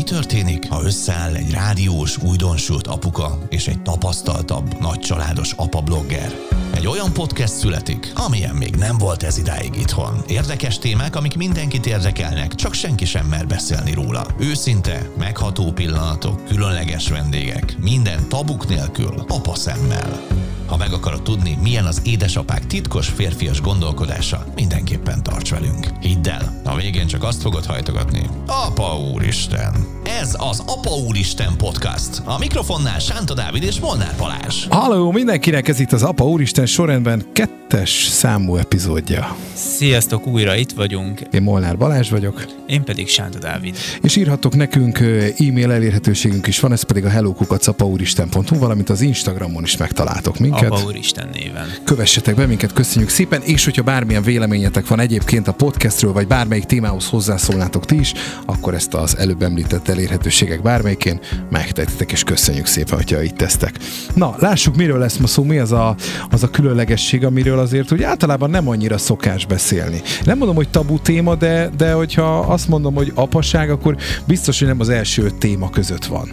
Mi 0.00 0.06
történik, 0.06 0.68
ha 0.68 0.82
összeáll 0.82 1.34
egy 1.34 1.50
rádiós, 1.50 2.18
újdonsült 2.22 2.86
apuka 2.86 3.38
és 3.48 3.66
egy 3.66 3.82
tapasztaltabb, 3.82 4.80
nagycsaládos 4.80 5.52
apa-blogger? 5.56 6.34
Egy 6.74 6.86
olyan 6.86 7.12
podcast 7.12 7.52
születik, 7.52 8.12
amilyen 8.14 8.54
még 8.54 8.74
nem 8.76 8.98
volt 8.98 9.22
ez 9.22 9.38
idáig 9.38 9.76
itthon. 9.76 10.22
Érdekes 10.26 10.78
témák, 10.78 11.16
amik 11.16 11.36
mindenkit 11.36 11.86
érdekelnek, 11.86 12.54
csak 12.54 12.74
senki 12.74 13.04
sem 13.04 13.26
mer 13.26 13.46
beszélni 13.46 13.92
róla. 13.92 14.26
Őszinte, 14.38 15.10
megható 15.18 15.72
pillanatok, 15.72 16.44
különleges 16.44 17.08
vendégek, 17.08 17.76
minden 17.80 18.28
tabuk 18.28 18.68
nélkül, 18.68 19.24
apa 19.28 19.54
szemmel. 19.54 20.26
Ha 20.66 20.76
meg 20.76 20.92
akarod 20.92 21.22
tudni, 21.22 21.58
milyen 21.62 21.86
az 21.86 22.00
édesapák 22.04 22.66
titkos 22.66 23.08
férfias 23.08 23.60
gondolkodása, 23.60 24.44
mindenképpen 24.54 25.22
tarts 25.22 25.50
velünk. 25.50 25.86
Hidd 26.00 26.28
el, 26.28 26.60
a 26.64 26.76
végén 26.76 27.06
csak 27.06 27.22
azt 27.22 27.42
fogod 27.42 27.64
hajtogatni. 27.64 28.26
Apa 28.46 28.98
úristen! 29.12 29.99
Ez 30.18 30.34
az 30.38 30.62
Apa 30.66 30.90
úristen 30.90 31.56
podcast. 31.56 32.22
A 32.24 32.38
mikrofonnál 32.38 32.98
Sánta 32.98 33.34
Dávid 33.34 33.62
és 33.62 33.80
Molnár 33.80 34.14
Balázs. 34.18 34.66
Halló 34.70 35.10
mindenkinek, 35.10 35.68
ez 35.68 35.80
itt 35.80 35.92
az 35.92 36.02
Apa 36.02 36.24
úristen 36.24 36.66
sorrendben 36.66 37.24
kettes 37.70 38.06
számú 38.06 38.56
epizódja. 38.56 39.36
Sziasztok, 39.54 40.26
újra 40.26 40.56
itt 40.56 40.72
vagyunk. 40.72 41.20
Én 41.30 41.42
Molnár 41.42 41.76
Balázs 41.76 42.10
vagyok. 42.10 42.44
Én 42.66 42.84
pedig 42.84 43.08
Sánta 43.08 43.38
Dávid. 43.38 43.76
És 44.02 44.16
írhatok 44.16 44.54
nekünk 44.54 44.98
e-mail 45.38 45.72
elérhetőségünk 45.72 46.46
is 46.46 46.60
van, 46.60 46.72
ez 46.72 46.82
pedig 46.82 47.04
a 47.04 47.08
hellokukacapauuristen.hu, 47.08 48.58
valamint 48.58 48.90
az 48.90 49.00
Instagramon 49.00 49.62
is 49.62 49.76
megtaláltok 49.76 50.38
minket. 50.38 50.70
Apa 50.70 50.82
Úristen 50.84 51.28
néven. 51.32 51.68
Kövessetek 51.84 52.34
be 52.34 52.46
minket, 52.46 52.72
köszönjük 52.72 53.10
szépen, 53.10 53.42
és 53.42 53.64
hogyha 53.64 53.82
bármilyen 53.82 54.22
véleményetek 54.22 54.86
van 54.86 55.00
egyébként 55.00 55.48
a 55.48 55.52
podcastről, 55.52 56.12
vagy 56.12 56.26
bármelyik 56.26 56.64
témához 56.64 57.08
hozzászólnátok 57.08 57.86
ti 57.86 57.98
is, 57.98 58.12
akkor 58.44 58.74
ezt 58.74 58.94
az 58.94 59.16
előbb 59.16 59.42
említett 59.42 59.88
elérhetőségek 59.88 60.62
bármelyikén 60.62 61.20
megtehetitek, 61.50 62.12
és 62.12 62.24
köszönjük 62.24 62.66
szépen, 62.66 62.96
hogyha 62.96 63.22
itt 63.22 63.36
tesztek. 63.36 63.78
Na, 64.14 64.34
lássuk, 64.38 64.76
miről 64.76 64.98
lesz 64.98 65.16
ma 65.16 65.26
szó, 65.26 65.42
mi 65.42 65.58
az 65.58 65.72
a, 65.72 65.94
az 66.30 66.42
a 66.42 66.50
különlegesség, 66.50 67.24
amiről 67.24 67.59
azért 67.60 67.92
úgy 67.92 68.02
általában 68.02 68.50
nem 68.50 68.68
annyira 68.68 68.98
szokás 68.98 69.46
beszélni. 69.46 70.02
Nem 70.24 70.38
mondom, 70.38 70.56
hogy 70.56 70.68
tabu 70.68 70.98
téma, 70.98 71.34
de, 71.34 71.70
de 71.76 71.92
hogyha 71.92 72.38
azt 72.38 72.68
mondom, 72.68 72.94
hogy 72.94 73.12
apaság, 73.14 73.70
akkor 73.70 73.96
biztos, 74.26 74.58
hogy 74.58 74.68
nem 74.68 74.80
az 74.80 74.88
első 74.88 75.30
téma 75.38 75.70
között 75.70 76.04
van. 76.04 76.28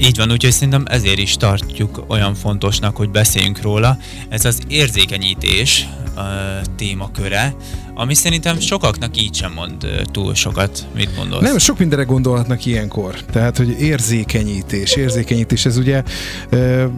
Így 0.00 0.16
van, 0.16 0.32
úgyhogy 0.32 0.52
szerintem 0.52 0.84
ezért 0.88 1.18
is 1.18 1.36
tartjuk 1.36 2.04
olyan 2.08 2.34
fontosnak, 2.34 2.96
hogy 2.96 3.10
beszéljünk 3.10 3.62
róla. 3.62 3.98
Ez 4.28 4.44
az 4.44 4.60
érzékenyítés 4.68 5.88
uh, 6.16 6.22
témaköre, 6.76 7.54
ami 7.94 8.14
szerintem 8.14 8.60
sokaknak 8.60 9.16
így 9.16 9.34
sem 9.34 9.52
mond 9.52 9.86
túl 10.12 10.34
sokat. 10.34 10.86
Mit 10.94 11.16
gondolsz? 11.16 11.42
Nem, 11.42 11.58
sok 11.58 11.78
mindenre 11.78 12.04
gondolhatnak 12.04 12.66
ilyenkor. 12.66 13.24
Tehát, 13.32 13.56
hogy 13.56 13.80
érzékenyítés, 13.80 14.96
érzékenyítés, 14.96 15.66
ez 15.66 15.76
ugye 15.76 16.02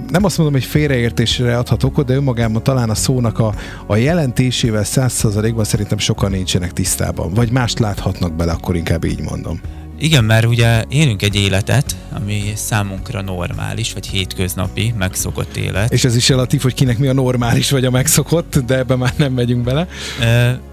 nem 0.08 0.24
azt 0.24 0.36
mondom, 0.38 0.54
hogy 0.54 0.64
félreértésre 0.64 1.58
adhat 1.58 1.82
okot, 1.82 2.06
de 2.06 2.14
önmagában 2.14 2.62
talán 2.62 2.90
a 2.90 2.94
szónak 2.94 3.38
a, 3.38 3.54
a 3.86 3.96
jelentésével 3.96 4.84
százszerzalékban 4.84 5.64
szerintem 5.64 5.98
sokan 5.98 6.30
nincsenek 6.30 6.72
tisztában. 6.72 7.34
Vagy 7.34 7.50
mást 7.50 7.78
láthatnak 7.78 8.32
bele, 8.32 8.52
akkor 8.52 8.76
inkább 8.76 9.04
így 9.04 9.20
mondom. 9.20 9.60
Igen, 10.02 10.24
mert 10.24 10.46
ugye 10.46 10.84
élünk 10.88 11.22
egy 11.22 11.36
életet, 11.36 11.96
ami 12.12 12.52
számunkra 12.54 13.20
normális, 13.20 13.92
vagy 13.92 14.06
hétköznapi, 14.06 14.94
megszokott 14.98 15.56
élet. 15.56 15.92
És 15.92 16.04
ez 16.04 16.16
is 16.16 16.28
relatív, 16.28 16.62
hogy 16.62 16.74
kinek 16.74 16.98
mi 16.98 17.06
a 17.06 17.12
normális, 17.12 17.70
vagy 17.70 17.84
a 17.84 17.90
megszokott, 17.90 18.58
de 18.58 18.76
ebbe 18.76 18.96
már 18.96 19.12
nem 19.16 19.32
megyünk 19.32 19.64
bele. 19.64 19.88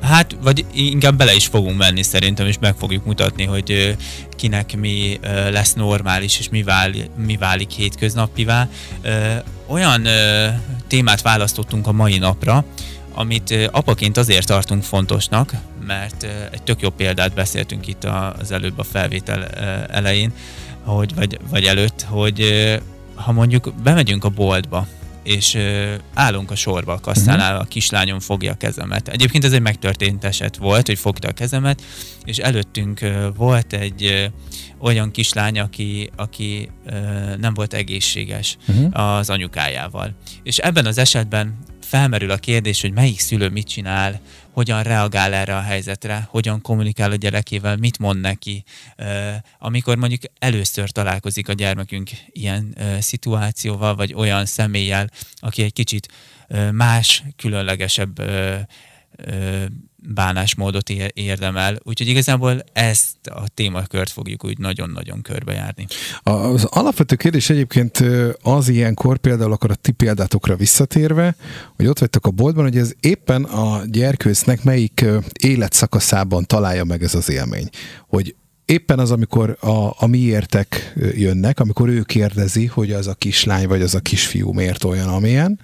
Hát, 0.02 0.38
vagy 0.42 0.66
inkább 0.74 1.18
bele 1.18 1.34
is 1.34 1.46
fogunk 1.46 1.78
menni 1.78 2.04
szerintem, 2.04 2.48
és 2.48 2.56
meg 2.60 2.76
fogjuk 2.76 3.06
mutatni, 3.06 3.44
hogy 3.44 3.98
kinek 4.36 4.78
mi 4.78 5.20
lesz 5.52 5.74
normális, 5.74 6.40
és 6.40 6.50
mi, 6.50 6.64
válik, 6.64 7.10
mi 7.26 7.38
válik 7.38 7.70
hétköznapivá. 7.70 8.70
Olyan 9.68 10.08
témát 10.88 11.22
választottunk 11.22 11.88
a 11.88 11.92
mai 11.92 12.18
napra, 12.18 12.66
amit 13.18 13.70
apaként 13.72 14.18
azért 14.18 14.48
tartunk 14.48 14.84
fontosnak, 14.84 15.54
mert 15.86 16.28
egy 16.52 16.64
tök 16.64 16.82
jó 16.82 16.90
példát 16.90 17.34
beszéltünk 17.34 17.88
itt 17.88 18.04
az 18.40 18.52
előbb 18.52 18.80
a 18.80 18.84
felvétel 18.84 19.46
elején, 19.90 20.34
hogy, 20.84 21.16
vagy, 21.16 21.40
vagy 21.50 21.64
előtt, 21.64 22.02
hogy 22.02 22.42
ha 23.16 23.32
mondjuk 23.32 23.74
bemegyünk 23.84 24.24
a 24.24 24.30
boltba, 24.30 24.88
és 25.24 25.58
állunk 26.14 26.52
a 26.52 26.56
sorba 26.56 26.94
a 26.94 27.00
kasszánál, 27.00 27.52
uh-huh. 27.52 27.62
a 27.62 27.68
kislányom 27.68 28.20
fogja 28.20 28.52
a 28.52 28.56
kezemet. 28.56 29.08
Egyébként 29.08 29.44
ez 29.44 29.52
egy 29.52 29.62
megtörtént 29.62 30.24
eset 30.24 30.58
volt, 30.58 30.88
hogy 30.88 31.00
fogta 31.00 31.28
a 31.28 31.32
kezemet, 31.32 31.82
és 32.26 32.38
előttünk 32.38 33.00
volt 33.36 33.74
egy 33.74 34.32
olyan 34.80 35.12
kislány, 35.12 35.60
aki, 35.60 36.10
aki 36.16 36.70
nem 37.38 37.54
volt 37.54 37.74
egészséges 37.74 38.58
uh-huh. 38.68 39.18
az 39.18 39.30
anyukájával. 39.30 40.16
És 40.44 40.58
ebben 40.58 40.86
az 40.86 40.98
esetben 40.98 41.58
felmerül 41.88 42.32
a 42.32 42.38
kérdés, 42.38 42.82
hogy 42.82 42.92
melyik 42.92 43.20
szülő 43.20 43.50
mit 43.50 43.68
csinál, 43.68 44.22
hogyan 44.52 44.84
reagál 44.84 45.34
erre 45.34 45.56
a 45.56 45.62
helyzetre, 45.62 46.28
hogyan 46.30 46.62
kommunikál 46.62 47.12
a 47.12 47.16
gyerekével, 47.16 47.76
mit 47.76 48.00
mond 48.00 48.20
neki, 48.20 48.64
amikor 49.60 49.98
mondjuk 49.98 50.22
először 50.40 50.90
találkozik 50.90 51.50
a 51.50 51.54
gyermekünk 51.54 52.10
ilyen 52.32 52.78
szituációval, 53.00 53.96
vagy 53.96 54.14
olyan 54.14 54.46
személlyel, 54.46 55.10
aki 55.36 55.64
egy 55.64 55.74
kicsit 55.74 56.08
más, 56.72 57.24
különlegesebb 57.36 58.22
bánásmódot 60.14 60.90
érdemel. 61.14 61.80
Úgyhogy 61.84 62.08
igazából 62.08 62.64
ezt 62.74 63.28
a 63.28 63.48
témakört 63.54 64.10
fogjuk 64.10 64.46
úgy 64.46 64.58
nagyon-nagyon 64.58 65.22
körbejárni. 65.22 65.88
Az 66.24 66.64
alapvető 66.64 67.16
kérdés 67.16 67.50
egyébként 67.50 68.04
az 68.42 68.70
ilyenkor, 68.70 69.18
például 69.18 69.52
akkor 69.52 69.72
a 69.72 69.76
ti 69.76 69.92
példátokra 69.92 70.56
visszatérve, 70.56 71.36
hogy 71.76 71.88
ott 71.88 72.00
vagytok 72.00 72.26
a 72.26 72.32
boltban, 72.32 72.64
hogy 72.64 72.78
ez 72.78 72.92
éppen 73.00 73.44
a 73.44 73.82
gyerkőcnek 73.86 74.64
melyik 74.64 75.06
életszakaszában 75.42 76.46
találja 76.46 76.84
meg 76.84 77.04
ez 77.04 77.16
az 77.16 77.30
élmény. 77.30 77.70
Hogy 78.08 78.36
éppen 78.68 79.00
az, 79.00 79.12
amikor 79.12 79.58
a, 79.60 79.96
a 79.98 80.08
miértek 80.08 80.94
jönnek, 81.16 81.60
amikor 81.60 81.90
ő 81.90 82.02
kérdezi, 82.02 82.66
hogy 82.66 82.92
az 82.92 83.08
a 83.08 83.14
kislány 83.14 83.68
vagy 83.68 83.82
az 83.82 83.96
a 83.96 84.00
kisfiú 84.00 84.52
miért 84.52 84.84
olyan, 84.84 85.08
amilyen, 85.08 85.60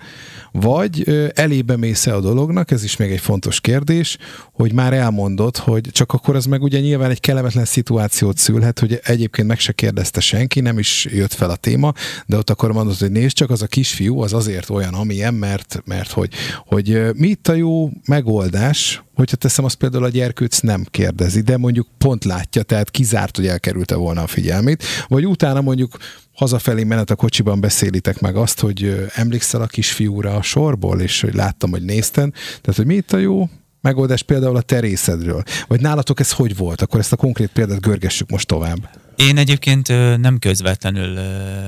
vagy 0.51 1.03
elébe 1.35 1.77
mész 1.77 2.05
a 2.05 2.19
dolognak, 2.19 2.71
ez 2.71 2.83
is 2.83 2.97
még 2.97 3.11
egy 3.11 3.19
fontos 3.19 3.61
kérdés, 3.61 4.17
hogy 4.51 4.73
már 4.73 4.93
elmondod, 4.93 5.57
hogy 5.57 5.89
csak 5.91 6.13
akkor 6.13 6.35
az 6.35 6.45
meg 6.45 6.61
ugye 6.61 6.79
nyilván 6.79 7.09
egy 7.09 7.19
kellemetlen 7.19 7.65
szituációt 7.65 8.37
szülhet, 8.37 8.79
hogy 8.79 8.99
egyébként 9.03 9.47
meg 9.47 9.59
se 9.59 9.71
kérdezte 9.71 10.19
senki, 10.19 10.59
nem 10.59 10.79
is 10.79 11.07
jött 11.11 11.33
fel 11.33 11.49
a 11.49 11.55
téma, 11.55 11.93
de 12.25 12.37
ott 12.37 12.49
akkor 12.49 12.71
mondod, 12.71 12.97
hogy 12.97 13.11
nézd 13.11 13.35
csak, 13.35 13.49
az 13.49 13.61
a 13.61 13.67
kisfiú 13.67 14.19
az 14.19 14.33
azért 14.33 14.69
olyan, 14.69 14.93
amilyen, 14.93 15.33
mert, 15.33 15.81
mert 15.85 16.11
hogy, 16.11 16.33
hogy 16.65 17.01
mi 17.15 17.27
itt 17.27 17.47
a 17.47 17.53
jó 17.53 17.89
megoldás, 18.05 19.03
hogyha 19.13 19.35
teszem 19.35 19.65
azt 19.65 19.75
például 19.75 20.03
a 20.03 20.09
gyerkőc 20.09 20.59
nem 20.59 20.85
kérdezi, 20.91 21.41
de 21.41 21.57
mondjuk 21.57 21.87
pont 21.97 22.23
látja, 22.23 22.63
tehát 22.63 22.91
kizárt, 22.91 23.35
hogy 23.35 23.47
elkerülte 23.47 23.95
volna 23.95 24.21
a 24.21 24.27
figyelmét, 24.27 24.83
vagy 25.07 25.25
utána 25.25 25.61
mondjuk 25.61 25.97
hazafelé 26.33 26.83
menet 26.83 27.09
a 27.09 27.15
kocsiban 27.15 27.59
beszélitek 27.59 28.19
meg 28.19 28.35
azt, 28.35 28.59
hogy 28.59 29.09
emlékszel 29.15 29.61
a 29.61 29.67
kisfiúra 29.67 30.35
a 30.35 30.41
sorból, 30.41 31.01
és 31.01 31.21
hogy 31.21 31.33
láttam, 31.33 31.69
hogy 31.69 31.83
nézten. 31.83 32.31
Tehát, 32.31 32.75
hogy 32.75 32.85
mi 32.85 32.95
itt 32.95 33.13
a 33.13 33.17
jó 33.17 33.49
megoldás 33.81 34.21
például 34.21 34.55
a 34.55 34.61
terészedről? 34.61 35.43
Vagy 35.67 35.81
nálatok 35.81 36.19
ez 36.19 36.31
hogy 36.31 36.57
volt? 36.57 36.81
Akkor 36.81 36.99
ezt 36.99 37.11
a 37.13 37.15
konkrét 37.15 37.49
példát 37.49 37.81
görgessük 37.81 38.29
most 38.29 38.47
tovább. 38.47 38.89
Én 39.15 39.37
egyébként 39.37 39.87
nem 40.17 40.39
közvetlenül 40.39 41.19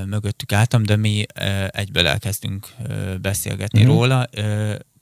mögöttük 0.05 0.51
álltam, 0.51 0.83
de 0.83 0.95
mi 0.95 1.25
egyből 1.67 2.07
elkezdtünk 2.07 2.67
beszélgetni 3.21 3.83
mm. 3.83 3.85
róla 3.85 4.29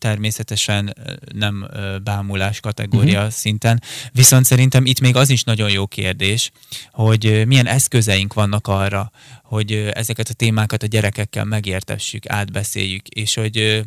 természetesen 0.04 0.96
nem 1.34 1.68
bámulás 2.04 2.60
kategória 2.60 3.18
uh-huh. 3.18 3.32
szinten, 3.32 3.82
viszont 4.12 4.46
szerintem 4.46 4.86
itt 4.86 5.00
még 5.00 5.16
az 5.16 5.30
is 5.30 5.44
nagyon 5.44 5.70
jó 5.70 5.88
kérdés, 5.88 6.52
hogy 6.92 7.44
milyen 7.48 7.68
eszközeink 7.68 8.34
vannak 8.34 8.68
arra, 8.68 9.12
hogy 9.44 9.72
ezeket 9.94 10.30
a 10.30 10.34
témákat 10.34 10.84
a 10.84 10.88
gyerekekkel 10.88 11.46
megértessük, 11.46 12.30
átbeszéljük, 12.30 13.08
és 13.08 13.34
hogy 13.34 13.84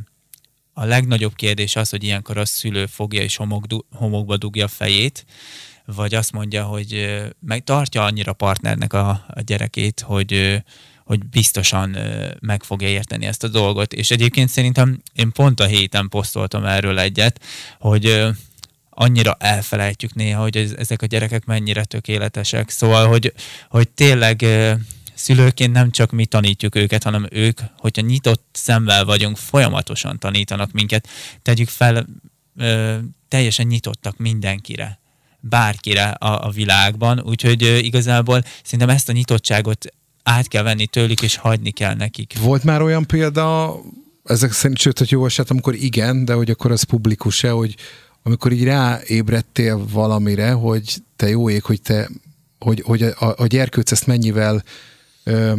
a 0.72 0.84
legnagyobb 0.84 1.34
kérdés 1.34 1.76
az, 1.76 1.90
hogy 1.90 2.04
ilyenkor 2.04 2.38
a 2.38 2.44
szülő 2.44 2.86
fogja 2.86 3.22
és 3.22 3.38
homokba 3.90 4.36
dugja 4.36 4.64
a 4.64 4.68
fejét, 4.68 5.24
vagy 5.84 6.14
azt 6.14 6.32
mondja, 6.32 6.64
hogy 6.64 7.20
meg 7.40 7.64
tartja 7.64 8.04
annyira 8.04 8.32
partnernek 8.32 8.92
a, 8.92 9.08
a 9.28 9.40
gyerekét, 9.40 10.00
hogy 10.00 10.62
hogy 11.06 11.24
biztosan 11.24 11.96
meg 12.40 12.62
fogja 12.62 12.88
érteni 12.88 13.26
ezt 13.26 13.44
a 13.44 13.48
dolgot. 13.48 13.92
És 13.92 14.10
egyébként 14.10 14.48
szerintem 14.48 15.02
én 15.12 15.32
pont 15.32 15.60
a 15.60 15.64
héten 15.64 16.08
posztoltam 16.08 16.64
erről 16.64 16.98
egyet, 16.98 17.40
hogy 17.78 18.26
annyira 18.90 19.36
elfelejtjük 19.38 20.14
néha, 20.14 20.42
hogy 20.42 20.74
ezek 20.78 21.02
a 21.02 21.06
gyerekek 21.06 21.44
mennyire 21.44 21.84
tökéletesek. 21.84 22.70
Szóval, 22.70 23.06
hogy, 23.08 23.32
hogy 23.68 23.88
tényleg 23.88 24.44
szülőként 25.14 25.72
nem 25.72 25.90
csak 25.90 26.10
mi 26.10 26.26
tanítjuk 26.26 26.74
őket, 26.74 27.02
hanem 27.02 27.26
ők, 27.30 27.60
hogyha 27.78 28.02
nyitott 28.02 28.44
szemvel 28.52 29.04
vagyunk, 29.04 29.36
folyamatosan 29.36 30.18
tanítanak 30.18 30.72
minket. 30.72 31.08
Tegyük 31.42 31.68
fel, 31.68 32.06
teljesen 33.28 33.66
nyitottak 33.66 34.16
mindenkire 34.16 34.98
bárkire 35.40 36.08
a, 36.08 36.46
a 36.46 36.50
világban, 36.50 37.20
úgyhogy 37.20 37.62
igazából 37.62 38.44
szerintem 38.62 38.94
ezt 38.96 39.08
a 39.08 39.12
nyitottságot 39.12 39.86
át 40.28 40.48
kell 40.48 40.62
venni 40.62 40.86
tőlük, 40.86 41.22
és 41.22 41.36
hagyni 41.36 41.70
kell 41.70 41.94
nekik. 41.94 42.38
Volt 42.40 42.64
már 42.64 42.82
olyan 42.82 43.06
példa, 43.06 43.76
ezek 44.24 44.52
szerint, 44.52 44.78
sőt, 44.78 44.98
hogy 44.98 45.10
jó 45.10 45.26
eset, 45.26 45.50
amikor 45.50 45.74
igen, 45.74 46.24
de 46.24 46.32
hogy 46.32 46.50
akkor 46.50 46.70
az 46.70 46.82
publikus-e, 46.82 47.50
hogy 47.50 47.74
amikor 48.22 48.52
így 48.52 48.64
ráébredtél 48.64 49.86
valamire, 49.92 50.50
hogy 50.50 50.94
te 51.16 51.28
jó 51.28 51.50
ég, 51.50 51.62
hogy 51.62 51.82
te, 51.82 52.08
hogy, 52.58 52.82
hogy 52.84 53.02
a, 53.02 53.34
a 53.36 53.46
gyerkőc 53.46 53.90
ezt 53.90 54.06
mennyivel 54.06 54.62
ö, 55.24 55.52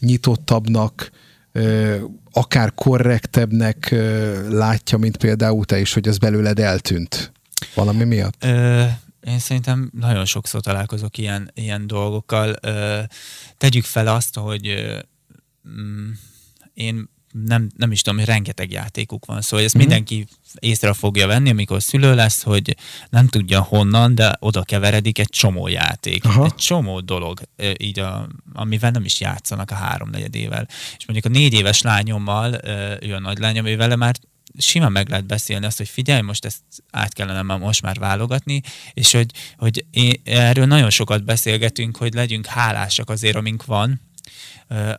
nyitottabbnak, 0.00 1.10
ö, 1.52 1.96
akár 2.32 2.74
korrektebbnek 2.74 3.88
ö, 3.90 4.56
látja, 4.56 4.98
mint 4.98 5.16
például 5.16 5.64
te 5.64 5.80
is, 5.80 5.92
hogy 5.92 6.08
ez 6.08 6.18
belőled 6.18 6.58
eltűnt 6.58 7.32
valami 7.74 8.04
miatt? 8.04 8.44
Ö, 8.44 8.84
én 9.26 9.38
szerintem 9.38 9.90
nagyon 9.94 10.24
sokszor 10.24 10.60
találkozok 10.60 11.18
ilyen, 11.18 11.50
ilyen 11.54 11.86
dolgokkal. 11.86 12.54
Tegyük 13.58 13.84
fel 13.84 14.06
azt, 14.06 14.36
hogy 14.36 14.86
mm, 15.68 16.10
én 16.74 17.08
nem, 17.32 17.68
nem 17.76 17.92
is 17.92 18.02
tudom, 18.02 18.18
hogy 18.18 18.28
rengeteg 18.28 18.70
játékuk 18.70 19.26
van, 19.26 19.40
szóval 19.40 19.66
ezt 19.66 19.74
uh-huh. 19.74 19.90
mindenki 19.90 20.26
észre 20.58 20.92
fogja 20.92 21.26
venni, 21.26 21.50
amikor 21.50 21.82
szülő 21.82 22.14
lesz, 22.14 22.42
hogy 22.42 22.76
nem 23.10 23.28
tudja 23.28 23.60
honnan, 23.60 24.14
de 24.14 24.36
oda 24.40 24.62
keveredik 24.62 25.18
egy 25.18 25.28
csomó 25.28 25.68
játék, 25.68 26.24
Aha. 26.24 26.44
egy 26.44 26.54
csomó 26.54 27.00
dolog, 27.00 27.40
így 27.76 27.98
a, 27.98 28.28
amivel 28.52 28.90
nem 28.90 29.04
is 29.04 29.20
játszanak 29.20 29.70
a 29.70 29.74
háromnegyedével. 29.74 30.68
És 30.96 31.06
mondjuk 31.06 31.34
a 31.34 31.38
négy 31.38 31.52
éves 31.52 31.82
lányommal, 31.82 32.60
ő 33.00 33.14
a 33.14 33.20
nagy 33.20 33.38
lányom, 33.38 33.66
ő 33.66 33.76
vele 33.76 33.96
már 33.96 34.16
simán 34.58 34.92
meg 34.92 35.08
lehet 35.08 35.26
beszélni 35.26 35.66
azt, 35.66 35.76
hogy 35.76 35.88
figyelj, 35.88 36.20
most 36.20 36.44
ezt 36.44 36.62
át 36.90 37.12
kellene 37.12 37.42
már 37.42 37.58
most 37.58 37.82
már 37.82 37.98
válogatni, 37.98 38.60
és 38.92 39.12
hogy, 39.12 39.30
hogy 39.56 39.84
én, 39.90 40.14
erről 40.24 40.66
nagyon 40.66 40.90
sokat 40.90 41.24
beszélgetünk, 41.24 41.96
hogy 41.96 42.14
legyünk 42.14 42.46
hálásak 42.46 43.10
azért, 43.10 43.36
amink 43.36 43.64
van, 43.64 44.00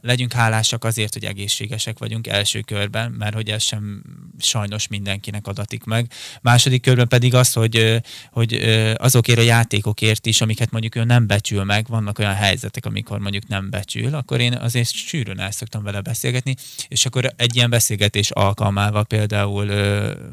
legyünk 0.01 0.33
hálásak 0.33 0.83
azért, 0.83 1.13
hogy 1.13 1.25
egészségesek 1.25 1.99
vagyunk 1.99 2.27
első 2.27 2.61
körben, 2.61 3.11
mert 3.11 3.33
hogy 3.33 3.49
ez 3.49 3.63
sem 3.63 4.03
sajnos 4.39 4.87
mindenkinek 4.87 5.47
adatik 5.47 5.83
meg. 5.83 6.11
Második 6.41 6.81
körben 6.81 7.07
pedig 7.07 7.33
az, 7.33 7.53
hogy, 7.53 8.01
hogy 8.31 8.53
azokért 8.97 9.39
a 9.39 9.41
játékokért 9.41 10.25
is, 10.25 10.41
amiket 10.41 10.71
mondjuk 10.71 10.95
ő 10.95 11.03
nem 11.03 11.27
becsül 11.27 11.63
meg, 11.63 11.87
vannak 11.87 12.19
olyan 12.19 12.33
helyzetek, 12.33 12.85
amikor 12.85 13.19
mondjuk 13.19 13.47
nem 13.47 13.69
becsül, 13.69 14.15
akkor 14.15 14.39
én 14.39 14.53
azért 14.53 14.91
sűrűn 14.91 15.39
el 15.39 15.51
szoktam 15.51 15.83
vele 15.83 16.01
beszélgetni, 16.01 16.55
és 16.87 17.05
akkor 17.05 17.33
egy 17.35 17.55
ilyen 17.55 17.69
beszélgetés 17.69 18.31
alkalmával 18.31 19.03
például 19.05 19.71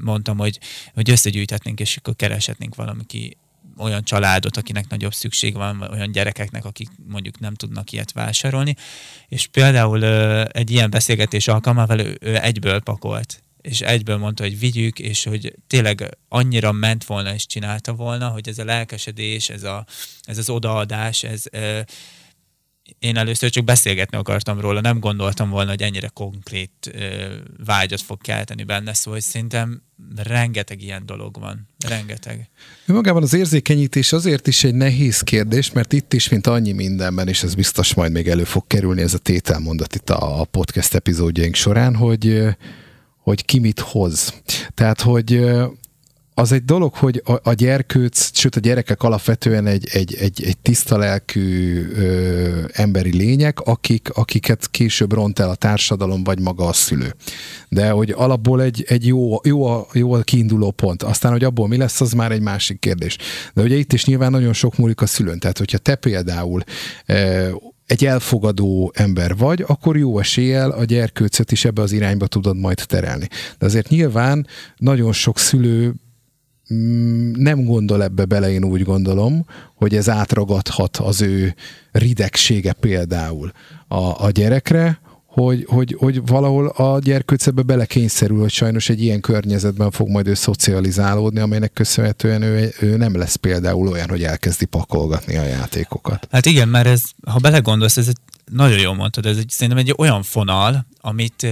mondtam, 0.00 0.38
hogy, 0.38 0.58
hogy 0.94 1.10
összegyűjthetnénk, 1.10 1.80
és 1.80 1.96
akkor 1.96 2.16
kereshetnénk 2.16 2.74
valami 2.74 3.04
olyan 3.78 4.04
családot, 4.04 4.56
akinek 4.56 4.88
nagyobb 4.88 5.14
szükség 5.14 5.54
van, 5.54 5.82
olyan 5.82 6.12
gyerekeknek, 6.12 6.64
akik 6.64 6.88
mondjuk 7.08 7.38
nem 7.38 7.54
tudnak 7.54 7.92
ilyet 7.92 8.12
vásárolni. 8.12 8.74
És 9.28 9.46
például 9.46 10.04
egy 10.44 10.70
ilyen 10.70 10.90
beszélgetés 10.90 11.48
alkalmával 11.48 12.00
ő, 12.00 12.18
ő 12.20 12.36
egyből 12.42 12.80
pakolt 12.80 13.42
és 13.60 13.80
egyből 13.80 14.16
mondta, 14.16 14.42
hogy 14.42 14.58
vigyük, 14.58 14.98
és 14.98 15.24
hogy 15.24 15.54
tényleg 15.66 16.18
annyira 16.28 16.72
ment 16.72 17.04
volna 17.04 17.34
és 17.34 17.46
csinálta 17.46 17.92
volna, 17.92 18.28
hogy 18.28 18.48
ez 18.48 18.58
a 18.58 18.64
lelkesedés, 18.64 19.48
ez, 19.48 19.62
a, 19.62 19.86
ez 20.22 20.38
az 20.38 20.50
odaadás, 20.50 21.22
ez, 21.22 21.42
én 22.98 23.16
először 23.16 23.50
csak 23.50 23.64
beszélgetni 23.64 24.16
akartam 24.16 24.60
róla, 24.60 24.80
nem 24.80 24.98
gondoltam 24.98 25.50
volna, 25.50 25.70
hogy 25.70 25.82
ennyire 25.82 26.08
konkrét 26.08 26.70
ö, 26.92 27.34
vágyat 27.64 28.00
fog 28.00 28.20
kelteni 28.20 28.62
benne, 28.62 28.94
szóval 28.94 29.20
szerintem 29.20 29.82
rengeteg 30.16 30.82
ilyen 30.82 31.06
dolog 31.06 31.40
van. 31.40 31.66
Rengeteg. 31.88 32.48
Magában 32.86 33.22
az 33.22 33.34
érzékenyítés 33.34 34.12
azért 34.12 34.46
is 34.46 34.64
egy 34.64 34.74
nehéz 34.74 35.20
kérdés, 35.20 35.72
mert 35.72 35.92
itt 35.92 36.12
is, 36.12 36.28
mint 36.28 36.46
annyi 36.46 36.72
mindenben, 36.72 37.28
és 37.28 37.42
ez 37.42 37.54
biztos 37.54 37.94
majd 37.94 38.12
még 38.12 38.28
elő 38.28 38.44
fog 38.44 38.66
kerülni, 38.66 39.02
ez 39.02 39.14
a 39.14 39.18
tételmondat 39.18 39.94
itt 39.94 40.10
a 40.10 40.46
podcast 40.50 40.94
epizódjaink 40.94 41.54
során, 41.54 41.96
hogy 41.96 42.56
hogy 43.28 43.44
ki 43.44 43.58
mit 43.58 43.80
hoz. 43.80 44.42
Tehát, 44.74 45.00
hogy 45.00 45.46
az 46.38 46.52
egy 46.52 46.64
dolog, 46.64 46.94
hogy 46.94 47.22
a, 47.24 47.32
a 47.42 47.52
gyerkőc, 47.52 48.38
sőt 48.38 48.56
a 48.56 48.60
gyerekek 48.60 49.02
alapvetően 49.02 49.66
egy, 49.66 49.88
egy, 49.92 50.14
egy, 50.14 50.42
egy 50.44 50.58
tiszta 50.58 50.98
lelkű 50.98 51.86
ö, 51.94 52.64
emberi 52.72 53.16
lények, 53.16 53.60
akik, 53.60 54.10
akiket 54.10 54.70
később 54.70 55.12
ront 55.12 55.38
el 55.38 55.50
a 55.50 55.54
társadalom, 55.54 56.24
vagy 56.24 56.40
maga 56.40 56.66
a 56.66 56.72
szülő. 56.72 57.14
De 57.68 57.90
hogy 57.90 58.10
alapból 58.10 58.62
egy, 58.62 58.84
egy 58.88 59.06
jó, 59.06 59.36
jó, 59.44 59.86
jó 59.92 60.12
a 60.12 60.22
kiinduló 60.22 60.70
pont. 60.70 61.02
Aztán, 61.02 61.32
hogy 61.32 61.44
abból 61.44 61.68
mi 61.68 61.76
lesz, 61.76 62.00
az 62.00 62.12
már 62.12 62.32
egy 62.32 62.40
másik 62.40 62.78
kérdés. 62.78 63.16
De 63.54 63.62
ugye 63.62 63.76
itt 63.76 63.92
is 63.92 64.04
nyilván 64.04 64.30
nagyon 64.30 64.52
sok 64.52 64.76
múlik 64.76 65.00
a 65.00 65.06
szülőn. 65.06 65.38
Tehát, 65.38 65.58
hogyha 65.58 65.78
te 65.78 65.94
például 65.94 66.62
ö, 67.06 67.48
egy 67.86 68.04
elfogadó 68.04 68.92
ember 68.94 69.36
vagy, 69.36 69.64
akkor 69.66 69.96
jó 69.96 70.18
eséllyel 70.18 70.70
a 70.70 70.84
gyerkőcöt 70.84 71.52
is 71.52 71.64
ebbe 71.64 71.82
az 71.82 71.92
irányba 71.92 72.26
tudod 72.26 72.56
majd 72.56 72.82
terelni. 72.86 73.28
De 73.58 73.66
azért 73.66 73.88
nyilván 73.88 74.46
nagyon 74.76 75.12
sok 75.12 75.38
szülő 75.38 75.94
nem 77.34 77.64
gondol 77.64 78.02
ebbe 78.02 78.24
bele, 78.24 78.50
én 78.50 78.64
úgy 78.64 78.82
gondolom, 78.82 79.46
hogy 79.74 79.94
ez 79.96 80.08
átragadhat 80.08 80.96
az 80.96 81.20
ő 81.20 81.54
ridegsége 81.92 82.72
például 82.72 83.52
a, 83.88 84.24
a 84.24 84.30
gyerekre, 84.30 85.00
hogy, 85.26 85.64
hogy, 85.68 85.96
hogy 85.98 86.26
valahol 86.26 86.66
a 86.66 86.98
gyerkőc 86.98 87.46
ebbe 87.46 87.62
belekényszerül, 87.62 88.40
hogy 88.40 88.50
sajnos 88.50 88.88
egy 88.88 89.02
ilyen 89.02 89.20
környezetben 89.20 89.90
fog 89.90 90.08
majd 90.08 90.26
ő 90.26 90.34
szocializálódni, 90.34 91.40
amelynek 91.40 91.72
köszönhetően 91.72 92.42
ő, 92.42 92.72
ő 92.80 92.96
nem 92.96 93.16
lesz 93.16 93.34
például 93.34 93.88
olyan, 93.88 94.08
hogy 94.08 94.22
elkezdi 94.22 94.64
pakolgatni 94.64 95.36
a 95.36 95.44
játékokat. 95.44 96.28
Hát 96.30 96.46
igen, 96.46 96.68
mert 96.68 96.86
ez, 96.86 97.02
ha 97.26 97.38
belegondolsz, 97.38 97.96
ez 97.96 98.08
egy, 98.08 98.16
nagyon 98.52 98.78
jól 98.78 98.94
mondtad, 98.94 99.26
ez 99.26 99.36
egy, 99.36 99.48
szerintem 99.48 99.78
egy 99.78 99.94
olyan 99.96 100.22
fonal, 100.22 100.86
amit 101.00 101.46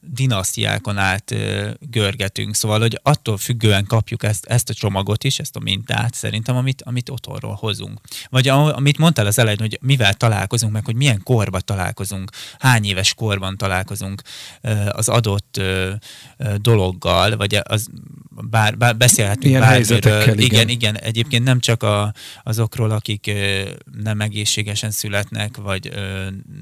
dinasztiákon 0.00 0.98
át 0.98 1.34
görgetünk, 1.80 2.54
szóval, 2.54 2.80
hogy 2.80 3.00
attól 3.02 3.36
függően 3.36 3.84
kapjuk 3.86 4.22
ezt, 4.22 4.44
ezt 4.44 4.70
a 4.70 4.74
csomagot 4.74 5.24
is, 5.24 5.38
ezt 5.38 5.56
a 5.56 5.60
mintát 5.60 6.14
szerintem, 6.14 6.56
amit, 6.56 6.82
amit 6.82 7.08
otthonról 7.08 7.54
hozunk. 7.54 8.00
Vagy 8.28 8.48
amit 8.48 8.98
mondtál 8.98 9.26
az 9.26 9.38
elején, 9.38 9.58
hogy 9.58 9.78
mivel 9.80 10.14
találkozunk, 10.14 10.72
meg 10.72 10.84
hogy 10.84 10.96
milyen 10.96 11.22
korban 11.22 11.62
találkozunk, 11.64 12.30
hány 12.58 12.84
éves 12.84 13.14
korban 13.14 13.56
találkozunk 13.56 14.22
az 14.88 15.08
adott 15.08 15.60
dologgal, 16.56 17.36
vagy 17.36 17.60
az 17.62 17.88
bár, 18.50 18.76
bár 18.76 18.96
beszélhetünk 18.96 19.44
Ilyen 19.44 19.60
bármiről. 19.60 20.22
Igen, 20.22 20.38
igen, 20.38 20.68
igen, 20.68 20.98
egyébként 20.98 21.44
nem 21.44 21.60
csak 21.60 21.82
a, 21.82 22.12
azokról, 22.42 22.90
akik 22.90 23.32
nem 24.02 24.20
egészségesen 24.20 24.90
születnek, 24.90 25.56
vagy 25.56 25.92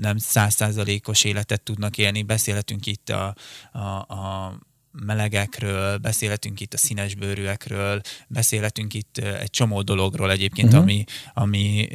nem 0.00 0.18
százszázalékos 0.18 1.24
életet 1.24 1.62
tudnak 1.62 1.98
élni, 1.98 2.22
beszélhetünk 2.22 2.64
itt 2.70 3.08
a, 3.08 3.34
a, 3.72 3.78
a 4.14 4.58
melegekről, 5.04 5.96
beszélhetünk 5.96 6.60
itt 6.60 6.74
a 6.74 6.76
színesbőrűekről, 6.76 8.00
beszélhetünk 8.28 8.94
itt 8.94 9.18
egy 9.18 9.50
csomó 9.50 9.82
dologról 9.82 10.30
egyébként, 10.30 10.68
uh-huh. 10.68 10.82
ami, 10.82 11.04
ami, 11.34 11.88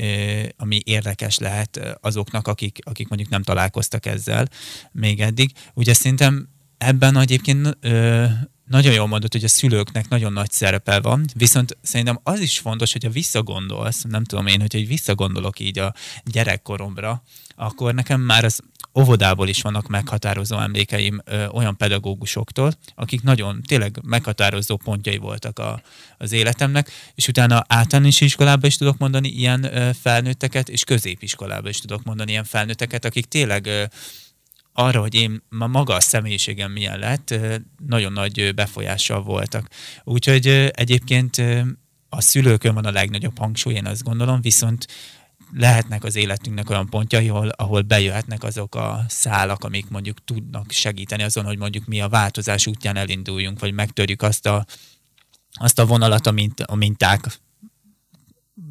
ami 0.58 0.82
érdekes 0.84 1.38
lehet 1.38 1.98
azoknak, 2.02 2.48
akik, 2.48 2.80
akik 2.84 3.08
mondjuk 3.08 3.30
nem 3.30 3.44
találkoztak 3.44 4.06
ezzel 4.06 4.48
még 4.92 5.22
eddig. 5.22 5.52
Ugye 5.74 5.94
szerintem 5.94 6.50
ebben 6.78 7.18
egyébként 7.18 7.78
nagyon 8.72 8.94
jól 8.94 9.08
mondod, 9.08 9.32
hogy 9.32 9.44
a 9.44 9.48
szülőknek 9.48 10.10
nagyon 10.10 10.34
nagy 10.34 10.52
szerepe 10.52 11.00
van, 11.00 11.26
viszont 11.34 11.78
szerintem 11.82 12.20
az 12.24 12.40
is 12.40 12.60
fontos, 12.60 12.92
hogyha 12.92 13.10
visszagondolsz, 13.10 14.02
nem 14.02 14.24
tudom 14.24 14.48
én, 14.48 14.60
hogyha 14.60 14.88
visszagondolok 14.88 15.60
így 15.60 15.80
a 15.80 15.94
gyerekkoromra, 16.26 17.24
akkor 17.56 17.94
nekem 17.94 18.22
már 18.22 18.44
az 18.44 18.60
óvodából 19.00 19.48
is 19.48 19.62
vannak 19.62 19.88
meghatározó 19.88 20.58
emlékeim 20.58 21.22
ö, 21.26 21.46
olyan 21.46 21.78
pedagógusoktól, 21.78 22.74
akik 22.96 23.22
nagyon 23.22 23.62
tényleg 23.68 24.00
meghatározó 24.04 24.78
pontjai 24.78 25.18
voltak 25.18 25.60
a, 25.60 25.82
az 26.18 26.32
életemnek, 26.32 26.90
és 27.16 27.28
utána 27.28 27.64
általános 27.68 28.22
iskolában 28.22 28.70
is 28.70 28.78
tudok 28.78 28.98
mondani 28.98 29.28
ilyen 29.28 29.64
ö, 29.64 29.90
felnőtteket, 30.02 30.70
és 30.70 30.84
középiskolában 30.84 31.70
is 31.70 31.80
tudok 31.80 32.04
mondani 32.04 32.32
ilyen 32.32 32.44
felnőtteket, 32.44 33.06
akik 33.06 33.26
tényleg 33.26 33.66
ö, 33.66 33.84
arra, 34.74 35.00
hogy 35.00 35.16
én 35.16 35.44
ma 35.50 35.68
maga 35.68 35.94
a 35.94 36.00
személyiségem 36.00 36.72
milyen 36.72 37.00
lett, 37.00 37.34
nagyon 37.88 38.12
nagy 38.12 38.54
befolyással 38.56 39.22
voltak. 39.24 39.70
Úgyhogy 40.04 40.48
egyébként 40.72 41.38
a 42.10 42.22
szülőkön 42.22 42.74
van 42.74 42.86
a 42.86 42.92
legnagyobb 42.92 43.38
hangsúly, 43.38 43.74
én 43.74 43.86
azt 43.86 44.04
gondolom, 44.04 44.42
viszont 44.42 44.88
lehetnek 45.54 46.04
az 46.04 46.16
életünknek 46.16 46.70
olyan 46.70 46.90
pontjai, 46.90 47.30
ahol, 47.30 47.50
ahol 47.50 47.82
bejöhetnek 47.82 48.44
azok 48.44 48.76
a 48.76 49.06
szálak, 49.08 49.64
amik 49.64 49.90
mondjuk 49.90 50.24
tudnak 50.24 50.72
segíteni 50.72 51.24
azon, 51.24 51.46
hogy 51.46 51.58
mondjuk 51.58 51.86
mi 51.86 52.02
a 52.02 52.10
változás 52.10 52.68
útján 52.68 52.96
elinduljunk, 52.96 53.60
vagy 53.60 53.74
megtörjük 53.74 54.22
azt 54.22 54.46
a, 54.46 54.66
azt 55.52 55.80
a 55.80 55.86
vonalat, 55.86 56.28
amint, 56.28 56.60
a 56.60 56.76
minták 56.76 57.40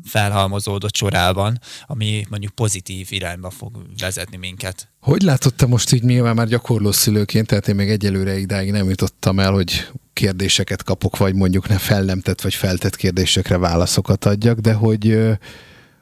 felhalmozódott 0.04 0.94
sorában, 0.94 1.58
ami 1.86 2.24
mondjuk 2.30 2.52
pozitív 2.52 3.06
irányba 3.10 3.50
fog 3.50 3.86
vezetni 3.98 4.36
minket. 4.36 4.88
Hogy 5.00 5.22
látott 5.22 5.56
te 5.56 5.66
most 5.66 5.92
így 5.92 6.02
nyilván 6.02 6.34
már 6.34 6.46
gyakorló 6.46 6.92
szülőként, 6.92 7.46
tehát 7.46 7.68
én 7.68 7.74
még 7.74 7.90
egyelőre 7.90 8.38
idáig 8.38 8.70
nem 8.70 8.88
jutottam 8.88 9.38
el, 9.38 9.52
hogy 9.52 9.88
kérdéseket 10.12 10.82
kapok, 10.82 11.16
vagy 11.16 11.34
mondjuk 11.34 11.68
ne 11.68 11.78
fellemtett 11.78 12.40
vagy 12.40 12.54
feltett 12.54 12.96
kérdésekre 12.96 13.58
válaszokat 13.58 14.24
adjak, 14.24 14.58
de 14.58 14.72
hogy 14.72 15.18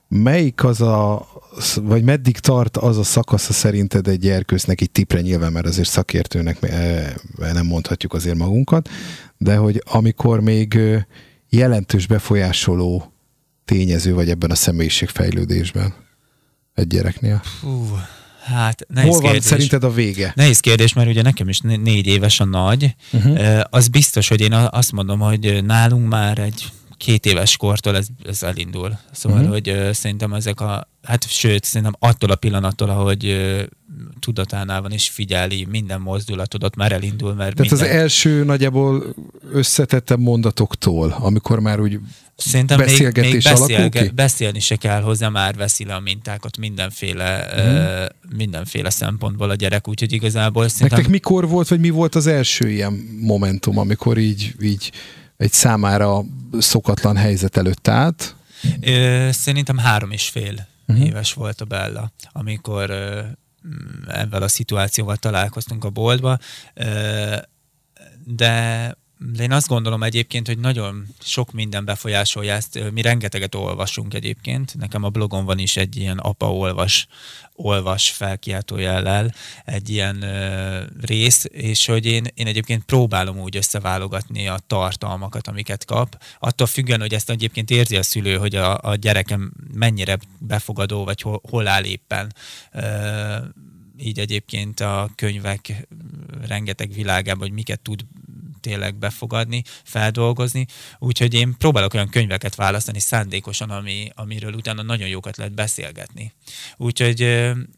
melyik 0.08 0.64
az 0.64 0.80
a, 0.80 1.28
vagy 1.80 2.02
meddig 2.02 2.38
tart 2.38 2.76
az 2.76 2.99
a 2.99 3.02
szakasza 3.02 3.52
szerinted 3.52 4.08
egy 4.08 4.18
gyerkősznek 4.18 4.80
egy 4.80 4.90
tipre 4.90 5.20
nyilván, 5.20 5.52
mert 5.52 5.66
azért 5.66 5.88
szakértőnek 5.88 6.61
nem 7.37 7.66
mondhatjuk 7.66 8.12
azért 8.12 8.37
magunkat, 8.37 8.88
de 9.37 9.56
hogy 9.56 9.82
amikor 9.87 10.40
még 10.40 10.78
jelentős 11.49 12.06
befolyásoló 12.06 13.12
tényező 13.68 14.14
vagy 14.14 14.30
ebben 14.30 14.50
a 14.50 14.54
személyiségfejlődésben 14.54 15.94
egy 16.75 16.87
gyereknél? 16.87 17.40
Fú, 17.60 17.98
Hát 18.44 18.87
nehéz 18.88 19.10
Hol 19.10 19.20
van 19.20 19.30
kérdés. 19.30 19.48
szerinted 19.48 19.84
a 19.84 19.92
vége? 19.92 20.32
Nehéz 20.37 20.60
kérdés, 20.60 20.92
mert 20.92 21.08
ugye 21.08 21.22
nekem 21.22 21.48
is 21.48 21.60
négy 21.60 22.06
éves 22.06 22.40
a 22.40 22.44
nagy. 22.44 22.94
Uh-huh. 23.12 23.60
Az 23.70 23.88
biztos, 23.88 24.28
hogy 24.28 24.40
én 24.40 24.52
azt 24.52 24.92
mondom, 24.92 25.18
hogy 25.18 25.64
nálunk 25.64 26.08
már 26.08 26.38
egy 26.38 26.64
két 26.99 27.26
éves 27.26 27.57
kortól 27.57 27.97
ez, 27.97 28.07
ez 28.25 28.43
elindul. 28.43 28.99
Szóval, 29.12 29.38
uh-huh. 29.38 29.52
hogy 29.52 29.71
uh, 29.71 29.90
szerintem 29.90 30.33
ezek 30.33 30.61
a, 30.61 30.88
hát 31.02 31.28
sőt, 31.28 31.64
szerintem 31.64 31.97
attól 31.99 32.31
a 32.31 32.35
pillanattól, 32.35 32.90
ahogy 32.90 33.25
uh, 33.25 33.62
tudatánál 34.21 34.83
van 34.83 34.93
és 34.93 35.09
figyeli 35.09 35.67
minden 35.71 36.00
mozdulatodat, 36.00 36.76
már 36.76 36.93
elindul. 36.93 37.35
Mert 37.35 37.57
Tehát 37.57 37.71
minden... 37.71 37.88
az 37.88 37.95
első 37.95 38.45
nagyjából 38.45 39.14
összetettem 39.52 40.21
mondatoktól, 40.21 41.17
amikor 41.21 41.61
már 41.61 41.81
úgy 41.81 41.99
Szerintem 42.40 42.78
beszélgetés 42.78 43.33
még, 43.33 43.43
még 43.43 43.59
beszélge, 43.59 44.11
beszélni 44.14 44.61
se 44.61 44.76
kell 44.76 45.00
hozzá, 45.00 45.28
már 45.28 45.55
veszi 45.55 45.85
le 45.85 45.95
a 45.95 46.00
mintákat 46.00 46.57
mindenféle, 46.57 47.47
uh-huh. 47.57 47.75
uh, 47.75 48.37
mindenféle 48.37 48.90
szempontból 48.90 49.50
a 49.50 49.55
gyerek, 49.55 49.88
úgyhogy 49.88 50.12
igazából 50.12 50.69
szerintem... 50.69 50.97
Nektek 50.97 51.12
mikor 51.12 51.49
volt, 51.49 51.69
vagy 51.69 51.81
mi 51.81 51.90
volt 51.90 52.14
az 52.14 52.26
első 52.26 52.71
ilyen 52.71 52.93
momentum, 53.21 53.78
amikor 53.78 54.19
így, 54.19 54.55
így 54.62 54.93
egy 55.38 55.52
számára 55.52 56.23
szokatlan 56.59 57.16
helyzet 57.16 57.57
előtt 57.57 57.88
állt? 57.88 58.37
Ö, 58.80 59.28
szerintem 59.33 59.78
három 59.78 60.11
és 60.11 60.28
fél 60.28 60.68
uh-huh. 60.87 61.07
éves 61.07 61.33
volt 61.33 61.61
a 61.61 61.64
Bella, 61.64 62.12
amikor 62.33 62.90
ö, 62.90 63.21
ebben 64.07 64.42
a 64.42 64.49
szituációval 64.49 65.16
találkoztunk 65.16 65.85
a 65.85 65.90
boltba, 65.90 66.38
ö, 66.75 67.37
de 68.25 68.95
de 69.18 69.42
én 69.42 69.52
azt 69.52 69.68
gondolom 69.68 70.02
egyébként, 70.02 70.46
hogy 70.46 70.58
nagyon 70.58 71.06
sok 71.20 71.52
minden 71.52 71.84
befolyásolja 71.84 72.54
ezt. 72.54 72.90
Mi 72.92 73.02
rengeteget 73.02 73.54
olvasunk 73.54 74.14
egyébként. 74.14 74.75
Nekem 74.78 75.04
a 75.04 75.08
blogon 75.08 75.44
van 75.44 75.58
is 75.58 75.76
egy 75.76 75.96
ilyen 75.96 76.18
apa 76.18 76.52
olvas, 76.52 77.06
olvas 77.54 78.10
felkiáltó 78.10 78.76
jellel 78.76 79.34
egy 79.64 79.88
ilyen 79.88 80.22
ö, 80.22 80.82
rész, 81.00 81.44
és 81.50 81.87
hogy 81.87 82.06
én, 82.06 82.26
én 82.34 82.46
egyébként 82.46 82.84
próbálom 82.84 83.38
úgy 83.38 83.56
összeválogatni 83.56 84.48
a 84.48 84.58
tartalmakat, 84.66 85.48
amiket 85.48 85.84
kap. 85.84 86.22
Attól 86.38 86.66
függően, 86.66 87.00
hogy 87.00 87.14
ezt 87.14 87.30
egyébként 87.30 87.70
érzi 87.70 87.96
a 87.96 88.02
szülő, 88.02 88.37
hogy 88.37 88.54
a, 88.54 88.78
a 88.82 88.94
gyerekem 88.94 89.52
mennyire 89.72 90.18
befogadó, 90.38 91.04
vagy 91.04 91.22
hol, 91.22 91.40
hol 91.50 91.66
áll 91.66 91.84
éppen. 91.84 92.34
Ö, 92.72 93.37
így 94.00 94.19
egyébként 94.19 94.81
a 94.81 95.11
könyvek 95.14 95.88
rengeteg 96.47 96.93
világában, 96.93 97.40
hogy 97.40 97.52
miket 97.52 97.81
tud 97.81 98.05
tényleg 98.61 98.95
befogadni, 98.95 99.62
feldolgozni. 99.85 100.67
Úgyhogy 100.99 101.35
én 101.35 101.55
próbálok 101.59 101.95
olyan 101.95 102.09
könyveket 102.09 102.55
választani 102.55 103.00
szándékosan, 103.00 103.71
ami, 103.71 104.11
amiről 104.14 104.52
utána 104.52 104.83
nagyon 104.83 105.09
jókat 105.09 105.37
lehet 105.37 105.55
beszélgetni. 105.55 106.33
Úgyhogy 106.76 107.19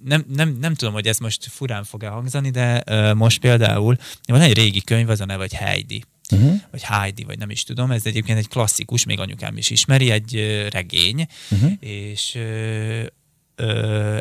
nem, 0.04 0.24
nem, 0.28 0.56
nem 0.60 0.74
tudom, 0.74 0.94
hogy 0.94 1.06
ez 1.06 1.18
most 1.18 1.46
furán 1.46 1.84
fog-e 1.84 2.08
hangzani, 2.08 2.50
de 2.50 2.84
most 3.14 3.40
például 3.40 3.96
van 4.22 4.40
egy 4.40 4.54
régi 4.54 4.80
könyv, 4.80 5.08
az 5.08 5.20
a 5.20 5.24
neve, 5.24 5.40
hogy 5.40 5.54
Heidi. 5.54 6.04
Uh-huh. 6.32 6.60
vagy 6.70 6.82
Heidi, 6.82 7.24
vagy 7.24 7.38
nem 7.38 7.50
is 7.50 7.62
tudom, 7.62 7.90
ez 7.90 8.06
egyébként 8.06 8.38
egy 8.38 8.48
klasszikus, 8.48 9.04
még 9.04 9.18
anyukám 9.20 9.56
is 9.56 9.70
ismeri, 9.70 10.10
egy 10.10 10.34
regény, 10.70 11.26
uh-huh. 11.50 11.72
és 11.80 12.38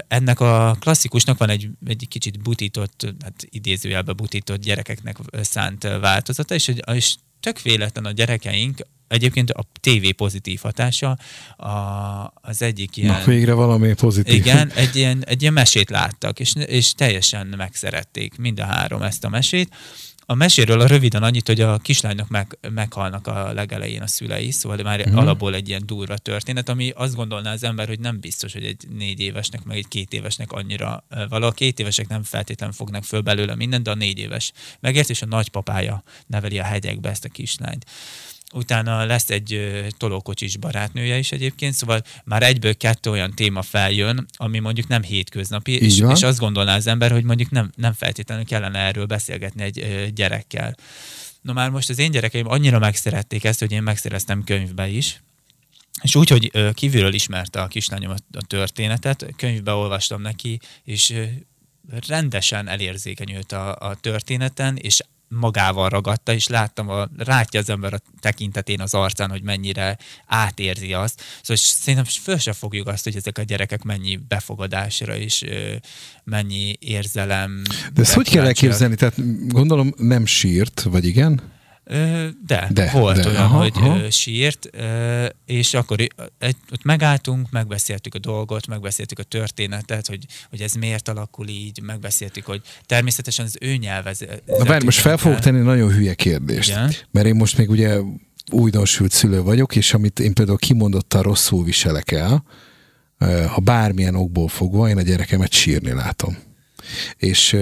ennek 0.07 0.39
a 0.39 0.77
klasszikusnak 0.79 1.37
van 1.37 1.49
egy, 1.49 1.69
egy 1.85 2.05
kicsit 2.09 2.41
butított, 2.41 3.13
hát 3.23 3.47
idézőjelben 3.49 4.15
butított 4.15 4.61
gyerekeknek 4.61 5.17
szánt 5.41 5.83
változata, 5.83 6.55
és, 6.55 6.71
és 6.93 7.15
tök 7.39 7.61
véletlen 7.61 8.05
a 8.05 8.11
gyerekeink 8.11 8.85
Egyébként 9.09 9.51
a 9.51 9.65
TV 9.81 10.09
pozitív 10.15 10.59
hatása 10.59 11.17
a, 11.57 11.69
az 12.41 12.61
egyik 12.61 12.97
ilyen... 12.97 13.19
Na, 13.19 13.25
végre 13.25 13.53
valami 13.53 13.93
pozitív. 13.93 14.33
Igen, 14.33 14.71
egy 14.75 14.95
ilyen, 14.95 15.23
egy 15.25 15.41
ilyen 15.41 15.53
mesét 15.53 15.89
láttak, 15.89 16.39
és, 16.39 16.53
és 16.55 16.91
teljesen 16.93 17.53
megszerették 17.57 18.37
mind 18.37 18.59
a 18.59 18.65
három 18.65 19.01
ezt 19.01 19.23
a 19.25 19.29
mesét, 19.29 19.75
a 20.29 20.35
meséről 20.35 20.79
a 20.81 20.87
röviden 20.87 21.23
annyit, 21.23 21.47
hogy 21.47 21.61
a 21.61 21.77
kislánynak 21.77 22.29
meg, 22.29 22.57
meghalnak 22.69 23.27
a 23.27 23.53
legelején 23.53 24.01
a 24.01 24.07
szülei, 24.07 24.51
szóval 24.51 24.77
már 24.83 25.09
mm. 25.09 25.17
alapból 25.17 25.55
egy 25.55 25.67
ilyen 25.67 25.85
durva 25.85 26.17
történet, 26.17 26.69
ami 26.69 26.89
azt 26.95 27.15
gondolná 27.15 27.51
az 27.51 27.63
ember, 27.63 27.87
hogy 27.87 27.99
nem 27.99 28.19
biztos, 28.19 28.53
hogy 28.53 28.63
egy 28.63 28.87
négy 28.97 29.19
évesnek, 29.19 29.63
meg 29.63 29.77
egy 29.77 29.87
két 29.87 30.13
évesnek 30.13 30.51
annyira 30.51 31.03
való. 31.29 31.47
A 31.47 31.51
két 31.51 31.79
évesek 31.79 32.07
nem 32.07 32.23
feltétlenül 32.23 32.75
fognak 32.75 33.03
föl 33.03 33.21
belőle 33.21 33.55
mindent, 33.55 33.83
de 33.83 33.91
a 33.91 33.95
négy 33.95 34.17
éves 34.17 34.51
megért, 34.79 35.09
és 35.09 35.21
a 35.21 35.25
nagypapája 35.25 36.03
neveli 36.27 36.59
a 36.59 36.63
hegyekbe 36.63 37.09
ezt 37.09 37.25
a 37.25 37.29
kislányt 37.29 37.85
utána 38.53 39.05
lesz 39.05 39.29
egy 39.29 39.71
tolókocsis 39.97 40.57
barátnője 40.57 41.17
is 41.17 41.31
egyébként, 41.31 41.73
szóval 41.73 42.03
már 42.23 42.43
egyből 42.43 42.77
kettő 42.77 43.09
olyan 43.09 43.33
téma 43.35 43.61
feljön, 43.61 44.25
ami 44.33 44.59
mondjuk 44.59 44.87
nem 44.87 45.03
hétköznapi, 45.03 45.71
és, 45.71 45.99
és 45.99 46.23
azt 46.23 46.39
gondolná 46.39 46.75
az 46.75 46.87
ember, 46.87 47.11
hogy 47.11 47.23
mondjuk 47.23 47.49
nem, 47.49 47.71
nem 47.75 47.93
feltétlenül 47.93 48.45
kellene 48.45 48.79
erről 48.79 49.05
beszélgetni 49.05 49.63
egy 49.63 50.13
gyerekkel. 50.13 50.75
No 51.41 51.53
már 51.53 51.69
most 51.69 51.89
az 51.89 51.99
én 51.99 52.11
gyerekeim 52.11 52.47
annyira 52.47 52.79
megszerették 52.79 53.43
ezt, 53.43 53.59
hogy 53.59 53.71
én 53.71 53.83
megszereztem 53.83 54.43
könyvbe 54.43 54.87
is, 54.87 55.21
és 56.01 56.15
úgy, 56.15 56.29
hogy 56.29 56.73
kívülről 56.73 57.13
ismerte 57.13 57.61
a 57.61 57.67
kislányom 57.67 58.13
a 58.31 58.45
történetet, 58.47 59.33
könyvbe 59.35 59.71
olvastam 59.71 60.21
neki, 60.21 60.59
és 60.83 61.13
rendesen 62.07 62.67
elérzékenyült 62.67 63.51
a, 63.51 63.75
a 63.75 63.95
történeten, 63.95 64.77
és 64.77 65.01
magával 65.29 65.89
ragadta, 65.89 66.33
és 66.33 66.47
láttam, 66.47 66.89
a, 66.89 67.07
rátja 67.17 67.59
az 67.59 67.69
ember 67.69 67.93
a 67.93 67.99
tekintetén 68.19 68.81
az 68.81 68.93
arcán, 68.93 69.29
hogy 69.29 69.43
mennyire 69.43 69.97
átérzi 70.27 70.93
azt. 70.93 71.21
Szóval 71.41 71.63
szerintem 71.63 72.03
föl 72.05 72.37
se 72.37 72.53
fogjuk 72.53 72.87
azt, 72.87 73.03
hogy 73.03 73.15
ezek 73.15 73.37
a 73.37 73.43
gyerekek 73.43 73.83
mennyi 73.83 74.19
befogadásra 74.27 75.15
és 75.15 75.45
mennyi 76.23 76.77
érzelem. 76.79 77.61
De 77.93 78.01
ezt 78.01 78.13
hogy 78.13 78.29
kell 78.29 78.45
elképzelni? 78.45 78.95
Tehát 78.95 79.47
gondolom 79.47 79.93
nem 79.97 80.25
sírt, 80.25 80.81
vagy 80.81 81.05
igen? 81.05 81.41
De, 82.45 82.69
de 82.71 82.89
volt 82.91 83.19
de, 83.19 83.27
olyan, 83.27 83.41
aha, 83.41 83.57
hogy 83.57 83.71
aha. 83.75 84.09
sírt, 84.09 84.69
és 85.45 85.73
akkor 85.73 86.07
ott 86.71 86.83
megálltunk, 86.83 87.51
megbeszéltük 87.51 88.15
a 88.15 88.19
dolgot, 88.19 88.67
megbeszéltük 88.67 89.19
a 89.19 89.23
történetet, 89.23 90.07
hogy, 90.07 90.25
hogy 90.49 90.61
ez 90.61 90.73
miért 90.73 91.07
alakul 91.07 91.47
így, 91.47 91.81
megbeszéltük, 91.81 92.45
hogy 92.45 92.61
természetesen 92.85 93.45
az 93.45 93.57
ő 93.59 93.75
nyelvez. 93.75 94.25
Na 94.45 94.63
bár 94.63 94.83
most 94.83 94.99
fel 94.99 95.17
fogok 95.17 95.39
tenni 95.39 95.59
nagyon 95.59 95.91
hülye 95.91 96.13
kérdést, 96.13 96.69
Igen? 96.69 96.93
mert 97.11 97.27
én 97.27 97.35
most 97.35 97.57
még 97.57 97.69
ugye 97.69 97.99
újdonsült 98.51 99.11
szülő 99.11 99.41
vagyok, 99.41 99.75
és 99.75 99.93
amit 99.93 100.19
én 100.19 100.33
például 100.33 100.57
kimondottan 100.57 101.21
rosszul 101.21 101.63
viselek 101.63 102.11
el, 102.11 102.43
ha 103.47 103.59
bármilyen 103.61 104.15
okból 104.15 104.47
fogva, 104.47 104.89
én 104.89 104.97
a 104.97 105.01
gyerekemet 105.01 105.51
sírni 105.51 105.91
látom. 105.91 106.37
És 107.17 107.57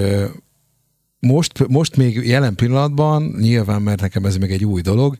most, 1.27 1.67
most 1.67 1.95
még 1.95 2.27
jelen 2.27 2.55
pillanatban, 2.55 3.35
nyilván, 3.39 3.81
mert 3.81 4.01
nekem 4.01 4.25
ez 4.25 4.37
még 4.37 4.51
egy 4.51 4.65
új 4.65 4.81
dolog, 4.81 5.17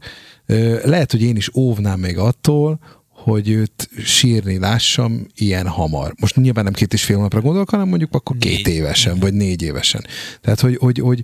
lehet, 0.84 1.12
hogy 1.12 1.22
én 1.22 1.36
is 1.36 1.56
óvnám 1.56 2.00
még 2.00 2.18
attól, 2.18 2.80
hogy 3.10 3.50
őt 3.50 3.90
sírni 4.04 4.60
lássam 4.60 5.26
ilyen 5.36 5.68
hamar. 5.68 6.14
Most 6.20 6.36
nyilván 6.36 6.64
nem 6.64 6.74
két 6.74 6.94
és 6.94 7.04
fél 7.04 7.18
napra 7.18 7.42
gondolok, 7.42 7.70
hanem 7.70 7.88
mondjuk 7.88 8.14
akkor 8.14 8.38
két 8.38 8.66
négy. 8.66 8.76
évesen, 8.76 9.20
vagy 9.20 9.34
négy 9.34 9.62
évesen. 9.62 10.06
Tehát, 10.42 10.60
hogy, 10.60 10.78
hogy, 10.78 11.00
hogy 11.00 11.24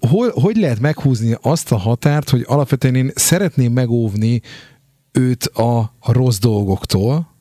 hol, 0.00 0.30
hogy 0.30 0.56
lehet 0.56 0.80
meghúzni 0.80 1.36
azt 1.40 1.72
a 1.72 1.76
határt, 1.76 2.30
hogy 2.30 2.44
alapvetően 2.46 2.94
én 2.94 3.10
szeretném 3.14 3.72
megóvni 3.72 4.40
őt 5.12 5.44
a, 5.44 5.78
a 5.98 6.12
rossz 6.12 6.38
dolgoktól, 6.38 7.33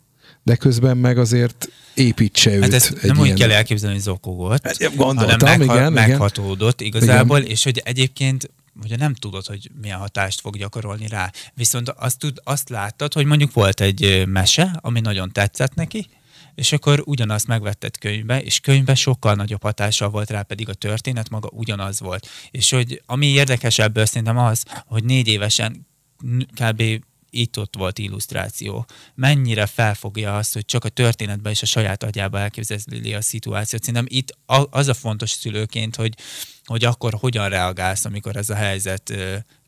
de 0.43 0.55
közben 0.55 0.97
meg 0.97 1.17
azért 1.17 1.69
építse 1.93 2.53
őt. 2.55 2.61
Hát 2.61 2.73
ezt 2.73 3.01
nem 3.01 3.19
úgy 3.19 3.33
kell 3.33 3.51
elképzelni, 3.51 3.95
hogy 3.95 4.03
zokogott, 4.03 4.63
hát, 4.63 4.95
gondoltam, 4.95 5.39
hanem 5.39 5.59
megha- 5.59 5.77
igen, 5.77 5.93
meghatódott 5.93 6.81
igen. 6.81 7.01
igazából, 7.01 7.37
igen. 7.37 7.51
és 7.51 7.63
hogy 7.63 7.81
egyébként 7.85 8.49
ugye 8.83 8.97
nem 8.97 9.13
tudod, 9.13 9.45
hogy 9.45 9.69
milyen 9.81 9.97
hatást 9.97 10.39
fog 10.39 10.57
gyakorolni 10.57 11.07
rá. 11.07 11.31
Viszont 11.53 11.89
azt, 11.89 12.19
tud, 12.19 12.41
azt 12.43 12.69
láttad, 12.69 13.13
hogy 13.13 13.25
mondjuk 13.25 13.53
volt 13.53 13.81
egy 13.81 14.23
mese, 14.27 14.79
ami 14.81 14.99
nagyon 14.99 15.31
tetszett 15.31 15.75
neki, 15.75 16.07
és 16.55 16.71
akkor 16.71 17.01
ugyanazt 17.05 17.47
megvetted 17.47 17.97
könyvbe, 17.97 18.41
és 18.41 18.59
könyvbe 18.59 18.95
sokkal 18.95 19.35
nagyobb 19.35 19.61
hatással 19.61 20.09
volt 20.09 20.29
rá, 20.29 20.41
pedig 20.41 20.69
a 20.69 20.73
történet 20.73 21.29
maga 21.29 21.49
ugyanaz 21.51 21.99
volt. 21.99 22.27
És 22.51 22.69
hogy 22.69 23.01
ami 23.05 23.27
érdekesebb 23.27 23.99
szerintem 24.05 24.37
az, 24.37 24.63
hogy 24.85 25.03
négy 25.03 25.27
évesen 25.27 25.87
kb 26.61 26.83
itt-ott 27.33 27.75
volt 27.75 27.99
illusztráció. 27.99 28.85
Mennyire 29.15 29.65
felfogja 29.65 30.37
azt, 30.37 30.53
hogy 30.53 30.65
csak 30.65 30.85
a 30.85 30.89
történetben 30.89 31.51
és 31.51 31.61
a 31.61 31.65
saját 31.65 32.03
agyába 32.03 32.39
elképzeli 32.39 33.13
a 33.13 33.21
szituációt. 33.21 33.83
Szerintem 33.83 34.05
itt 34.09 34.37
az 34.69 34.87
a 34.87 34.93
fontos 34.93 35.29
szülőként, 35.29 35.95
hogy, 35.95 36.13
hogy 36.65 36.85
akkor 36.85 37.13
hogyan 37.13 37.49
reagálsz, 37.49 38.05
amikor 38.05 38.35
ez 38.35 38.49
a 38.49 38.55
helyzet 38.55 39.13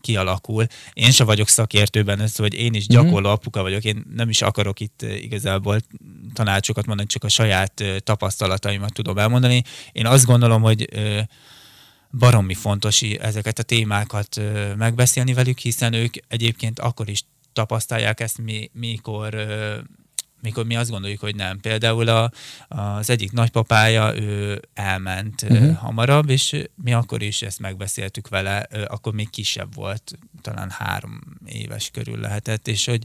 kialakul. 0.05 0.65
Én 0.93 1.11
se 1.11 1.23
vagyok 1.23 1.47
szakértőben, 1.47 2.19
ez, 2.19 2.35
hogy 2.35 2.53
én 2.53 2.73
is 2.73 2.87
gyakorló 2.87 3.19
mhm. 3.19 3.37
apuka 3.37 3.61
vagyok, 3.61 3.83
én 3.83 4.05
nem 4.15 4.29
is 4.29 4.41
akarok 4.41 4.79
itt 4.79 5.01
igazából 5.01 5.79
tanácsokat 6.33 6.85
mondani, 6.85 7.07
csak 7.07 7.23
a 7.23 7.29
saját 7.29 7.83
tapasztalataimat 8.03 8.93
tudom 8.93 9.17
elmondani. 9.17 9.63
Én 9.91 10.05
azt 10.05 10.25
gondolom, 10.25 10.61
hogy 10.61 10.89
baromi 12.11 12.53
fontos 12.53 13.01
ezeket 13.01 13.59
a 13.59 13.63
témákat 13.63 14.41
megbeszélni 14.77 15.33
velük, 15.33 15.59
hiszen 15.59 15.93
ők 15.93 16.15
egyébként 16.27 16.79
akkor 16.79 17.09
is 17.09 17.23
tapasztalják 17.55 18.19
ezt, 18.19 18.41
mikor 18.73 19.35
mikor 20.45 20.65
mi 20.65 20.75
azt 20.75 20.89
gondoljuk, 20.89 21.19
hogy 21.19 21.35
nem. 21.35 21.59
Például 21.59 22.07
a, 22.07 22.31
az 22.67 23.09
egyik 23.09 23.31
nagypapája, 23.31 24.15
ő 24.15 24.61
elment 24.73 25.41
uh-huh. 25.41 25.75
hamarabb, 25.75 26.29
és 26.29 26.63
mi 26.75 26.93
akkor 26.93 27.21
is 27.21 27.41
ezt 27.41 27.59
megbeszéltük 27.59 28.27
vele, 28.27 28.57
akkor 28.87 29.13
még 29.13 29.29
kisebb 29.29 29.75
volt, 29.75 30.17
talán 30.41 30.69
három 30.69 31.21
éves 31.45 31.89
körül 31.89 32.19
lehetett, 32.19 32.67
és 32.67 32.85
hogy 32.85 33.03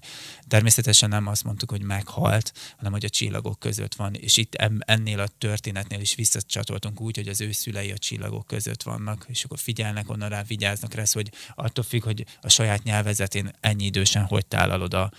természetesen 0.48 1.08
nem 1.08 1.26
azt 1.26 1.44
mondtuk, 1.44 1.70
hogy 1.70 1.82
meghalt, 1.82 2.52
hanem 2.76 2.92
hogy 2.92 3.04
a 3.04 3.08
csillagok 3.08 3.58
között 3.58 3.94
van, 3.94 4.14
és 4.14 4.36
itt 4.36 4.54
ennél 4.78 5.20
a 5.20 5.28
történetnél 5.38 6.00
is 6.00 6.14
visszacsatoltunk 6.14 7.00
úgy, 7.00 7.16
hogy 7.16 7.28
az 7.28 7.40
ő 7.40 7.52
szülei 7.52 7.90
a 7.90 7.98
csillagok 7.98 8.46
között 8.46 8.82
vannak, 8.82 9.24
és 9.28 9.44
akkor 9.44 9.58
figyelnek 9.58 10.10
onnan 10.10 10.28
rá, 10.28 10.42
vigyáznak 10.42 10.94
rá, 10.94 11.02
hogy 11.12 11.30
attól 11.54 11.84
függ, 11.84 12.04
hogy 12.04 12.24
a 12.40 12.48
saját 12.48 12.82
nyelvezetén 12.82 13.52
ennyi 13.60 13.84
idősen 13.84 14.24
hogy 14.24 14.46
tálalod 14.46 14.94
a 14.94 15.10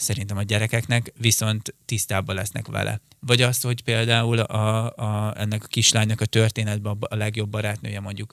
szerintem 0.00 0.36
a 0.36 0.42
gyerekeknek, 0.42 1.12
viszont 1.18 1.74
tisztában 1.84 2.34
lesznek 2.34 2.66
vele. 2.66 3.00
Vagy 3.20 3.42
azt, 3.42 3.62
hogy 3.62 3.82
például 3.82 4.38
a, 4.38 4.94
a, 4.96 5.34
ennek 5.40 5.64
a 5.64 5.66
kislánynak 5.66 6.20
a 6.20 6.26
történetben 6.26 6.96
a 7.00 7.16
legjobb 7.16 7.50
barátnője 7.50 8.00
mondjuk 8.00 8.32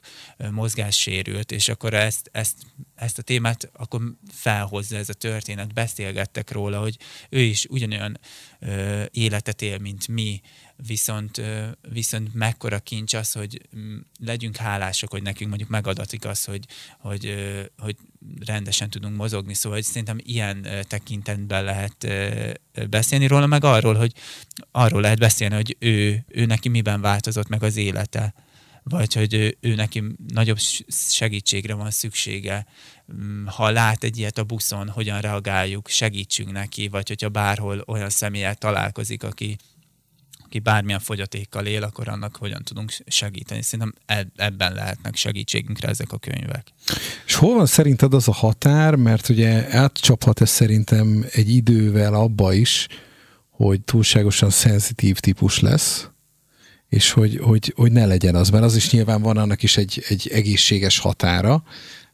mozgássérült, 0.50 1.52
és 1.52 1.68
akkor 1.68 1.94
ezt, 1.94 2.28
ezt, 2.32 2.56
ezt 2.94 3.18
a 3.18 3.22
témát 3.22 3.70
akkor 3.72 4.00
felhozza 4.32 4.96
ez 4.96 5.08
a 5.08 5.12
történet, 5.12 5.74
beszélgettek 5.74 6.50
róla, 6.50 6.80
hogy 6.80 6.96
ő 7.28 7.40
is 7.40 7.66
ugyanolyan 7.68 8.20
ö, 8.60 9.02
életet 9.10 9.62
él, 9.62 9.78
mint 9.78 10.08
mi, 10.08 10.40
viszont, 10.86 11.42
viszont 11.88 12.34
mekkora 12.34 12.78
kincs 12.78 13.14
az, 13.14 13.32
hogy 13.32 13.60
mm, 13.76 13.98
legyünk 14.20 14.56
hálások, 14.56 15.10
hogy 15.10 15.22
nekünk 15.22 15.48
mondjuk 15.48 15.70
megadatik 15.70 16.24
az, 16.24 16.44
hogy, 16.44 16.64
hogy, 16.98 17.34
hogy 17.78 17.96
rendesen 18.46 18.90
tudunk 18.90 19.16
mozogni, 19.16 19.54
szóval 19.54 19.78
hogy 19.78 19.86
szerintem 19.86 20.18
ilyen 20.22 20.66
tekintetben 20.88 21.64
lehet 21.64 22.06
beszélni 22.90 23.26
róla, 23.26 23.46
meg 23.46 23.64
arról, 23.64 23.94
hogy 23.94 24.12
arról 24.70 25.00
lehet 25.00 25.18
beszélni, 25.18 25.54
hogy 25.54 25.76
ő, 25.78 26.24
ő 26.28 26.46
neki 26.46 26.68
miben 26.68 27.00
változott 27.00 27.48
meg 27.48 27.62
az 27.62 27.76
élete, 27.76 28.34
vagy 28.82 29.14
hogy 29.14 29.34
ő, 29.34 29.56
ő 29.60 29.74
neki 29.74 30.02
nagyobb 30.28 30.58
segítségre 30.88 31.74
van 31.74 31.90
szüksége, 31.90 32.66
mm, 33.12 33.46
ha 33.46 33.70
lát 33.70 34.04
egy 34.04 34.18
ilyet 34.18 34.38
a 34.38 34.44
buszon, 34.44 34.88
hogyan 34.88 35.20
reagáljuk, 35.20 35.88
segítsünk 35.88 36.52
neki, 36.52 36.88
vagy 36.88 37.08
hogyha 37.08 37.28
bárhol 37.28 37.82
olyan 37.86 38.10
személyel 38.10 38.54
találkozik, 38.54 39.22
aki, 39.22 39.56
aki 40.48 40.58
bármilyen 40.58 41.00
fogyatékkal 41.00 41.66
él, 41.66 41.82
akkor 41.82 42.08
annak 42.08 42.36
hogyan 42.36 42.62
tudunk 42.62 42.92
segíteni. 43.06 43.62
Szerintem 43.62 43.94
ebben 44.36 44.72
lehetnek 44.72 45.16
segítségünkre 45.16 45.88
ezek 45.88 46.12
a 46.12 46.18
könyvek. 46.18 46.66
És 47.26 47.34
hol 47.34 47.54
van 47.54 47.66
szerinted 47.66 48.14
az 48.14 48.28
a 48.28 48.32
határ, 48.32 48.94
mert 48.94 49.28
ugye 49.28 49.76
átcsaphat 49.76 50.40
ez 50.40 50.50
szerintem 50.50 51.24
egy 51.30 51.50
idővel 51.50 52.14
abba 52.14 52.52
is, 52.52 52.86
hogy 53.50 53.80
túlságosan 53.80 54.50
szenzitív 54.50 55.18
típus 55.18 55.60
lesz, 55.60 56.08
és 56.88 57.10
hogy, 57.10 57.38
hogy, 57.42 57.72
hogy 57.76 57.92
ne 57.92 58.06
legyen 58.06 58.34
az, 58.34 58.50
mert 58.50 58.64
az 58.64 58.76
is 58.76 58.90
nyilván 58.90 59.22
van 59.22 59.36
annak 59.36 59.62
is 59.62 59.76
egy, 59.76 60.04
egy 60.08 60.28
egészséges 60.32 60.98
határa, 60.98 61.62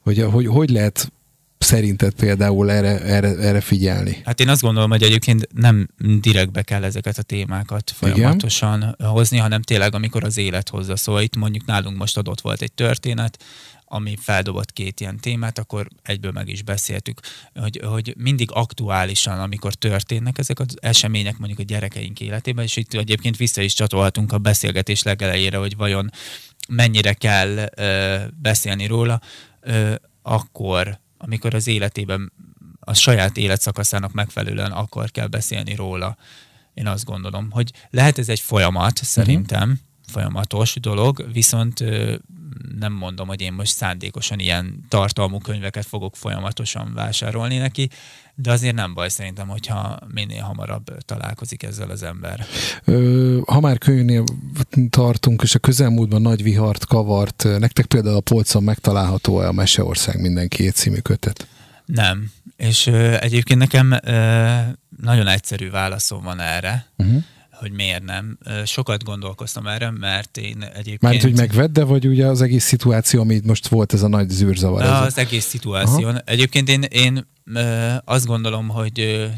hogy, 0.00 0.23
hogy 0.23 0.47
hogy 0.47 0.71
lehet 0.71 1.12
szerinted 1.64 2.12
például 2.12 2.71
erre, 2.71 3.00
erre, 3.00 3.37
erre 3.37 3.61
figyelni? 3.61 4.23
Hát 4.25 4.40
én 4.40 4.49
azt 4.49 4.61
gondolom, 4.61 4.90
hogy 4.90 5.02
egyébként 5.02 5.49
nem 5.54 5.88
direktbe 6.21 6.62
kell 6.62 6.85
ezeket 6.85 7.18
a 7.18 7.23
témákat 7.23 7.90
folyamatosan 7.90 8.78
Igen? 8.78 9.11
hozni, 9.11 9.38
hanem 9.38 9.62
tényleg 9.62 9.94
amikor 9.94 10.25
az 10.25 10.37
élet 10.37 10.68
hozza. 10.68 10.97
Szóval 10.97 11.23
itt 11.23 11.37
mondjuk 11.37 11.66
nálunk 11.66 11.99
most 11.99 12.17
adott 12.17 12.41
volt 12.41 12.62
egy 12.62 12.73
történet, 12.73 13.39
ami 13.84 14.17
feldobott 14.21 14.73
két 14.73 15.00
ilyen 15.00 15.21
témát, 15.21 15.58
akkor 15.58 15.89
egyből 16.02 16.30
meg 16.30 16.49
is 16.49 16.62
beszéltük, 16.62 17.21
hogy, 17.54 17.80
hogy 17.84 18.15
mindig 18.19 18.50
aktuálisan, 18.52 19.41
amikor 19.41 19.75
történnek 19.75 20.39
ezek 20.39 20.58
az 20.60 20.76
események 20.80 21.39
mondjuk 21.39 21.58
a 21.58 21.62
gyerekeink 21.62 22.21
életében, 22.21 22.65
és 22.65 22.76
itt 22.76 22.95
egyébként 22.95 23.36
vissza 23.36 23.62
is 23.62 23.75
csatolhatunk 23.75 24.32
a 24.32 24.39
beszélgetés 24.39 25.02
legelejére, 25.02 25.56
hogy 25.56 25.76
vajon 25.76 26.10
mennyire 26.69 27.12
kell 27.12 27.71
ö, 27.76 28.17
beszélni 28.43 28.86
róla, 28.86 29.21
ö, 29.60 29.95
akkor 30.23 31.02
amikor 31.25 31.54
az 31.54 31.67
életében 31.67 32.32
a 32.80 32.95
saját 32.95 33.37
életszakaszának 33.37 34.13
megfelelően 34.13 34.73
akar 34.73 35.10
kell 35.10 35.26
beszélni 35.26 35.75
róla. 35.75 36.17
Én 36.75 36.87
azt 36.87 37.04
gondolom, 37.04 37.50
hogy 37.50 37.71
lehet 37.91 38.19
ez 38.19 38.28
egy 38.28 38.41
folyamat, 38.41 38.97
szerintem, 38.97 39.63
uh-huh. 39.63 39.78
folyamatos 40.06 40.75
dolog, 40.80 41.32
viszont 41.32 41.84
nem 42.78 42.93
mondom, 42.93 43.26
hogy 43.26 43.41
én 43.41 43.52
most 43.52 43.73
szándékosan 43.73 44.39
ilyen 44.39 44.84
tartalmú 44.89 45.39
könyveket 45.39 45.87
fogok 45.87 46.17
folyamatosan 46.17 46.95
vásárolni 46.95 47.56
neki, 47.56 47.89
de 48.34 48.50
azért 48.50 48.75
nem 48.75 48.94
baj 48.94 49.08
szerintem, 49.08 49.49
hogyha 49.49 49.99
minél 50.14 50.42
hamarabb 50.42 50.99
találkozik 51.04 51.62
ezzel 51.62 51.90
az 51.90 52.02
ember. 52.02 52.47
Ha 53.47 53.60
már 53.60 53.78
könyvnél 53.78 54.25
tartunk, 54.90 55.42
és 55.42 55.54
a 55.54 55.58
közelmúltban 55.58 56.23
nagy 56.23 56.42
vihart 56.42 56.86
kavart, 56.86 57.47
nektek 57.58 57.86
például 57.86 58.16
a 58.16 58.20
polcon 58.20 58.62
megtalálható 58.62 59.36
a 59.36 59.52
Meseország 59.52 60.20
mindenki 60.20 60.70
című 60.70 60.99
kötet? 60.99 61.47
Nem. 61.84 62.30
És 62.56 62.86
ö, 62.86 63.16
egyébként 63.20 63.58
nekem 63.58 63.92
ö, 64.04 64.58
nagyon 65.02 65.26
egyszerű 65.26 65.70
válaszom 65.70 66.23
van 66.23 66.40
erre. 66.40 66.86
Uh-huh 66.97 67.25
hogy 67.54 67.73
miért 67.73 68.02
nem. 68.02 68.38
Sokat 68.64 69.04
gondolkoztam 69.04 69.67
erre, 69.67 69.90
mert 69.90 70.36
én 70.36 70.62
egyébként... 70.62 71.00
Mármint, 71.00 71.23
hogy 71.23 71.36
megvedd, 71.36 71.73
de 71.73 71.84
vagy 71.84 72.06
ugye 72.06 72.26
az 72.26 72.40
egész 72.40 72.64
szituáció, 72.64 73.21
ami 73.21 73.40
most 73.45 73.69
volt 73.69 73.93
ez 73.93 74.02
a 74.02 74.08
nagy 74.08 74.28
zűrzavar? 74.28 74.82
Az, 74.82 75.06
az 75.06 75.19
egész 75.19 75.45
szituáció. 75.45 76.08
Aha. 76.08 76.19
Egyébként 76.19 76.69
én, 76.69 76.82
én 76.82 77.26
azt 78.04 78.26
gondolom, 78.26 78.69
hogy 78.69 79.28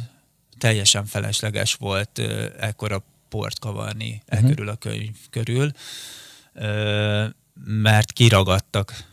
teljesen 0.59 1.05
felesleges 1.05 1.75
volt 1.75 2.19
ekkora 2.61 3.05
port 3.29 3.59
kavarni 3.59 4.23
uh-huh. 4.29 4.49
e 4.49 4.49
körül 4.49 4.69
a 4.69 4.77
könyv 4.77 5.17
körül, 5.31 5.71
mert 7.65 8.13
kiragadtak 8.13 9.05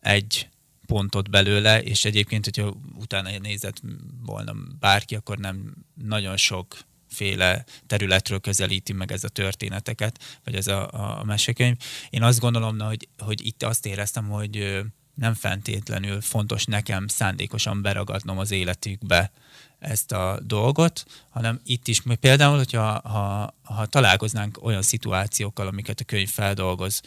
egy 0.00 0.48
pontot 0.86 1.30
belőle, 1.30 1.82
és 1.82 2.04
egyébként, 2.04 2.44
hogyha 2.44 2.76
utána 2.98 3.30
nézett 3.42 3.82
volna 4.26 4.54
bárki, 4.80 5.14
akkor 5.14 5.38
nem 5.38 5.74
nagyon 6.04 6.36
sok 6.36 6.76
féle 7.12 7.64
területről 7.86 8.40
közelíti 8.40 8.92
meg 8.92 9.12
ez 9.12 9.24
a 9.24 9.28
történeteket, 9.28 10.40
vagy 10.44 10.54
ez 10.54 10.66
a, 10.66 10.88
a 11.18 11.24
mesekönyv. 11.24 11.76
Én 12.10 12.22
azt 12.22 12.40
gondolom, 12.40 12.78
hogy, 12.78 13.08
hogy 13.18 13.46
itt 13.46 13.62
azt 13.62 13.86
éreztem, 13.86 14.28
hogy 14.28 14.82
nem 15.14 15.34
feltétlenül 15.34 16.20
fontos 16.20 16.64
nekem 16.64 17.06
szándékosan 17.08 17.82
beragadnom 17.82 18.38
az 18.38 18.50
életükbe 18.50 19.30
ezt 19.78 20.12
a 20.12 20.40
dolgot, 20.42 21.04
hanem 21.30 21.60
itt 21.64 21.88
is, 21.88 22.02
például, 22.20 22.56
hogyha 22.56 23.08
ha, 23.08 23.54
ha 23.62 23.86
találkoznánk 23.86 24.64
olyan 24.64 24.82
szituációkkal, 24.82 25.66
amiket 25.66 26.00
a 26.00 26.04
könyv 26.04 26.28
feldolgoz, 26.28 27.00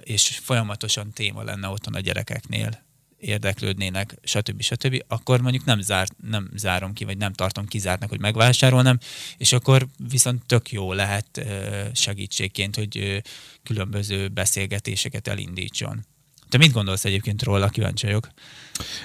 és 0.00 0.40
folyamatosan 0.42 1.12
téma 1.12 1.42
lenne 1.42 1.68
otthon 1.68 1.94
a 1.94 2.00
gyerekeknél, 2.00 2.84
érdeklődnének, 3.26 4.14
stb. 4.22 4.62
stb., 4.62 5.04
akkor 5.08 5.40
mondjuk 5.40 5.64
nem, 5.64 5.80
zár, 5.80 6.08
nem 6.30 6.50
zárom 6.54 6.92
ki, 6.92 7.04
vagy 7.04 7.16
nem 7.16 7.32
tartom 7.32 7.66
kizártnak, 7.66 8.08
hogy 8.08 8.20
megvásárolnam, 8.20 8.98
és 9.36 9.52
akkor 9.52 9.86
viszont 10.10 10.46
tök 10.46 10.72
jó 10.72 10.92
lehet 10.92 11.46
segítségként, 11.92 12.76
hogy 12.76 13.22
különböző 13.62 14.28
beszélgetéseket 14.28 15.28
elindítson. 15.28 16.06
Te 16.48 16.58
mit 16.58 16.72
gondolsz 16.72 17.04
egyébként 17.04 17.42
róla, 17.42 17.68
kíváncsi 17.68 18.06
vagyok? 18.06 18.28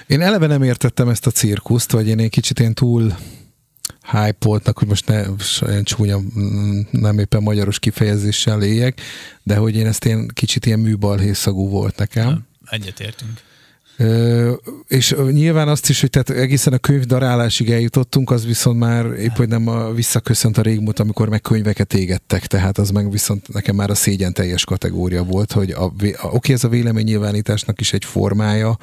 Én 0.06 0.20
eleve 0.20 0.46
nem 0.46 0.62
értettem 0.62 1.08
ezt 1.08 1.26
a 1.26 1.30
cirkuszt, 1.30 1.92
vagy 1.92 2.08
én 2.08 2.18
egy 2.18 2.30
kicsit 2.30 2.60
én 2.60 2.74
túl 2.74 3.16
hype 4.10 4.72
hogy 4.72 4.88
most 4.88 5.06
ne 5.06 5.24
olyan 5.62 5.84
csúnya, 5.84 6.20
nem 6.90 7.18
éppen 7.18 7.42
magyaros 7.42 7.78
kifejezéssel 7.78 8.62
éljek, 8.62 9.00
de 9.42 9.56
hogy 9.56 9.76
én 9.76 9.86
ezt 9.86 10.04
én 10.04 10.28
kicsit 10.28 10.66
ilyen 10.66 10.78
műbalhészagú 10.78 11.68
volt 11.68 11.96
nekem. 11.96 12.46
Egyetértünk. 12.64 13.40
Ö, 13.96 14.52
és 14.88 15.14
nyilván 15.30 15.68
azt 15.68 15.88
is, 15.88 16.00
hogy 16.00 16.10
tehát 16.10 16.30
egészen 16.30 16.72
a 16.72 16.78
könyv 16.78 17.02
darálásig 17.02 17.70
eljutottunk, 17.70 18.30
az 18.30 18.46
viszont 18.46 18.78
már 18.78 19.06
épp, 19.06 19.36
hogy 19.36 19.48
nem 19.48 19.68
a, 19.68 19.92
visszaköszönt 19.92 20.58
a 20.58 20.62
régmúlt, 20.62 21.00
amikor 21.00 21.28
meg 21.28 21.40
könyveket 21.40 21.94
égettek, 21.94 22.46
tehát 22.46 22.78
az 22.78 22.90
meg 22.90 23.10
viszont 23.10 23.52
nekem 23.52 23.76
már 23.76 23.90
a 23.90 23.94
szégyen 23.94 24.32
teljes 24.32 24.64
kategória 24.64 25.22
volt, 25.22 25.52
hogy 25.52 25.70
a, 25.70 25.84
a, 25.84 26.26
oké, 26.26 26.52
ez 26.52 26.64
a 26.64 26.68
véleménynyilvánításnak 26.68 27.80
is 27.80 27.92
egy 27.92 28.04
formája, 28.04 28.78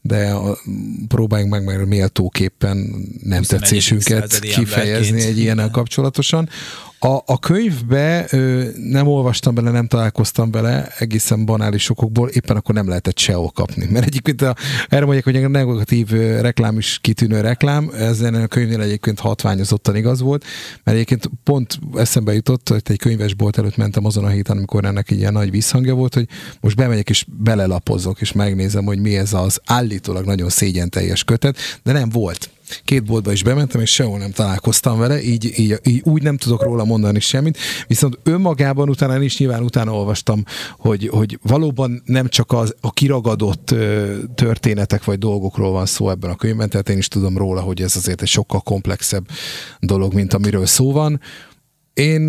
de 0.00 0.30
a, 0.30 0.58
próbáljunk 1.08 1.52
meg 1.52 1.64
meg 1.64 1.88
méltóképpen 1.88 3.08
nem 3.22 3.42
tetszésünket 3.42 4.38
kifejezni 4.38 5.22
egy 5.22 5.38
ilyennel 5.38 5.70
kapcsolatosan. 5.70 6.48
A, 7.04 7.22
a 7.26 7.38
könyvbe 7.38 8.26
ö, 8.30 8.64
nem 8.76 9.06
olvastam 9.06 9.54
bele, 9.54 9.70
nem 9.70 9.86
találkoztam 9.86 10.50
bele 10.50 10.88
egészen 10.98 11.44
banális 11.44 11.90
okokból, 11.90 12.28
éppen 12.28 12.56
akkor 12.56 12.74
nem 12.74 12.88
lehetett 12.88 13.18
sehol 13.18 13.50
kapni. 13.50 13.86
Mert 13.90 14.06
egyébként 14.06 14.42
a, 14.42 14.56
erre 14.88 15.04
mondják, 15.04 15.24
hogy 15.24 15.36
a 15.36 15.48
negatív 15.48 16.10
reklám 16.40 16.78
is 16.78 16.98
kitűnő 17.00 17.40
reklám, 17.40 17.90
ezen 17.98 18.34
a 18.34 18.46
könyvnél 18.46 18.80
egyébként 18.80 19.20
hatványozottan 19.20 19.96
igaz 19.96 20.20
volt, 20.20 20.44
mert 20.84 20.96
egyébként 20.96 21.30
pont 21.44 21.78
eszembe 21.96 22.34
jutott, 22.34 22.68
hogy 22.68 22.82
egy 22.84 22.98
könyvesbolt 22.98 23.58
előtt 23.58 23.76
mentem 23.76 24.04
azon 24.04 24.24
a 24.24 24.28
héten, 24.28 24.56
amikor 24.56 24.84
ennek 24.84 25.10
egy 25.10 25.18
ilyen 25.18 25.32
nagy 25.32 25.50
visszhangja 25.50 25.94
volt, 25.94 26.14
hogy 26.14 26.28
most 26.60 26.76
bemegyek 26.76 27.10
és 27.10 27.24
belelapozok, 27.28 28.20
és 28.20 28.32
megnézem, 28.32 28.84
hogy 28.84 28.98
mi 28.98 29.16
ez 29.16 29.32
az 29.32 29.60
állítólag 29.64 30.24
nagyon 30.24 30.48
szégyen 30.48 30.90
teljes 30.90 31.24
kötet, 31.24 31.56
de 31.82 31.92
nem 31.92 32.08
volt 32.08 32.50
két 32.84 33.04
boltba 33.04 33.32
is 33.32 33.42
bementem, 33.42 33.80
és 33.80 33.90
sehol 33.90 34.18
nem 34.18 34.30
találkoztam 34.30 34.98
vele, 34.98 35.22
így, 35.22 35.58
így, 35.58 35.80
így 35.84 36.00
úgy 36.04 36.22
nem 36.22 36.36
tudok 36.36 36.62
róla 36.62 36.84
mondani 36.84 37.20
semmit, 37.20 37.58
viszont 37.86 38.18
önmagában 38.22 38.88
utána 38.88 39.22
is 39.22 39.38
nyilván 39.38 39.62
utána 39.62 39.94
olvastam, 39.94 40.44
hogy, 40.78 41.08
hogy 41.08 41.38
valóban 41.42 42.02
nem 42.04 42.28
csak 42.28 42.52
az, 42.52 42.74
a 42.80 42.92
kiragadott 42.92 43.74
történetek 44.34 45.04
vagy 45.04 45.18
dolgokról 45.18 45.70
van 45.70 45.86
szó 45.86 46.10
ebben 46.10 46.30
a 46.30 46.36
könyvben, 46.36 46.68
tehát 46.68 46.88
én 46.88 46.98
is 46.98 47.08
tudom 47.08 47.36
róla, 47.36 47.60
hogy 47.60 47.82
ez 47.82 47.96
azért 47.96 48.22
egy 48.22 48.28
sokkal 48.28 48.60
komplexebb 48.60 49.26
dolog, 49.80 50.14
mint 50.14 50.34
amiről 50.34 50.66
szó 50.66 50.92
van, 50.92 51.20
én 51.94 52.22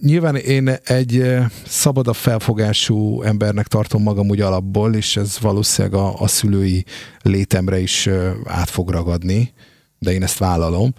nyilván 0.00 0.36
én 0.36 0.68
egy 0.84 1.24
szabadabb 1.66 2.14
felfogású 2.14 3.22
embernek 3.22 3.66
tartom 3.66 4.02
magam 4.02 4.28
úgy 4.28 4.40
alapból, 4.40 4.94
és 4.94 5.16
ez 5.16 5.38
valószínűleg 5.40 6.00
a, 6.00 6.20
a 6.20 6.26
szülői 6.26 6.84
létemre 7.22 7.78
is 7.78 8.08
át 8.44 8.70
fog 8.70 8.90
ragadni, 8.90 9.52
de 9.98 10.12
én 10.12 10.22
ezt 10.22 10.38
vállalom. 10.38 10.94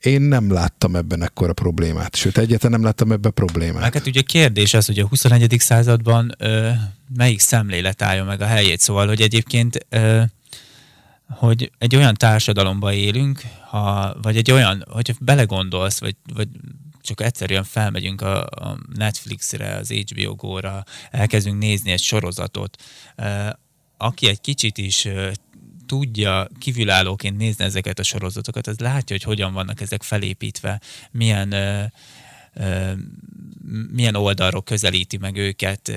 Én 0.00 0.20
nem 0.20 0.52
láttam 0.52 0.96
ebben 0.96 1.22
ekkora 1.22 1.52
problémát, 1.52 2.16
sőt 2.16 2.38
egyáltalán 2.38 2.72
nem 2.72 2.82
láttam 2.82 3.12
ebben 3.12 3.32
problémát. 3.34 3.94
Hát 3.94 4.06
ugye 4.06 4.20
kérdés 4.20 4.74
az, 4.74 4.86
hogy 4.86 4.98
a 4.98 5.06
21. 5.06 5.56
században 5.58 6.34
ö, 6.38 6.70
melyik 7.16 7.40
szemlélet 7.40 8.02
állja 8.02 8.24
meg 8.24 8.40
a 8.40 8.46
helyét, 8.46 8.80
szóval, 8.80 9.06
hogy 9.06 9.20
egyébként 9.20 9.86
ö, 9.88 10.22
hogy 11.28 11.70
egy 11.78 11.96
olyan 11.96 12.14
társadalomban 12.14 12.92
élünk, 12.92 13.40
ha, 13.68 14.16
vagy 14.22 14.36
egy 14.36 14.50
olyan, 14.50 14.84
hogyha 14.90 15.14
belegondolsz, 15.20 16.00
vagy, 16.00 16.16
vagy 16.34 16.48
csak 17.00 17.20
egyszerűen 17.20 17.64
felmegyünk 17.64 18.20
a, 18.20 18.42
a 18.42 18.78
Netflixre, 18.94 19.74
az 19.74 19.90
HBO 19.90 20.34
Go-ra, 20.34 20.84
elkezdünk 21.10 21.58
nézni 21.58 21.90
egy 21.90 22.02
sorozatot, 22.02 22.82
aki 23.96 24.28
egy 24.28 24.40
kicsit 24.40 24.78
is 24.78 25.08
tudja 25.86 26.48
kívülállóként 26.58 27.36
nézni 27.36 27.64
ezeket 27.64 27.98
a 27.98 28.02
sorozatokat, 28.02 28.66
az 28.66 28.78
látja, 28.78 29.16
hogy 29.16 29.24
hogyan 29.24 29.52
vannak 29.52 29.80
ezek 29.80 30.02
felépítve, 30.02 30.80
milyen, 31.10 31.48
milyen 33.92 34.14
oldalról 34.14 34.62
közelíti 34.62 35.16
meg 35.16 35.36
őket, 35.36 35.92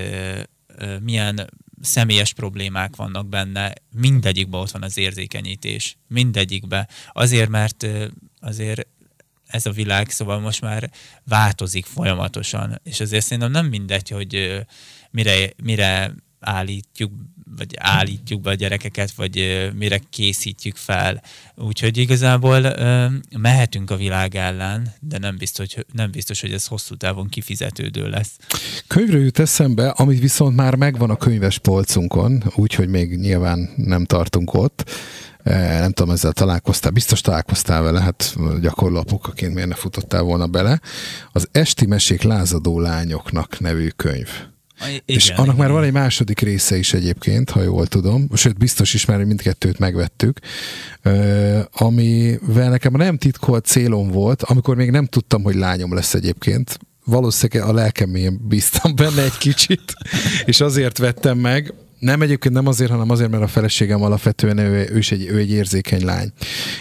milyen 1.01 1.49
személyes 1.81 2.33
problémák 2.33 2.95
vannak 2.95 3.27
benne, 3.27 3.73
mindegyikben 3.91 4.59
ott 4.59 4.71
van 4.71 4.83
az 4.83 4.97
érzékenyítés. 4.97 5.97
Mindegyikben. 6.07 6.87
Azért, 7.11 7.49
mert 7.49 7.87
azért 8.39 8.87
ez 9.47 9.65
a 9.65 9.71
világ, 9.71 10.09
szóval 10.09 10.39
most 10.39 10.61
már 10.61 10.91
változik 11.23 11.85
folyamatosan, 11.85 12.79
és 12.83 12.99
azért 12.99 13.25
szerintem 13.25 13.51
nem 13.51 13.65
mindegy, 13.65 14.09
hogy 14.09 14.61
mire, 15.11 15.49
mire 15.63 16.15
állítjuk, 16.39 17.11
vagy 17.57 17.75
állítjuk 17.79 18.41
be 18.41 18.49
a 18.49 18.53
gyerekeket, 18.53 19.11
vagy 19.11 19.67
mire 19.75 19.99
készítjük 20.09 20.75
fel. 20.75 21.21
Úgyhogy 21.55 21.97
igazából 21.97 22.75
mehetünk 23.37 23.91
a 23.91 23.95
világ 23.95 24.35
ellen, 24.35 24.93
de 24.99 25.17
nem 25.17 25.37
biztos, 25.37 25.67
nem 25.93 26.11
biztos, 26.11 26.41
hogy 26.41 26.51
ez 26.51 26.65
hosszú 26.65 26.95
távon 26.95 27.29
kifizetődő 27.29 28.09
lesz. 28.09 28.37
Könyvről 28.87 29.23
jut 29.23 29.39
eszembe, 29.39 29.89
amit 29.89 30.19
viszont 30.19 30.55
már 30.55 30.75
megvan 30.75 31.09
a 31.09 31.15
könyves 31.15 31.57
polcunkon, 31.57 32.43
úgyhogy 32.55 32.87
még 32.87 33.15
nyilván 33.15 33.69
nem 33.75 34.05
tartunk 34.05 34.53
ott, 34.53 34.89
nem 35.43 35.91
tudom, 35.91 36.13
ezzel 36.13 36.31
találkoztál, 36.31 36.91
biztos 36.91 37.21
találkoztál 37.21 37.81
vele, 37.81 38.01
hát 38.01 38.35
gyakorló 38.61 38.99
apukaként 38.99 39.53
miért 39.53 39.69
ne 39.69 39.75
futottál 39.75 40.21
volna 40.21 40.47
bele. 40.47 40.81
Az 41.31 41.47
Esti 41.51 41.85
Mesék 41.85 42.21
lázadó 42.21 42.79
lányoknak 42.79 43.59
nevű 43.59 43.87
könyv. 43.87 44.29
Igen, 44.85 45.01
és 45.05 45.29
annak 45.29 45.43
igen. 45.43 45.55
már 45.55 45.71
van 45.71 45.83
egy 45.83 45.91
második 45.91 46.39
része 46.39 46.77
is 46.77 46.93
egyébként, 46.93 47.49
ha 47.49 47.61
jól 47.61 47.87
tudom, 47.87 48.27
sőt 48.33 48.57
biztos 48.57 48.93
is 48.93 49.05
már 49.05 49.23
mindkettőt 49.23 49.79
megvettük, 49.79 50.39
amivel 51.71 52.69
nekem 52.69 52.93
nem 52.93 53.17
titkolt 53.17 53.65
célom 53.65 54.11
volt, 54.11 54.43
amikor 54.43 54.75
még 54.75 54.91
nem 54.91 55.05
tudtam, 55.05 55.43
hogy 55.43 55.55
lányom 55.55 55.93
lesz 55.93 56.13
egyébként, 56.13 56.79
valószínűleg 57.05 57.69
a 57.69 57.73
lelkemén 57.73 58.39
bíztam 58.47 58.95
benne 58.95 59.23
egy 59.23 59.37
kicsit, 59.37 59.93
és 60.45 60.61
azért 60.61 60.97
vettem 60.97 61.37
meg, 61.37 61.73
nem 61.99 62.21
egyébként 62.21 62.53
nem 62.53 62.67
azért, 62.67 62.91
hanem 62.91 63.09
azért, 63.09 63.29
mert 63.29 63.43
a 63.43 63.47
feleségem 63.47 64.01
alapvetően 64.01 64.57
ő, 64.57 64.89
ő 64.91 64.97
is 64.97 65.11
egy, 65.11 65.25
ő 65.25 65.37
egy 65.37 65.51
érzékeny 65.51 66.05
lány. 66.05 66.31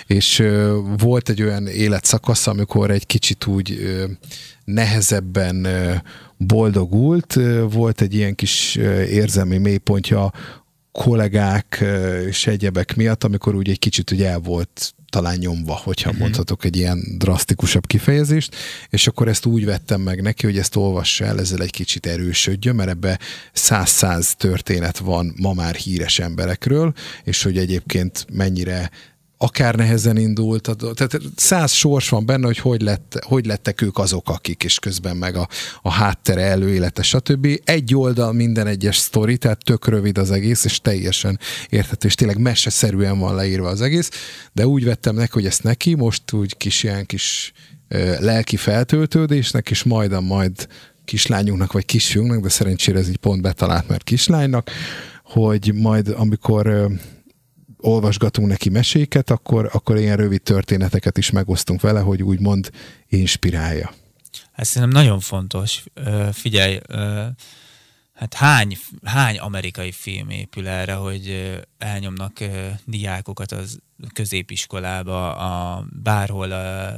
És 0.07 0.39
ö, 0.39 0.79
volt 0.99 1.29
egy 1.29 1.43
olyan 1.43 1.67
életszakasz, 1.67 2.47
amikor 2.47 2.91
egy 2.91 3.07
kicsit 3.07 3.47
úgy 3.47 3.79
ö, 3.83 4.05
nehezebben 4.65 5.65
ö, 5.65 5.95
boldogult. 6.37 7.39
Volt 7.71 8.01
egy 8.01 8.15
ilyen 8.15 8.35
kis 8.35 8.77
érzelmi 9.11 9.59
mélypontja 9.59 10.33
kollégák 10.93 11.85
és 12.27 12.47
egyebek 12.47 12.97
miatt, 12.97 13.25
amikor 13.25 13.55
úgy 13.55 13.71
egy 13.71 13.79
kicsit 13.79 14.11
ugye 14.11 14.29
el 14.29 14.39
volt 14.39 14.95
talán 15.09 15.37
nyomva, 15.37 15.75
hogyha 15.75 16.09
uh-huh. 16.09 16.23
mondhatok 16.23 16.65
egy 16.65 16.77
ilyen 16.77 17.15
drasztikusabb 17.19 17.87
kifejezést, 17.87 18.57
és 18.91 19.07
akkor 19.07 19.29
ezt 19.29 19.47
úgy 19.47 19.65
vettem 19.65 20.01
meg 20.01 20.23
neki, 20.23 20.47
hogy 20.47 20.59
ezt 20.59 20.77
olvassa 20.77 21.25
el, 21.25 21.39
ezzel 21.41 21.63
egy 21.63 21.71
kicsit 21.71 22.07
erősödjön, 22.07 22.75
mert 22.75 22.91
ebbe 22.91 23.19
száz-száz 23.53 24.35
történet 24.35 24.99
van 24.99 25.35
ma 25.37 25.53
már 25.53 25.75
híres 25.75 26.19
emberekről, 26.19 26.93
és 27.25 27.43
hogy 27.43 27.59
egyébként 27.59 28.27
mennyire 28.33 28.91
akár 29.39 29.75
nehezen 29.75 30.17
indult, 30.17 30.77
tehát 30.95 31.19
száz 31.37 31.73
sors 31.73 32.09
van 32.09 32.27
benne, 32.27 32.47
hogy 32.47 32.59
hogy, 32.59 32.83
lett, 32.83 33.19
hogy 33.21 33.47
lettek 33.47 33.81
ők 33.81 33.99
azok, 33.99 34.29
akik, 34.29 34.65
és 34.65 34.79
közben 34.79 35.17
meg 35.17 35.37
a, 35.37 35.49
a 35.83 35.91
háttere, 35.91 36.43
előélete, 36.43 37.03
stb. 37.03 37.61
Egy 37.65 37.95
oldal 37.95 38.33
minden 38.33 38.67
egyes 38.67 38.97
sztori, 38.97 39.39
tehát 39.39 39.65
tök 39.65 39.89
rövid 39.89 40.19
az 40.19 40.31
egész, 40.31 40.65
és 40.65 40.81
teljesen 40.81 41.39
érthető, 41.69 42.09
és 42.09 42.15
tényleg 42.15 42.39
meseszerűen 42.39 43.19
van 43.19 43.35
leírva 43.35 43.69
az 43.69 43.81
egész, 43.81 44.11
de 44.53 44.67
úgy 44.67 44.85
vettem 44.85 45.15
neki, 45.15 45.33
hogy 45.33 45.47
ezt 45.47 45.63
neki 45.63 45.95
most 45.95 46.33
úgy 46.33 46.57
kis 46.57 46.83
ilyen 46.83 47.07
kis 47.07 47.53
lelki 48.19 48.57
feltöltődésnek, 48.57 49.71
és 49.71 49.83
majd 49.83 50.21
majd 50.21 50.67
kislányunknak, 51.05 51.73
vagy 51.73 51.85
kisfiunknak, 51.85 52.43
de 52.43 52.49
szerencsére 52.49 52.99
ez 52.99 53.09
így 53.09 53.17
pont 53.17 53.43
betalált, 53.43 53.89
mert 53.89 54.03
kislánynak, 54.03 54.71
hogy 55.25 55.73
majd 55.75 56.15
amikor 56.17 56.89
olvasgatunk 57.79 58.49
neki 58.49 58.69
meséket, 58.69 59.31
akkor, 59.31 59.71
akkor 59.73 59.99
ilyen 59.99 60.17
rövid 60.17 60.43
történeteket 60.43 61.19
is 61.19 61.31
megosztunk 61.31 61.81
vele, 61.81 62.01
hogy 62.01 62.23
úgymond 62.23 62.71
inspirálja. 63.09 63.93
Ez 64.53 64.69
szerintem 64.69 65.03
nagyon 65.03 65.21
fontos. 65.21 65.85
Figyelj, 66.33 66.79
hát 68.15 68.35
hány, 68.35 68.77
hány 69.05 69.39
amerikai 69.39 69.93
film 69.93 70.31
épül 70.31 70.69
erre, 70.69 70.95
hogy 70.95 71.55
elnyomnak 71.79 72.39
diákokat 72.85 73.53
az 73.53 73.79
középiskolába, 74.13 75.37
a, 75.37 75.85
bárhol 76.03 76.53
a, 76.53 76.95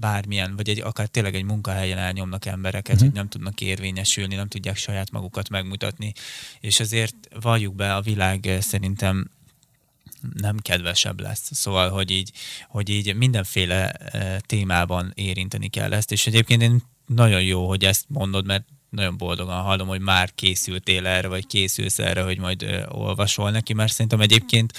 bármilyen, 0.00 0.56
vagy 0.56 0.68
egy, 0.68 0.80
akár 0.80 1.06
tényleg 1.06 1.34
egy 1.34 1.44
munkahelyen 1.44 1.98
elnyomnak 1.98 2.46
embereket, 2.46 2.94
uh-huh. 2.94 3.08
hogy 3.08 3.16
nem 3.16 3.28
tudnak 3.28 3.60
érvényesülni, 3.60 4.34
nem 4.34 4.48
tudják 4.48 4.76
saját 4.76 5.10
magukat 5.10 5.48
megmutatni. 5.48 6.12
És 6.60 6.80
azért 6.80 7.14
valljuk 7.40 7.74
be, 7.74 7.94
a 7.94 8.00
világ 8.00 8.56
szerintem 8.60 9.30
nem 10.34 10.56
kedvesebb 10.56 11.20
lesz. 11.20 11.50
Szóval, 11.52 11.90
hogy 11.90 12.10
így, 12.10 12.32
hogy 12.68 12.88
így 12.88 13.14
mindenféle 13.14 13.90
eh, 13.90 14.38
témában 14.46 15.12
érinteni 15.14 15.68
kell 15.68 15.92
ezt, 15.92 16.12
és 16.12 16.26
egyébként 16.26 16.62
én 16.62 16.82
nagyon 17.06 17.42
jó, 17.42 17.68
hogy 17.68 17.84
ezt 17.84 18.04
mondod, 18.08 18.46
mert 18.46 18.64
nagyon 18.90 19.16
boldogan 19.16 19.62
hallom, 19.62 19.88
hogy 19.88 20.00
már 20.00 20.34
készültél 20.34 21.06
erre, 21.06 21.28
vagy 21.28 21.46
készülsz 21.46 21.98
erre, 21.98 22.22
hogy 22.22 22.38
majd 22.38 22.62
ö, 22.62 22.86
olvasol 22.88 23.50
neki, 23.50 23.72
mert 23.72 23.92
szerintem 23.92 24.20
egyébként 24.20 24.72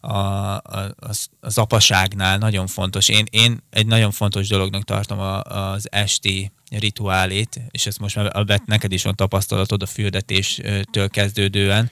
a, 0.00 0.16
a, 0.16 0.94
az, 0.96 1.28
az 1.40 1.58
apaságnál 1.58 2.38
nagyon 2.38 2.66
fontos. 2.66 3.08
Én, 3.08 3.24
én 3.30 3.58
egy 3.70 3.86
nagyon 3.86 4.10
fontos 4.10 4.48
dolognak 4.48 4.84
tartom 4.84 5.18
a, 5.18 5.42
az 5.42 5.92
esti 5.92 6.52
rituálét, 6.70 7.60
és 7.70 7.86
ezt 7.86 7.98
most 7.98 8.16
már 8.16 8.60
neked 8.64 8.92
is 8.92 9.02
van 9.02 9.14
tapasztalatod 9.14 9.82
a 9.82 9.86
fürdetéstől 9.86 11.08
kezdődően, 11.08 11.90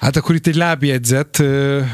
Hát 0.00 0.16
akkor 0.16 0.34
itt 0.34 0.46
egy 0.46 0.54
lábjegyzet, 0.54 1.42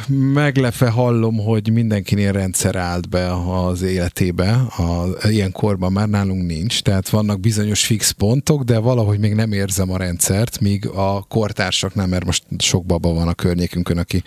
meglepe 0.08 0.88
hallom, 0.88 1.36
hogy 1.36 1.72
mindenkinél 1.72 2.32
rendszer 2.32 2.76
állt 2.76 3.08
be 3.08 3.32
az 3.32 3.82
életébe, 3.82 4.50
a, 4.52 5.06
ilyen 5.28 5.52
korban 5.52 5.92
már 5.92 6.08
nálunk 6.08 6.46
nincs, 6.46 6.82
tehát 6.82 7.08
vannak 7.08 7.40
bizonyos 7.40 7.84
fix 7.84 8.10
pontok, 8.10 8.62
de 8.62 8.78
valahogy 8.78 9.18
még 9.18 9.34
nem 9.34 9.52
érzem 9.52 9.90
a 9.90 9.96
rendszert, 9.96 10.60
míg 10.60 10.88
a 10.88 11.22
kortársaknál, 11.28 12.06
mert 12.06 12.24
most 12.24 12.44
sok 12.58 12.84
baba 12.84 13.12
van 13.12 13.28
a 13.28 13.34
környékünkön, 13.34 13.98
aki 13.98 14.22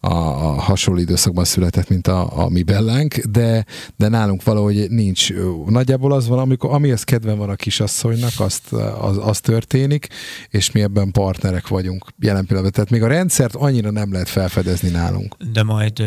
a, 0.00 0.12
a 0.12 0.60
hasonló 0.60 1.00
időszakban 1.00 1.44
született, 1.44 1.88
mint 1.88 2.06
a, 2.06 2.44
a 2.44 2.48
mi 2.48 2.62
bellánk, 2.62 3.14
de, 3.14 3.64
de 3.96 4.08
nálunk 4.08 4.42
valahogy 4.42 4.90
nincs. 4.90 5.32
Nagyjából 5.66 6.12
az 6.12 6.28
van, 6.28 6.38
amikor 6.38 6.70
amihez 6.70 7.02
kedven 7.02 7.38
van 7.38 7.48
a 7.48 7.54
kisasszonynak, 7.54 8.32
azt, 8.36 8.72
az, 9.00 9.18
az 9.20 9.40
történik, 9.40 10.08
és 10.50 10.70
mi 10.70 10.80
ebben 10.80 11.10
partnerek 11.10 11.68
vagyunk 11.68 12.04
jelen 12.20 12.46
pillanatban. 12.46 12.72
Tehát 12.72 12.90
még 12.90 13.02
a 13.02 13.16
rendszert 13.18 13.54
annyira 13.54 13.90
nem 13.90 14.12
lehet 14.12 14.28
felfedezni 14.28 14.88
nálunk. 14.88 15.36
De 15.52 15.62
majd 15.62 16.02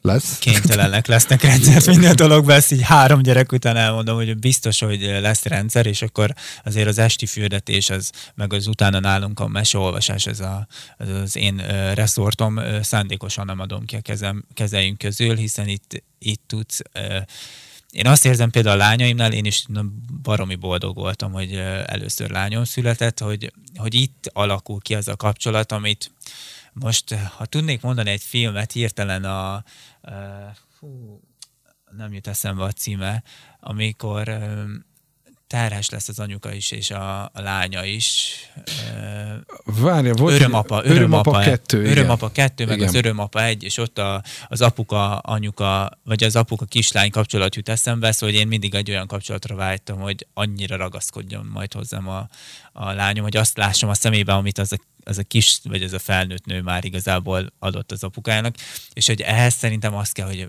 lesz. 0.00 0.38
Kénytelenek 0.38 1.06
lesznek 1.06 1.42
rendszert 1.42 1.86
minden 1.86 2.16
dologban, 2.16 2.56
ezt 2.56 2.72
így 2.72 2.82
három 2.82 3.22
gyerek 3.22 3.52
után 3.52 3.76
elmondom, 3.76 4.16
hogy 4.16 4.38
biztos, 4.38 4.80
hogy 4.80 5.00
lesz 5.00 5.44
rendszer, 5.44 5.86
és 5.86 6.02
akkor 6.02 6.34
azért 6.64 6.88
az 6.88 6.98
esti 6.98 7.26
fürdetés, 7.26 7.90
az, 7.90 8.10
meg 8.34 8.52
az 8.52 8.66
utána 8.66 9.00
nálunk 9.00 9.40
a 9.40 9.48
meseolvasás, 9.48 10.26
ez 10.26 10.40
a, 10.40 10.66
az, 10.98 11.08
az 11.08 11.36
én 11.36 11.56
reszortom, 11.94 12.60
szándékosan 12.82 13.44
nem 13.44 13.60
adom 13.60 13.84
ki 13.84 13.96
a 13.96 14.00
kezem, 14.00 14.44
kezeink 14.54 14.98
közül, 14.98 15.36
hiszen 15.36 15.68
itt, 15.68 16.02
itt 16.18 16.42
tudsz 16.46 16.80
én 17.94 18.06
azt 18.06 18.24
érzem 18.24 18.50
például 18.50 18.80
a 18.80 18.84
lányaimnál, 18.84 19.32
én 19.32 19.44
is 19.44 19.66
baromi 20.22 20.54
boldog 20.54 20.96
voltam, 20.96 21.32
hogy 21.32 21.54
először 21.86 22.30
lányom 22.30 22.64
született, 22.64 23.18
hogy, 23.18 23.52
hogy 23.74 23.94
itt 23.94 24.30
alakul 24.32 24.80
ki 24.80 24.94
az 24.94 25.08
a 25.08 25.16
kapcsolat, 25.16 25.72
amit 25.72 26.12
most, 26.72 27.14
ha 27.14 27.46
tudnék 27.46 27.80
mondani 27.80 28.10
egy 28.10 28.22
filmet, 28.22 28.72
hirtelen 28.72 29.24
a, 29.24 29.54
a 29.54 29.64
fú, 30.78 31.20
nem 31.96 32.12
jut 32.12 32.26
eszembe 32.26 32.62
a 32.62 32.72
címe, 32.72 33.22
amikor 33.60 34.38
terhes 35.54 35.88
lesz 35.88 36.08
az 36.08 36.18
anyuka 36.18 36.52
is, 36.52 36.70
és 36.70 36.90
a, 36.90 37.22
a 37.22 37.40
lánya 37.40 37.84
is. 37.84 38.36
Várja, 39.64 40.14
volt 40.14 40.34
örömapa, 40.34 40.84
örömapa, 40.84 40.90
örömapa 40.90 41.38
kettő, 41.38 41.84
Örömapa 41.84 42.30
kettő, 42.32 42.66
meg 42.66 42.76
igen. 42.76 42.88
az 42.88 42.94
örömapa 42.94 43.44
egy, 43.44 43.62
és 43.62 43.78
ott 43.78 43.98
a, 43.98 44.22
az 44.48 44.60
apuka, 44.60 45.18
anyuka, 45.18 45.98
vagy 46.04 46.24
az 46.24 46.36
apuka 46.36 46.64
kislány 46.64 47.10
kapcsolat 47.10 47.54
jut 47.54 47.68
eszembe, 47.68 48.12
szóval 48.12 48.34
én 48.34 48.48
mindig 48.48 48.74
egy 48.74 48.90
olyan 48.90 49.06
kapcsolatra 49.06 49.54
vágytam, 49.54 50.00
hogy 50.00 50.26
annyira 50.34 50.76
ragaszkodjon 50.76 51.50
majd 51.52 51.72
hozzám 51.72 52.08
a, 52.08 52.28
a 52.72 52.92
lányom, 52.92 53.24
hogy 53.24 53.36
azt 53.36 53.56
lássam 53.56 53.88
a 53.88 53.94
szemébe, 53.94 54.32
amit 54.32 54.58
az 54.58 54.72
a 54.72 54.76
az 55.06 55.18
a 55.18 55.22
kis, 55.22 55.58
vagy 55.62 55.82
ez 55.82 55.92
a 55.92 55.98
felnőtt 55.98 56.44
nő 56.44 56.60
már 56.60 56.84
igazából 56.84 57.52
adott 57.58 57.92
az 57.92 58.04
apukájának, 58.04 58.54
és 58.92 59.06
hogy 59.06 59.20
ehhez 59.20 59.54
szerintem 59.54 59.94
azt 59.94 60.12
kell, 60.12 60.26
hogy 60.26 60.48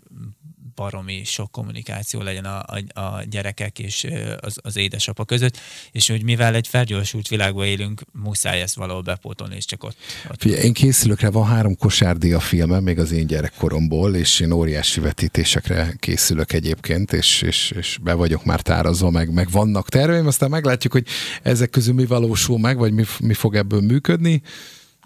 baromi 0.76 1.24
sok 1.24 1.52
kommunikáció 1.52 2.22
legyen 2.22 2.46
a, 2.46 2.64
a, 2.94 3.00
a 3.00 3.24
gyerekek 3.30 3.80
és 3.80 4.08
az, 4.40 4.58
az 4.62 4.78
édesapa 4.78 5.26
között, 5.26 5.58
és 5.92 6.10
hogy 6.10 6.24
mivel 6.24 6.56
egy 6.56 6.68
felgyorsult 6.68 7.28
világban 7.28 7.66
élünk, 7.66 8.02
muszáj 8.12 8.62
ezt 8.62 8.76
valahol 8.76 9.02
bepótolni, 9.02 9.56
és 9.56 9.66
csak 9.66 9.84
ott. 9.84 9.96
ott. 10.30 10.42
Figyelj, 10.42 10.64
én 10.64 10.74
készülök 10.74 11.20
rá, 11.20 11.30
van 11.30 11.46
három 11.46 11.78
kosárdi 11.78 12.34
a 12.34 12.40
filmem, 12.40 12.84
még 12.84 13.00
az 13.00 13.12
én 13.12 13.28
gyerekkoromból, 13.28 14.16
és 14.16 14.40
én 14.40 14.52
óriási 14.52 15.00
vetítésekre 15.00 15.96
készülök 16.00 16.54
egyébként, 16.54 17.14
és, 17.14 17.42
és, 17.42 17.72
és 17.78 17.98
be 18.02 18.14
vagyok 18.14 18.46
már 18.46 18.62
tárazva, 18.62 19.10
meg, 19.10 19.34
meg 19.34 19.50
vannak 19.52 19.90
terveim, 19.90 20.28
aztán 20.28 20.50
meglátjuk, 20.50 20.94
hogy 20.94 21.08
ezek 21.44 21.70
közül 21.70 21.94
mi 21.94 22.06
valósul 22.06 22.60
meg, 22.60 22.78
vagy 22.78 22.94
mi, 22.94 23.04
mi 23.20 23.34
fog 23.34 23.56
ebből 23.56 23.82
működni. 23.82 24.42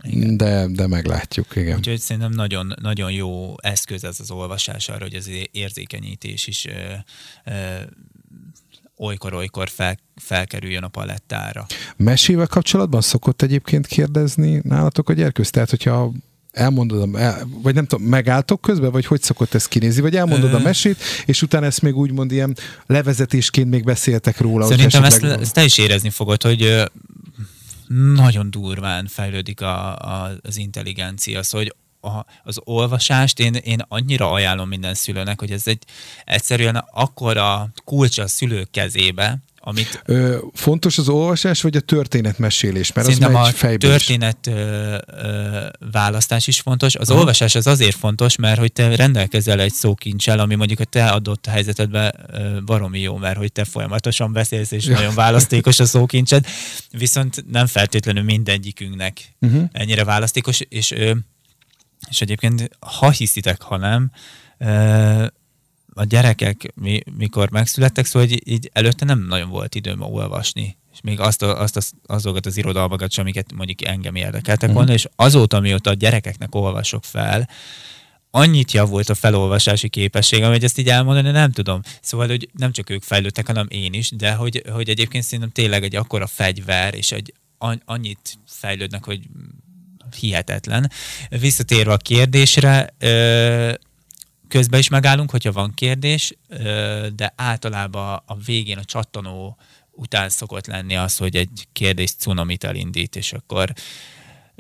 Igen. 0.01 0.38
De, 0.38 0.67
de 0.67 0.88
meglátjuk, 0.88 1.55
igen. 1.55 1.77
Úgyhogy 1.77 1.99
szerintem 1.99 2.31
nagyon, 2.31 2.73
nagyon 2.81 3.12
jó 3.12 3.53
eszköz 3.62 4.03
ez 4.03 4.19
az 4.19 4.31
olvasás 4.31 4.89
arra, 4.89 5.03
hogy 5.03 5.15
az 5.15 5.29
érzékenyítés 5.51 6.47
is 6.47 6.65
ö, 6.65 6.71
ö, 7.45 7.51
olykor-olykor 8.97 9.69
fel, 9.69 9.97
felkerüljön 10.15 10.83
a 10.83 10.88
palettára. 10.88 11.65
Mesével 11.97 12.47
kapcsolatban 12.47 13.01
szokott 13.01 13.41
egyébként 13.41 13.88
kérdezni 13.88 14.62
nálatok 14.63 15.09
a 15.09 15.13
gyerkőz? 15.13 15.49
Tehát, 15.49 15.69
hogyha 15.69 16.12
elmondod, 16.51 17.15
el, 17.15 17.47
vagy 17.62 17.75
nem 17.75 17.85
tudom, 17.85 18.05
megálltok 18.05 18.62
közben, 18.62 18.91
vagy 18.91 19.05
hogy 19.05 19.21
szokott 19.21 19.53
ez 19.53 19.67
kinézni, 19.67 20.01
vagy 20.01 20.15
elmondod 20.15 20.53
Ö... 20.53 20.55
a 20.55 20.59
mesét, 20.59 21.01
és 21.25 21.41
utána 21.41 21.65
ezt 21.65 21.81
még 21.81 21.95
úgymond 21.95 22.31
ilyen 22.31 22.57
levezetésként 22.85 23.69
még 23.69 23.83
beszéltek 23.83 24.39
róla. 24.39 24.67
Szerintem 24.67 25.03
ezt, 25.03 25.23
ezt 25.23 25.53
te 25.53 25.63
is 25.63 25.77
érezni 25.77 26.09
fogod, 26.09 26.41
hogy 26.41 26.89
nagyon 28.15 28.52
durván 28.52 29.08
fejlődik 29.08 29.62
a, 29.62 29.95
a, 29.97 30.32
az 30.41 30.58
intelligencia, 30.58 31.43
szóval 31.43 31.67
hogy 31.67 31.75
a, 32.12 32.25
az 32.43 32.60
olvasást 32.63 33.39
én, 33.39 33.54
én 33.54 33.80
annyira 33.88 34.32
ajánlom 34.32 34.67
minden 34.67 34.93
szülőnek, 34.93 35.39
hogy 35.39 35.52
ez 35.52 35.67
egy 35.67 35.84
egyszerűen 36.23 36.75
akkora 36.75 37.69
kulcs 37.86 38.17
a 38.17 38.28
szülők 38.28 38.71
kezébe, 38.71 39.38
amit... 39.69 40.01
Ö, 40.05 40.38
fontos 40.53 40.97
az 40.97 41.10
olvasás, 41.10 41.62
vagy 41.62 41.75
a 41.75 41.79
történetmesélés? 41.79 42.93
Mert 42.93 43.08
Szerintem 43.08 43.36
az 43.36 43.55
a 43.62 43.77
történet 43.77 44.47
ö, 44.47 44.97
ö, 45.05 45.65
választás 45.91 46.47
is 46.47 46.60
fontos. 46.60 46.95
Az 46.95 47.10
Aha. 47.10 47.19
olvasás 47.19 47.55
az 47.55 47.67
azért 47.67 47.95
fontos, 47.95 48.36
mert 48.36 48.60
hogy 48.60 48.71
te 48.71 48.95
rendelkezel 48.95 49.60
egy 49.60 49.73
szókincsel, 49.73 50.39
ami 50.39 50.55
mondjuk 50.55 50.79
a 50.79 50.84
te 50.84 51.08
adott 51.08 51.45
helyzetedben 51.45 52.13
ö, 52.27 52.62
baromi 52.62 52.99
jó, 52.99 53.17
mert 53.17 53.38
hogy 53.38 53.51
te 53.51 53.63
folyamatosan 53.63 54.34
beszélsz, 54.34 54.71
és 54.71 54.86
ja. 54.86 54.93
nagyon 54.93 55.13
választékos 55.13 55.79
a 55.79 55.86
szókincsed, 55.86 56.45
viszont 56.91 57.45
nem 57.51 57.65
feltétlenül 57.65 58.23
mindegyikünknek 58.23 59.34
uh-huh. 59.41 59.63
ennyire 59.71 60.03
választékos, 60.03 60.60
és, 60.60 60.91
ö, 60.91 61.12
és 62.10 62.21
egyébként 62.21 62.69
ha 62.79 63.10
hiszitek, 63.10 63.62
ha 63.62 63.77
nem, 63.77 64.12
ö, 64.58 65.25
a 65.99 66.03
gyerekek, 66.03 66.71
mi, 66.75 66.99
mikor 67.17 67.49
megszülettek, 67.49 68.05
szóval 68.05 68.27
hogy 68.27 68.47
így 68.47 68.69
előtte 68.73 69.05
nem 69.05 69.25
nagyon 69.27 69.49
volt 69.49 69.75
időm 69.75 70.01
olvasni 70.01 70.77
és 70.93 70.99
még 71.01 71.19
azt, 71.19 71.41
azt, 71.41 71.77
azt 71.77 71.93
azokat 72.05 72.45
az 72.45 72.57
irodalmakat 72.57 73.12
sem, 73.12 73.23
amiket 73.23 73.53
mondjuk 73.53 73.88
engem 73.88 74.15
érdekeltek 74.15 74.71
volna, 74.71 74.93
és 74.93 75.07
azóta, 75.15 75.59
mióta 75.59 75.89
a 75.89 75.93
gyerekeknek 75.93 76.55
olvasok 76.55 77.03
fel, 77.03 77.49
annyit 78.31 78.71
javult 78.71 79.09
a 79.09 79.15
felolvasási 79.15 79.89
képesség, 79.89 80.43
hogy 80.43 80.63
ezt 80.63 80.77
így 80.77 80.89
elmondani 80.89 81.31
nem 81.31 81.51
tudom. 81.51 81.81
Szóval, 82.01 82.27
hogy 82.27 82.49
nem 82.53 82.71
csak 82.71 82.89
ők 82.89 83.03
fejlődtek, 83.03 83.47
hanem 83.47 83.67
én 83.69 83.93
is, 83.93 84.09
de 84.09 84.33
hogy, 84.33 84.63
hogy 84.71 84.89
egyébként 84.89 85.23
szerintem 85.23 85.49
tényleg 85.49 85.83
egy 85.83 85.95
akkora 85.95 86.27
fegyver, 86.27 86.93
és 86.93 87.12
egy 87.12 87.33
annyit 87.85 88.39
fejlődnek, 88.45 89.03
hogy 89.03 89.19
hihetetlen. 90.19 90.91
Visszatérve 91.29 91.93
a 91.93 91.97
kérdésre, 91.97 92.93
közben 94.49 94.79
is 94.79 94.88
megállunk, 94.88 95.31
hogyha 95.31 95.51
van 95.51 95.73
kérdés, 95.73 96.38
de 97.15 97.33
általában 97.35 98.21
a 98.25 98.35
végén 98.45 98.77
a 98.77 98.83
csattanó 98.83 99.57
után 99.91 100.29
szokott 100.29 100.67
lenni 100.67 100.95
az, 100.95 101.17
hogy 101.17 101.35
egy 101.35 101.67
kérdés 101.71 102.12
cunamit 102.12 102.63
elindít, 102.63 103.15
és 103.15 103.33
akkor 103.33 103.73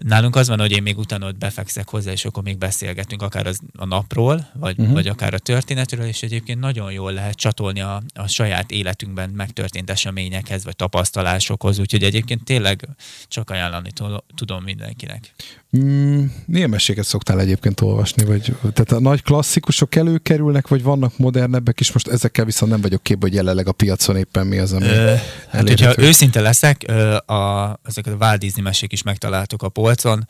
Nálunk 0.03 0.35
az 0.35 0.47
van, 0.47 0.59
hogy 0.59 0.71
én 0.71 0.81
még 0.81 0.97
utána 0.97 1.27
ott 1.27 1.37
befekszek 1.37 1.89
hozzá, 1.89 2.11
és 2.11 2.25
akkor 2.25 2.43
még 2.43 2.57
beszélgetünk 2.57 3.21
akár 3.21 3.47
az, 3.47 3.59
a 3.77 3.85
napról, 3.85 4.49
vagy, 4.53 4.79
uh-huh. 4.79 4.93
vagy 4.93 5.07
akár 5.07 5.33
a 5.33 5.39
történetről, 5.39 6.05
és 6.05 6.23
egyébként 6.23 6.59
nagyon 6.59 6.91
jól 6.91 7.11
lehet 7.11 7.35
csatolni 7.35 7.81
a, 7.81 8.01
a 8.13 8.27
saját 8.27 8.71
életünkben 8.71 9.29
megtörtént 9.29 9.89
eseményekhez, 9.89 10.63
vagy 10.63 10.75
tapasztalásokhoz, 10.75 11.79
úgyhogy 11.79 12.03
egyébként 12.03 12.43
tényleg 12.43 12.87
csak 13.27 13.49
ajánlani 13.49 13.91
tudom 14.35 14.63
mindenkinek. 14.63 15.33
Mm, 15.77 16.25
milyen 16.45 16.69
meséket 16.69 17.05
szoktál 17.05 17.39
egyébként 17.39 17.81
olvasni? 17.81 18.25
Vagy, 18.25 18.55
tehát 18.61 18.91
a 18.91 18.99
nagy 18.99 19.21
klasszikusok 19.23 19.95
előkerülnek, 19.95 20.67
vagy 20.67 20.83
vannak 20.83 21.17
modernebbek 21.17 21.79
is? 21.79 21.91
Most 21.91 22.07
ezekkel 22.07 22.45
viszont 22.45 22.71
nem 22.71 22.81
vagyok 22.81 23.03
képbe, 23.03 23.25
hogy 23.25 23.35
jelenleg 23.35 23.67
a 23.67 23.71
piacon 23.71 24.17
éppen 24.17 24.47
mi 24.47 24.59
az, 24.59 24.73
ami 24.73 24.85
ö, 24.85 25.13
Hát, 25.49 25.67
hogyha 25.67 25.93
őszinte 25.97 26.41
leszek, 26.41 26.91
a, 27.25 27.73
ezeket 27.83 28.13
a 28.13 28.17
Walt 28.19 28.39
Disney 28.39 28.63
mesék 28.63 28.91
is 28.91 29.03
megtaláltuk 29.03 29.61
a 29.61 29.69
polcon, 29.69 30.27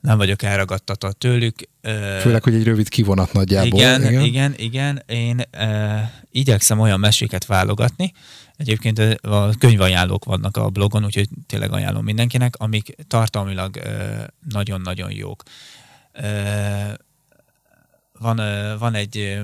nem 0.00 0.16
vagyok 0.16 0.42
elragadtatva 0.42 1.12
tőlük. 1.12 1.54
Főleg, 2.20 2.42
hogy 2.42 2.54
egy 2.54 2.64
rövid 2.64 2.88
kivonat 2.88 3.32
nagyjából. 3.32 3.80
Igen, 3.80 4.02
igen, 4.02 4.22
igen. 4.22 4.54
igen. 4.56 5.02
Én 5.06 5.42
uh, 5.58 6.00
igyekszem 6.30 6.80
olyan 6.80 7.00
meséket 7.00 7.46
válogatni, 7.46 8.12
Egyébként 8.56 8.98
a 9.20 9.50
könyvajánlók 9.58 10.24
vannak 10.24 10.56
a 10.56 10.70
blogon, 10.70 11.04
úgyhogy 11.04 11.28
tényleg 11.46 11.72
ajánlom 11.72 12.04
mindenkinek, 12.04 12.56
amik 12.56 12.94
tartalmilag 13.08 13.78
nagyon-nagyon 14.48 15.10
jók. 15.10 15.42
Van, 18.18 18.36
van 18.78 18.94
egy 18.94 19.40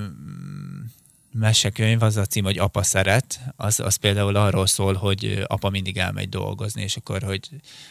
mesekönyv, 1.32 2.02
az 2.02 2.16
a 2.16 2.24
cím, 2.24 2.44
hogy 2.44 2.58
Apa 2.58 2.82
szeret, 2.82 3.40
az, 3.56 3.80
az 3.80 3.96
például 3.96 4.36
arról 4.36 4.66
szól, 4.66 4.94
hogy 4.94 5.44
apa 5.46 5.70
mindig 5.70 5.96
elmegy 5.96 6.28
dolgozni, 6.28 6.82
és 6.82 6.96
akkor, 6.96 7.22
hogy, 7.22 7.48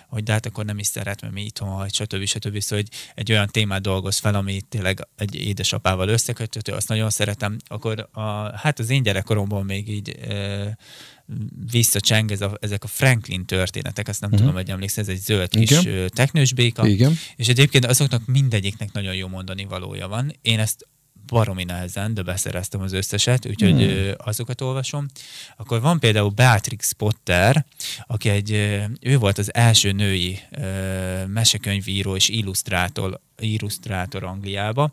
hogy 0.07 0.23
de 0.23 0.31
hát 0.31 0.45
akkor 0.45 0.65
nem 0.65 0.79
is 0.79 0.87
szeret, 0.87 1.21
mert 1.21 1.33
mi 1.33 1.41
itthon 1.41 1.69
hagy, 1.69 1.93
stb. 1.93 2.25
stb. 2.25 2.59
Szóval, 2.59 2.83
hogy 2.85 3.13
egy 3.15 3.31
olyan 3.31 3.47
témát 3.47 3.81
dolgoz 3.81 4.17
fel, 4.17 4.35
ami 4.35 4.61
tényleg 4.61 5.07
egy 5.15 5.35
édesapával 5.35 6.07
összeköthető, 6.07 6.71
azt 6.71 6.87
nagyon 6.87 7.09
szeretem. 7.09 7.57
Akkor 7.67 8.09
a, 8.11 8.57
hát 8.57 8.79
az 8.79 8.89
én 8.89 9.03
gyerekkoromban 9.03 9.65
még 9.65 9.89
így 9.89 10.09
e, 10.09 10.77
visszacseng 11.71 12.31
ez 12.31 12.41
a, 12.41 12.57
ezek 12.61 12.83
a 12.83 12.87
Franklin 12.87 13.45
történetek, 13.45 14.07
ezt 14.07 14.21
nem 14.21 14.29
uh-huh. 14.29 14.45
tudom, 14.45 14.61
hogy 14.61 14.71
emlékszel, 14.71 15.03
ez 15.03 15.09
egy 15.09 15.19
zöld 15.19 15.49
kis 15.49 15.71
Igen. 15.71 16.09
teknős 16.13 16.53
béka, 16.53 16.87
Igen. 16.87 17.17
és 17.35 17.47
egyébként 17.47 17.85
azoknak 17.85 18.25
mindegyiknek 18.25 18.91
nagyon 18.91 19.15
jó 19.15 19.27
mondani 19.27 19.65
valója 19.65 20.07
van. 20.07 20.33
Én 20.41 20.59
ezt 20.59 20.87
baromi 21.29 21.63
nehezen, 21.63 22.13
de 22.13 22.21
beszereztem 22.21 22.81
az 22.81 22.93
összeset, 22.93 23.45
úgyhogy 23.45 23.81
hmm. 23.81 24.13
azokat 24.17 24.61
olvasom. 24.61 25.05
Akkor 25.57 25.81
van 25.81 25.99
például 25.99 26.29
Beatrix 26.29 26.91
Potter, 26.91 27.65
aki 28.07 28.29
egy, 28.29 28.51
ő 29.01 29.17
volt 29.17 29.37
az 29.37 29.53
első 29.53 29.91
női 29.91 30.39
mesekönyvíró 31.27 32.15
és 32.15 32.29
illusztrátor, 32.29 33.19
illusztrátor 33.37 34.23
Angliába. 34.23 34.91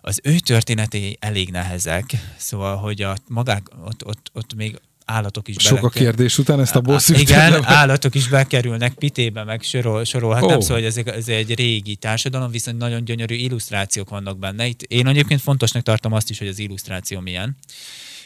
Az 0.00 0.20
ő 0.22 0.38
történetei 0.38 1.16
elég 1.20 1.50
nehezek, 1.50 2.04
szóval, 2.36 2.76
hogy 2.76 3.02
a 3.02 3.16
magák, 3.28 3.66
ott, 3.84 4.06
ott, 4.06 4.30
ott 4.32 4.54
még 4.54 4.80
állatok 5.06 5.48
is 5.48 5.56
Sok 5.58 5.84
a 5.84 5.88
kérdés 5.88 6.38
után 6.38 6.60
ezt 6.60 6.76
a 6.76 6.80
bosszút. 6.80 7.18
Igen, 7.18 7.50
nem. 7.50 7.60
állatok 7.64 8.14
is 8.14 8.28
bekerülnek 8.28 8.92
pitébe, 8.92 9.44
meg 9.44 9.62
sorol, 9.62 10.04
sorolhatnám, 10.04 10.56
oh. 10.56 10.62
szóval 10.62 10.76
hogy 10.76 10.84
ez, 10.84 10.96
ez 10.96 11.28
egy 11.28 11.54
régi 11.54 11.96
társadalom, 11.96 12.50
viszont 12.50 12.78
nagyon 12.78 13.04
gyönyörű 13.04 13.34
illusztrációk 13.34 14.08
vannak 14.08 14.38
benne. 14.38 14.66
Itt 14.66 14.82
én 14.82 15.06
egyébként 15.06 15.40
fontosnak 15.40 15.82
tartom 15.82 16.12
azt 16.12 16.30
is, 16.30 16.38
hogy 16.38 16.48
az 16.48 16.58
illusztráció 16.58 17.20
milyen. 17.20 17.56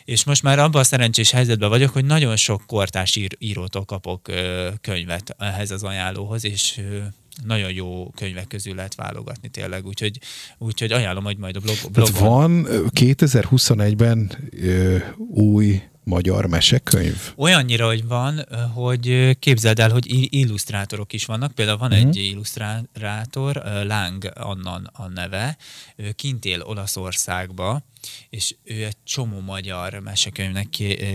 És 0.05 0.25
most 0.25 0.43
már 0.43 0.59
abban 0.59 0.81
a 0.81 0.85
szerencsés 0.85 1.31
helyzetben 1.31 1.69
vagyok, 1.69 1.93
hogy 1.93 2.05
nagyon 2.05 2.37
sok 2.37 2.63
kortárs 2.67 3.17
ír, 3.17 3.37
írótól 3.39 3.85
kapok 3.85 4.29
ö, 4.29 4.69
könyvet 4.81 5.35
ehhez 5.39 5.71
az 5.71 5.83
ajánlóhoz, 5.83 6.45
és 6.45 6.79
ö, 6.79 6.99
nagyon 7.45 7.73
jó 7.73 8.11
könyvek 8.17 8.47
közül 8.47 8.75
lehet 8.75 8.95
válogatni 8.95 9.49
tényleg, 9.49 9.87
úgyhogy, 9.87 10.19
úgyhogy 10.59 10.93
ajánlom, 10.93 11.25
hogy 11.25 11.37
majd 11.37 11.57
a 11.57 11.61
blog, 11.61 11.77
blogon... 11.93 12.63
van 12.63 12.67
2021-ben 12.95 14.51
ö, 14.63 14.97
új 15.29 15.83
magyar 16.05 16.47
mesekönyv? 16.47 17.33
Olyannyira, 17.37 17.87
hogy 17.87 18.07
van, 18.07 18.47
hogy 18.75 19.37
képzeld 19.39 19.79
el, 19.79 19.91
hogy 19.91 20.35
illusztrátorok 20.35 21.13
is 21.13 21.25
vannak. 21.25 21.53
Például 21.53 21.79
van 21.79 21.93
uh-huh. 21.93 22.09
egy 22.09 22.17
illusztrátor, 22.17 23.63
Lang 23.85 24.33
Annan 24.35 24.91
a 24.93 25.09
neve, 25.09 25.57
ő 25.97 26.13
kint 26.13 26.45
él 26.45 26.63
Olaszországba, 26.63 27.83
és 28.31 28.55
ő 28.65 28.85
egy 28.85 28.97
csomó 29.05 29.41
magyar 29.41 29.99
mesekönyvnek 29.99 30.69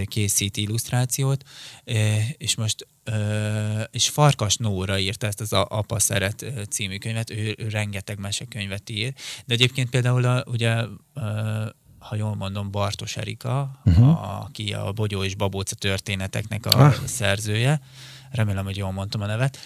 készít 0.05 0.57
illusztrációt, 0.57 1.43
és 2.37 2.55
most 2.55 2.87
és 3.91 4.09
Farkas 4.09 4.55
Nóra 4.55 4.99
írta 4.99 5.27
ezt 5.27 5.41
az 5.41 5.53
Apa 5.53 5.99
Szeret 5.99 6.45
című 6.69 6.97
könyvet, 6.97 7.29
ő, 7.29 7.55
ő 7.57 7.67
rengeteg 7.67 8.19
mesekönyvet 8.19 8.89
ír, 8.89 9.13
de 9.45 9.53
egyébként 9.53 9.89
például 9.89 10.25
a, 10.25 10.43
ugye 10.47 10.83
ha 12.07 12.15
jól 12.15 12.35
mondom, 12.35 12.71
Bartos 12.71 13.17
Erika, 13.17 13.71
uh-huh. 13.85 14.41
aki 14.43 14.73
a 14.73 14.91
Bogyó 14.91 15.23
és 15.23 15.35
Babóca 15.35 15.75
történeteknek 15.75 16.65
a 16.65 16.85
ah. 16.85 16.93
szerzője. 17.05 17.81
Remélem, 18.31 18.65
hogy 18.65 18.77
jól 18.77 18.91
mondtam 18.91 19.21
a 19.21 19.25
nevet. 19.25 19.57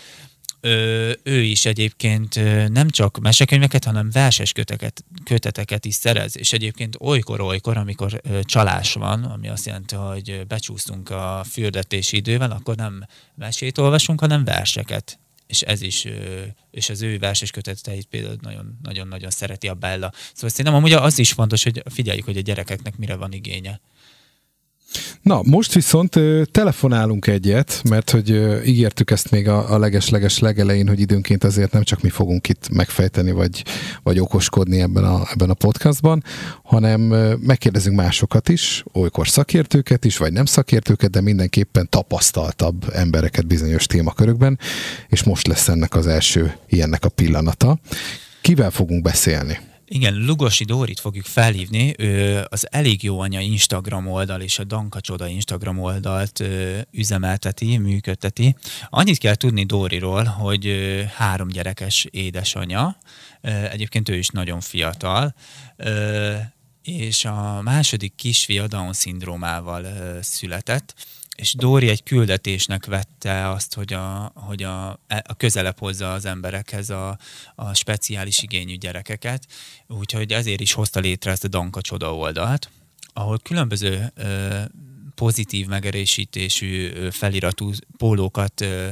Ö, 0.61 1.11
ő 1.23 1.41
is 1.41 1.65
egyébként 1.65 2.35
nem 2.71 2.89
csak 2.89 3.19
mesekönyveket, 3.19 3.83
hanem 3.83 4.09
verses 4.11 4.51
köteket, 4.51 5.03
köteteket 5.23 5.85
is 5.85 5.95
szerez, 5.95 6.37
és 6.37 6.53
egyébként 6.53 6.95
olykor-olykor, 6.99 7.77
amikor 7.77 8.21
csalás 8.41 8.93
van, 8.93 9.23
ami 9.23 9.49
azt 9.49 9.65
jelenti, 9.65 9.95
hogy 9.95 10.45
becsúsztunk 10.47 11.09
a 11.09 11.45
fürdetési 11.49 12.17
idővel, 12.17 12.51
akkor 12.51 12.75
nem 12.75 13.05
mesét 13.35 13.77
olvasunk, 13.77 14.19
hanem 14.19 14.43
verseket 14.43 15.19
és 15.49 15.61
ez 15.61 15.81
is, 15.81 16.07
és 16.71 16.89
az 16.89 17.01
ő 17.01 17.17
verses 17.17 17.51
köteteit 17.51 18.05
például 18.05 18.75
nagyon-nagyon 18.81 19.29
szereti 19.29 19.67
a 19.67 19.73
Bella. 19.73 20.11
Szóval 20.33 20.49
szerintem 20.49 20.73
amúgy 20.73 20.91
az 20.91 21.19
is 21.19 21.31
fontos, 21.31 21.63
hogy 21.63 21.83
figyeljük, 21.85 22.25
hogy 22.25 22.37
a 22.37 22.41
gyerekeknek 22.41 22.97
mire 22.97 23.15
van 23.15 23.33
igénye. 23.33 23.79
Na, 25.21 25.41
most 25.43 25.73
viszont 25.73 26.19
telefonálunk 26.51 27.27
egyet, 27.27 27.81
mert 27.89 28.09
hogy 28.09 28.29
ígértük 28.65 29.11
ezt 29.11 29.31
még 29.31 29.47
a, 29.47 29.73
a 29.73 29.77
leges-leges 29.77 30.39
legelején, 30.39 30.87
hogy 30.87 30.99
időnként 30.99 31.43
azért 31.43 31.71
nem 31.71 31.83
csak 31.83 32.01
mi 32.01 32.09
fogunk 32.09 32.49
itt 32.49 32.69
megfejteni, 32.71 33.31
vagy, 33.31 33.63
vagy 34.03 34.19
okoskodni 34.19 34.81
ebben 34.81 35.03
a, 35.03 35.27
ebben 35.31 35.49
a 35.49 35.53
podcastban, 35.53 36.23
hanem 36.63 37.01
megkérdezünk 37.41 37.95
másokat 37.95 38.49
is, 38.49 38.83
olykor 38.93 39.27
szakértőket 39.27 40.05
is, 40.05 40.17
vagy 40.17 40.33
nem 40.33 40.45
szakértőket, 40.45 41.09
de 41.09 41.21
mindenképpen 41.21 41.89
tapasztaltabb 41.89 42.89
embereket 42.93 43.47
bizonyos 43.47 43.85
témakörökben, 43.85 44.59
és 45.07 45.23
most 45.23 45.47
lesz 45.47 45.67
ennek 45.67 45.95
az 45.95 46.07
első 46.07 46.55
ilyennek 46.67 47.05
a 47.05 47.09
pillanata. 47.09 47.79
Kivel 48.41 48.71
fogunk 48.71 49.01
beszélni? 49.01 49.68
Igen, 49.91 50.25
Lugosi 50.25 50.63
Dórit 50.63 50.99
fogjuk 50.99 51.25
felhívni, 51.25 51.93
ő 51.97 52.45
az 52.49 52.67
Elég 52.71 53.03
Jó 53.03 53.19
Anya 53.19 53.39
Instagram 53.39 54.07
oldal 54.07 54.41
és 54.41 54.59
a 54.59 54.63
Danka 54.63 55.01
Csoda 55.01 55.27
Instagram 55.27 55.79
oldalt 55.79 56.43
üzemelteti, 56.91 57.77
működteti. 57.77 58.55
Annyit 58.89 59.17
kell 59.17 59.35
tudni 59.35 59.65
Dóriról, 59.65 60.23
hogy 60.23 60.75
három 61.15 61.47
gyerekes 61.47 62.07
édesanyja, 62.09 62.97
egyébként 63.71 64.09
ő 64.09 64.17
is 64.17 64.27
nagyon 64.27 64.59
fiatal, 64.59 65.35
és 66.83 67.25
a 67.25 67.61
második 67.61 68.15
kisfia 68.15 68.67
Down-szindrómával 68.67 69.85
született, 70.21 70.93
és 71.39 71.53
Dóri 71.53 71.89
egy 71.89 72.03
küldetésnek 72.03 72.85
vette 72.85 73.49
azt, 73.49 73.73
hogy 73.73 73.93
a, 73.93 74.31
hogy 74.35 74.63
a, 74.63 74.89
a 75.07 75.33
közelebb 75.37 75.79
hozza 75.79 76.13
az 76.13 76.25
emberekhez 76.25 76.89
a, 76.89 77.17
a 77.55 77.73
speciális 77.73 78.41
igényű 78.41 78.75
gyerekeket, 78.75 79.45
úgyhogy 79.87 80.31
ezért 80.31 80.61
is 80.61 80.73
hozta 80.73 80.99
létre 80.99 81.31
ezt 81.31 81.43
a 81.43 81.47
Danka 81.47 81.81
Csoda 81.81 82.15
oldalt, 82.15 82.69
ahol 83.13 83.39
különböző 83.43 84.11
ö, 84.15 84.59
pozitív 85.15 85.67
megerősítésű 85.67 86.89
feliratú 87.09 87.71
pólókat 87.97 88.61
ö, 88.61 88.89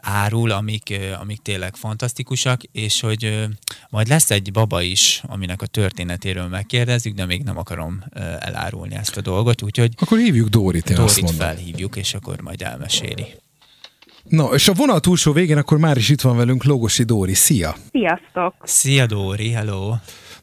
árul, 0.00 0.50
amik, 0.50 0.94
amik 1.20 1.42
tényleg 1.42 1.76
fantasztikusak, 1.76 2.62
és 2.72 3.00
hogy 3.00 3.48
majd 3.90 4.08
lesz 4.08 4.30
egy 4.30 4.52
baba 4.52 4.82
is, 4.82 5.22
aminek 5.26 5.62
a 5.62 5.66
történetéről 5.66 6.46
megkérdezzük, 6.46 7.14
de 7.14 7.24
még 7.24 7.42
nem 7.42 7.58
akarom 7.58 8.04
elárulni 8.38 8.94
ezt 8.94 9.16
a 9.16 9.20
dolgot, 9.20 9.62
úgyhogy... 9.62 9.94
Akkor 10.00 10.18
hívjuk 10.18 10.48
Dórit, 10.48 10.90
én 10.90 10.96
Dórit 10.96 11.22
azt 11.24 11.34
felhívjuk, 11.36 11.96
és 11.96 12.14
akkor 12.14 12.40
majd 12.40 12.62
elmeséli. 12.62 13.26
Na, 14.28 14.44
és 14.54 14.68
a 14.68 14.72
vonal 14.72 15.00
túlsó 15.00 15.32
végén 15.32 15.56
akkor 15.56 15.78
már 15.78 15.96
is 15.96 16.08
itt 16.08 16.20
van 16.20 16.36
velünk 16.36 16.64
Logosi 16.64 17.02
Dóri. 17.02 17.34
Szia! 17.34 17.76
Sziasztok! 17.90 18.54
Szia 18.62 19.06
Dóri, 19.06 19.50
hello! 19.50 19.94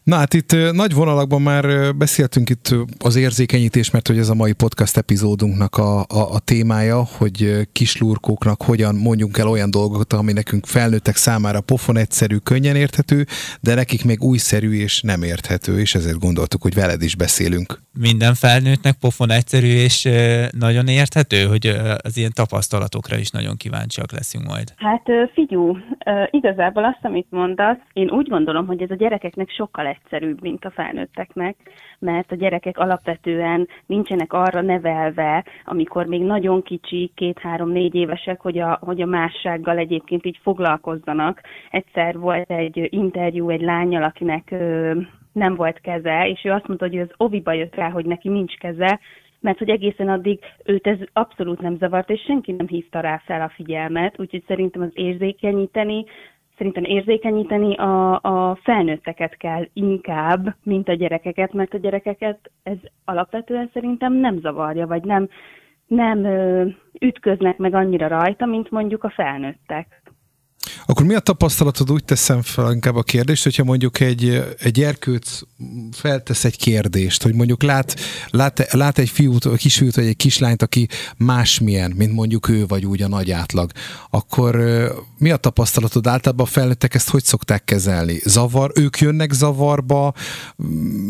Na 0.03 0.15
hát 0.15 0.33
itt 0.33 0.55
nagy 0.71 0.93
vonalakban 0.93 1.41
már 1.41 1.95
beszéltünk 1.95 2.49
itt 2.49 2.75
az 2.99 3.15
érzékenyítés, 3.15 3.91
mert 3.91 4.07
hogy 4.07 4.17
ez 4.17 4.29
a 4.29 4.35
mai 4.35 4.53
podcast 4.53 4.97
epizódunknak 4.97 5.77
a, 5.77 5.99
a, 5.99 6.33
a 6.33 6.39
témája, 6.39 7.03
hogy 7.17 7.67
kislurkóknak 7.71 8.61
hogyan 8.63 8.95
mondjunk 8.95 9.37
el 9.37 9.47
olyan 9.47 9.71
dolgokat, 9.71 10.13
ami 10.13 10.33
nekünk 10.33 10.65
felnőttek 10.65 11.15
számára 11.15 11.61
pofon 11.61 11.97
egyszerű, 11.97 12.37
könnyen 12.37 12.75
érthető, 12.75 13.25
de 13.61 13.75
nekik 13.75 14.05
még 14.05 14.21
újszerű 14.21 14.71
és 14.71 15.01
nem 15.01 15.23
érthető, 15.23 15.79
és 15.79 15.95
ezért 15.95 16.19
gondoltuk, 16.19 16.61
hogy 16.61 16.73
veled 16.73 17.01
is 17.01 17.15
beszélünk. 17.15 17.79
Minden 17.99 18.33
felnőttnek 18.33 18.95
pofon 18.99 19.31
egyszerű 19.31 19.67
és 19.67 20.09
nagyon 20.59 20.87
érthető, 20.87 21.43
hogy 21.43 21.65
az 22.03 22.17
ilyen 22.17 22.31
tapasztalatokra 22.33 23.17
is 23.17 23.29
nagyon 23.29 23.57
kíváncsiak 23.57 24.11
leszünk 24.11 24.45
majd. 24.47 24.73
Hát 24.75 25.03
figyú, 25.33 25.77
igazából 26.31 26.83
azt, 26.85 26.99
amit 27.01 27.27
mondasz, 27.29 27.77
én 27.93 28.09
úgy 28.09 28.27
gondolom, 28.27 28.65
hogy 28.65 28.81
ez 28.81 28.89
a 28.89 28.95
gyerekeknek 28.95 29.49
sokkal 29.49 29.87
egyszerűbb, 29.91 30.41
mint 30.41 30.65
a 30.65 30.71
felnőtteknek, 30.71 31.55
mert 31.99 32.31
a 32.31 32.35
gyerekek 32.35 32.77
alapvetően 32.77 33.67
nincsenek 33.85 34.33
arra 34.33 34.61
nevelve, 34.61 35.45
amikor 35.65 36.05
még 36.05 36.21
nagyon 36.21 36.61
kicsi, 36.61 37.11
két-három-négy 37.15 37.95
évesek, 37.95 38.41
hogy 38.41 38.59
a, 38.59 38.79
hogy 38.81 39.01
a 39.01 39.05
mássággal 39.05 39.77
egyébként 39.77 40.25
így 40.25 40.39
foglalkozzanak. 40.41 41.41
Egyszer 41.69 42.19
volt 42.19 42.51
egy 42.51 42.87
interjú 42.89 43.49
egy 43.49 43.61
lányjal, 43.61 44.03
akinek 44.03 44.55
nem 45.31 45.55
volt 45.55 45.79
keze, 45.79 46.27
és 46.27 46.41
ő 46.43 46.51
azt 46.51 46.67
mondta, 46.67 46.87
hogy 46.87 46.99
az 46.99 47.09
oviba 47.17 47.53
jött 47.53 47.75
rá, 47.75 47.89
hogy 47.89 48.05
neki 48.05 48.29
nincs 48.29 48.57
keze, 48.57 48.99
mert 49.41 49.57
hogy 49.57 49.69
egészen 49.69 50.09
addig 50.09 50.39
őt 50.63 50.87
ez 50.87 50.97
abszolút 51.13 51.61
nem 51.61 51.77
zavart, 51.77 52.09
és 52.09 52.21
senki 52.21 52.51
nem 52.51 52.67
hívta 52.67 52.99
rá 52.99 53.21
fel 53.25 53.41
a 53.41 53.51
figyelmet, 53.55 54.19
úgyhogy 54.19 54.43
szerintem 54.47 54.81
az 54.81 54.91
érzékenyíteni, 54.93 56.05
szerintem 56.61 56.83
érzékenyíteni 56.83 57.75
a, 57.75 58.19
a 58.21 58.55
felnőtteket 58.63 59.37
kell 59.37 59.67
inkább, 59.73 60.55
mint 60.63 60.89
a 60.89 60.93
gyerekeket, 60.93 61.53
mert 61.53 61.73
a 61.73 61.77
gyerekeket 61.77 62.51
ez 62.63 62.77
alapvetően 63.05 63.69
szerintem 63.73 64.13
nem 64.13 64.39
zavarja, 64.39 64.87
vagy 64.87 65.03
nem, 65.03 65.29
nem 65.87 66.25
ütköznek 66.99 67.57
meg 67.57 67.73
annyira 67.73 68.07
rajta, 68.07 68.45
mint 68.45 68.71
mondjuk 68.71 69.03
a 69.03 69.09
felnőttek. 69.09 70.00
Akkor 70.85 71.05
mi 71.05 71.13
a 71.13 71.19
tapasztalatod? 71.19 71.91
Úgy 71.91 72.03
teszem 72.03 72.41
fel 72.41 72.71
inkább 72.71 72.95
a 72.95 73.03
kérdést, 73.03 73.43
hogyha 73.43 73.63
mondjuk 73.63 73.99
egy, 73.99 74.55
egy 74.59 74.71
gyerkőc 74.71 75.39
feltesz 75.91 76.43
egy 76.43 76.57
kérdést, 76.57 77.23
hogy 77.23 77.33
mondjuk 77.33 77.63
lát, 77.63 77.95
lát, 78.29 78.71
lát 78.71 78.97
egy 78.97 79.09
fiút, 79.09 79.45
egy 79.45 79.57
kisfiút, 79.57 79.95
vagy 79.95 80.05
egy 80.05 80.15
kislányt, 80.15 80.61
aki 80.61 80.87
másmilyen, 81.17 81.91
mint 81.91 82.13
mondjuk 82.13 82.49
ő, 82.49 82.65
vagy 82.65 82.85
úgy 82.85 83.01
a 83.01 83.07
nagy 83.07 83.31
átlag, 83.31 83.71
akkor 84.09 84.55
mi 85.17 85.31
a 85.31 85.37
tapasztalatod? 85.37 86.07
Általában 86.07 86.45
a 86.45 86.49
felnőttek 86.49 86.93
ezt 86.93 87.09
hogy 87.09 87.23
szokták 87.23 87.63
kezelni? 87.63 88.19
Zavar? 88.23 88.71
Ők 88.75 88.99
jönnek 88.99 89.31
zavarba? 89.31 90.13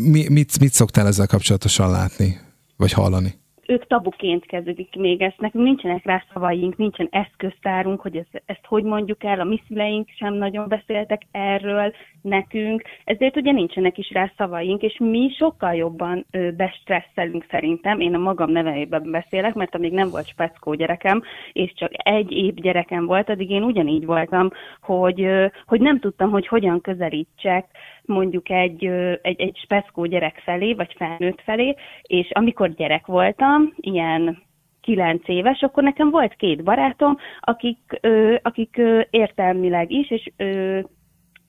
Mi, 0.02 0.28
mit, 0.28 0.58
mit 0.58 0.72
szoktál 0.72 1.06
ezzel 1.06 1.26
kapcsolatosan 1.26 1.90
látni, 1.90 2.40
vagy 2.76 2.92
hallani? 2.92 3.40
Ők 3.66 3.86
tabuként 3.86 4.46
kezdődik 4.46 4.96
még 4.96 5.22
ezt, 5.22 5.40
nekünk 5.40 5.64
nincsenek 5.64 6.04
rá 6.04 6.24
szavaink, 6.32 6.76
nincsen 6.76 7.08
eszköztárunk, 7.10 8.00
hogy 8.00 8.16
ezt, 8.16 8.42
ezt 8.46 8.66
hogy 8.66 8.82
mondjuk 8.82 9.24
el, 9.24 9.40
a 9.40 9.44
mi 9.44 9.62
szüleink 9.68 10.08
sem 10.16 10.34
nagyon 10.34 10.68
beszéltek 10.68 11.22
erről 11.30 11.92
nekünk, 12.22 12.82
ezért 13.04 13.36
ugye 13.36 13.52
nincsenek 13.52 13.98
is 13.98 14.10
rá 14.10 14.32
szavaink, 14.36 14.82
és 14.82 14.96
mi 14.98 15.34
sokkal 15.38 15.74
jobban 15.74 16.26
ö, 16.30 16.50
bestresszelünk 16.50 17.46
szerintem, 17.50 18.00
én 18.00 18.14
a 18.14 18.18
magam 18.18 18.50
neveiben 18.50 19.10
beszélek, 19.10 19.54
mert 19.54 19.74
amíg 19.74 19.92
nem 19.92 20.10
volt 20.10 20.28
speckó 20.28 20.74
gyerekem, 20.74 21.22
és 21.52 21.72
csak 21.74 21.90
egy 21.92 22.32
év 22.32 22.54
gyerekem 22.54 23.06
volt, 23.06 23.28
addig 23.28 23.50
én 23.50 23.62
ugyanígy 23.62 24.06
voltam, 24.06 24.50
hogy, 24.80 25.22
ö, 25.22 25.46
hogy 25.66 25.80
nem 25.80 25.98
tudtam, 26.00 26.30
hogy 26.30 26.46
hogyan 26.46 26.80
közelítsek 26.80 27.66
mondjuk 28.06 28.50
egy, 28.50 28.84
egy, 29.22 29.40
egy 29.40 29.58
speckó 29.62 30.04
gyerek 30.04 30.40
felé, 30.44 30.74
vagy 30.74 30.94
felnőtt 30.96 31.40
felé, 31.40 31.74
és 32.02 32.30
amikor 32.30 32.74
gyerek 32.74 33.06
voltam, 33.06 33.72
ilyen 33.76 34.42
kilenc 34.80 35.28
éves, 35.28 35.62
akkor 35.62 35.82
nekem 35.82 36.10
volt 36.10 36.34
két 36.34 36.64
barátom, 36.64 37.16
akik, 37.40 38.00
akik 38.42 38.80
értelmileg 39.10 39.90
is, 39.90 40.10
és 40.10 40.30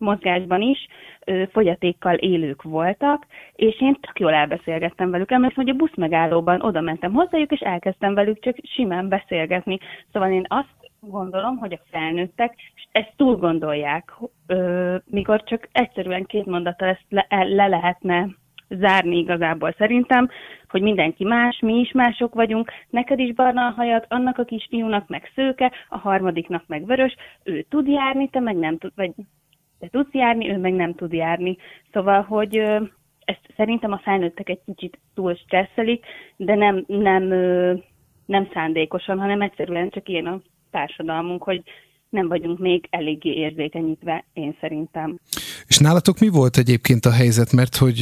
mozgásban 0.03 0.61
is 0.61 0.87
ö, 1.25 1.43
fogyatékkal 1.51 2.15
élők 2.15 2.61
voltak, 2.61 3.25
és 3.55 3.81
én 3.81 3.97
tök 4.01 4.19
jól 4.19 4.33
elbeszélgettem 4.33 5.11
velük. 5.11 5.31
Emlékszem, 5.31 5.63
hogy 5.63 5.73
a 5.73 5.77
busz 5.77 5.95
megállóban 5.95 6.61
oda 6.61 6.81
mentem 6.81 7.13
hozzájuk, 7.13 7.51
és 7.51 7.59
elkezdtem 7.59 8.13
velük 8.13 8.39
csak 8.39 8.55
simán 8.63 9.09
beszélgetni. 9.09 9.77
Szóval 10.11 10.31
én 10.31 10.45
azt 10.47 10.82
gondolom, 11.09 11.57
hogy 11.57 11.73
a 11.73 11.85
felnőttek 11.91 12.55
ezt 12.91 13.13
túl 13.15 13.35
gondolják, 13.35 14.13
ö, 14.47 14.95
mikor 15.05 15.43
csak 15.43 15.69
egyszerűen 15.71 16.25
két 16.25 16.45
mondattal 16.45 16.87
ezt 16.87 17.05
le, 17.09 17.27
le 17.29 17.67
lehetne 17.67 18.27
zárni 18.69 19.17
igazából 19.17 19.75
szerintem, 19.77 20.29
hogy 20.69 20.81
mindenki 20.81 21.23
más, 21.23 21.59
mi 21.59 21.79
is 21.79 21.91
mások 21.91 22.33
vagyunk, 22.33 22.71
neked 22.89 23.19
is 23.19 23.33
barna 23.33 23.65
a 23.65 23.73
hajad, 23.75 24.05
annak 24.07 24.37
a 24.37 24.43
kisfiúnak 24.43 25.07
meg 25.07 25.31
szőke, 25.35 25.71
a 25.89 25.97
harmadiknak 25.97 26.63
meg 26.67 26.85
vörös, 26.85 27.15
ő 27.43 27.65
tud 27.69 27.87
járni, 27.87 28.29
te 28.29 28.39
meg 28.39 28.55
nem 28.55 28.77
tud, 28.77 28.91
vagy 28.95 29.11
te 29.79 29.87
tudsz 29.87 30.13
járni, 30.13 30.49
ő 30.49 30.57
meg 30.57 30.73
nem 30.73 30.93
tud 30.93 31.13
járni. 31.13 31.57
Szóval, 31.91 32.21
hogy 32.21 32.57
ö, 32.57 32.83
ezt 33.25 33.53
szerintem 33.55 33.91
a 33.91 34.01
felnőttek 34.03 34.49
egy 34.49 34.61
kicsit 34.65 34.99
túl 35.13 35.35
stresszelik, 35.35 36.05
de 36.35 36.55
nem, 36.55 36.83
nem, 36.87 37.31
ö, 37.31 37.73
nem 38.25 38.49
szándékosan, 38.53 39.19
hanem 39.19 39.41
egyszerűen 39.41 39.89
csak 39.89 40.09
ilyen 40.09 40.25
a 40.25 40.41
társadalmunk, 40.73 41.43
hogy 41.43 41.63
nem 42.13 42.27
vagyunk 42.27 42.59
még 42.59 42.87
eléggé 42.89 43.29
érzékenyítve, 43.29 44.25
én 44.33 44.55
szerintem. 44.61 45.19
És 45.67 45.77
nálatok 45.77 46.19
mi 46.19 46.29
volt 46.29 46.57
egyébként 46.57 47.05
a 47.05 47.11
helyzet, 47.11 47.51
mert 47.53 47.75
hogy 47.75 47.97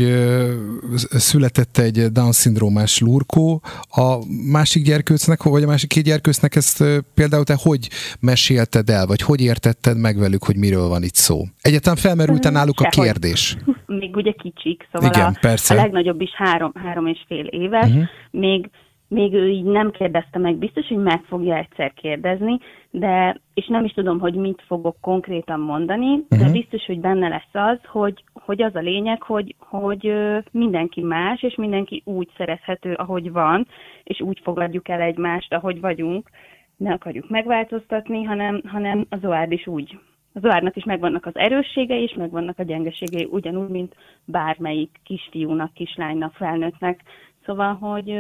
született 1.00 1.78
egy 1.78 2.06
Down-szindrómás 2.12 3.00
lurkó, 3.00 3.62
a 3.90 4.08
másik 4.52 4.84
gyerkőcnek, 4.84 5.44
vagy 5.44 5.64
a 5.64 5.68
másik 5.68 5.90
két 5.90 6.04
gyerkőcnek 6.04 6.56
ezt 6.56 6.84
például 7.14 7.44
te 7.44 7.56
hogy 7.64 7.88
mesélted 8.20 8.90
el, 8.90 9.06
vagy 9.06 9.22
hogy 9.22 9.42
értetted 9.42 9.98
meg 9.98 10.18
velük, 10.18 10.44
hogy 10.44 10.58
miről 10.58 10.88
van 10.88 11.04
itt 11.04 11.16
szó? 11.16 11.38
Egyáltalán 11.62 11.98
felmerült-e 11.98 12.50
mm, 12.50 12.54
náluk 12.54 12.80
Sehogy. 12.80 13.00
a 13.00 13.02
kérdés? 13.02 13.58
Még 13.86 14.16
ugye 14.16 14.32
kicsik, 14.32 14.88
szóval 14.92 15.10
Igen, 15.10 15.34
a, 15.34 15.38
persze. 15.42 15.74
a 15.74 15.78
legnagyobb 15.78 16.22
is 16.22 16.32
három, 16.34 16.72
három 16.76 17.08
és 17.08 17.20
fél 17.28 17.46
éves, 17.46 17.90
uh-huh. 17.90 18.04
még 18.32 18.70
még 19.12 19.34
ő 19.34 19.50
így 19.50 19.64
nem 19.64 19.92
kérdezte 19.92 20.40
meg, 20.40 20.56
biztos, 20.56 20.88
hogy 20.88 20.98
meg 20.98 21.22
fogja 21.24 21.56
egyszer 21.56 21.94
kérdezni, 21.94 22.58
de, 22.90 23.38
és 23.54 23.68
nem 23.68 23.86
is 23.86 23.94
tudom, 23.94 24.20
hogy 24.20 24.34
mit 24.34 24.64
fogok 24.68 24.96
konkrétan 25.02 25.60
mondani, 25.60 26.12
uh-huh. 26.12 26.40
de 26.40 26.44
mhm. 26.44 26.52
biztos, 26.52 26.86
hogy 26.86 27.00
benne 27.00 27.28
lesz 27.28 27.54
az, 27.54 27.78
hogy, 27.86 28.24
hogy 28.34 28.62
az 28.62 28.76
a 28.76 28.80
lényeg, 28.80 29.22
hogy, 29.22 29.56
hogy 29.60 30.14
mindenki 30.52 31.02
más, 31.02 31.44
és 31.44 31.56
mindenki 31.56 32.02
úgy 32.06 32.30
szerezhető, 32.38 32.94
ahogy 32.94 33.32
van, 33.32 33.68
és 34.04 34.22
úgy 34.22 34.40
fogadjuk 34.44 34.90
el 34.90 35.02
egymást, 35.02 35.54
ahogy 35.54 35.80
vagyunk, 35.80 36.30
ne 36.78 36.94
akarjuk 36.94 37.30
megváltoztatni, 37.30 38.24
hanem, 38.24 38.62
hanem 38.66 39.06
az 39.10 39.26
OAD 39.26 39.52
is 39.52 39.68
úgy. 39.68 40.00
Az 40.34 40.46
OAD-nak 40.46 40.76
is 40.76 40.84
megvannak 40.84 41.26
az 41.26 41.36
erősségei, 41.36 42.02
és 42.02 42.14
megvannak 42.14 42.60
a 42.60 42.64
gyengeségei, 42.64 43.28
ugyanúgy, 43.32 43.70
mint 43.70 43.96
bármelyik 44.26 45.00
kisfiúnak, 45.04 45.74
kislánynak, 45.74 46.34
felnőttnek. 46.34 47.02
Szóval, 47.46 47.74
hogy 47.74 48.20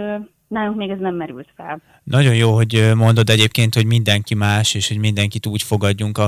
nálunk 0.52 0.78
még 0.78 0.89
ez 0.89 0.99
nem 0.99 1.16
merült 1.16 1.47
fel. 1.56 1.82
Nagyon 2.04 2.36
jó, 2.36 2.54
hogy 2.54 2.91
mondod 2.95 3.30
egyébként, 3.30 3.74
hogy 3.74 3.86
mindenki 3.86 4.36
más, 4.36 4.74
és 4.74 4.88
hogy 4.88 4.97
mindenkit 4.97 5.45
úgy 5.45 5.62
fogadjunk 5.62 6.20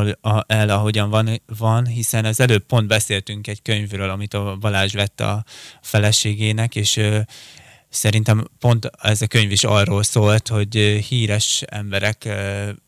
el, 0.48 0.70
ahogyan 0.70 1.10
van, 1.10 1.30
van, 1.58 1.86
hiszen 1.86 2.26
az 2.26 2.40
előbb 2.40 2.64
pont 2.66 2.88
beszéltünk 2.88 3.48
egy 3.48 3.62
könyvről, 3.62 4.10
amit 4.10 4.34
a 4.34 4.58
Balázs 4.60 4.94
vett 4.94 5.20
a 5.20 5.44
feleségének, 5.82 6.76
és 6.76 7.00
szerintem 7.90 8.48
pont 8.60 8.90
ez 9.02 9.22
a 9.22 9.28
könyv 9.28 9.52
is 9.52 9.64
arról 9.64 10.04
szólt, 10.04 10.48
hogy 10.48 10.76
híres 11.10 11.64
emberek 11.66 12.30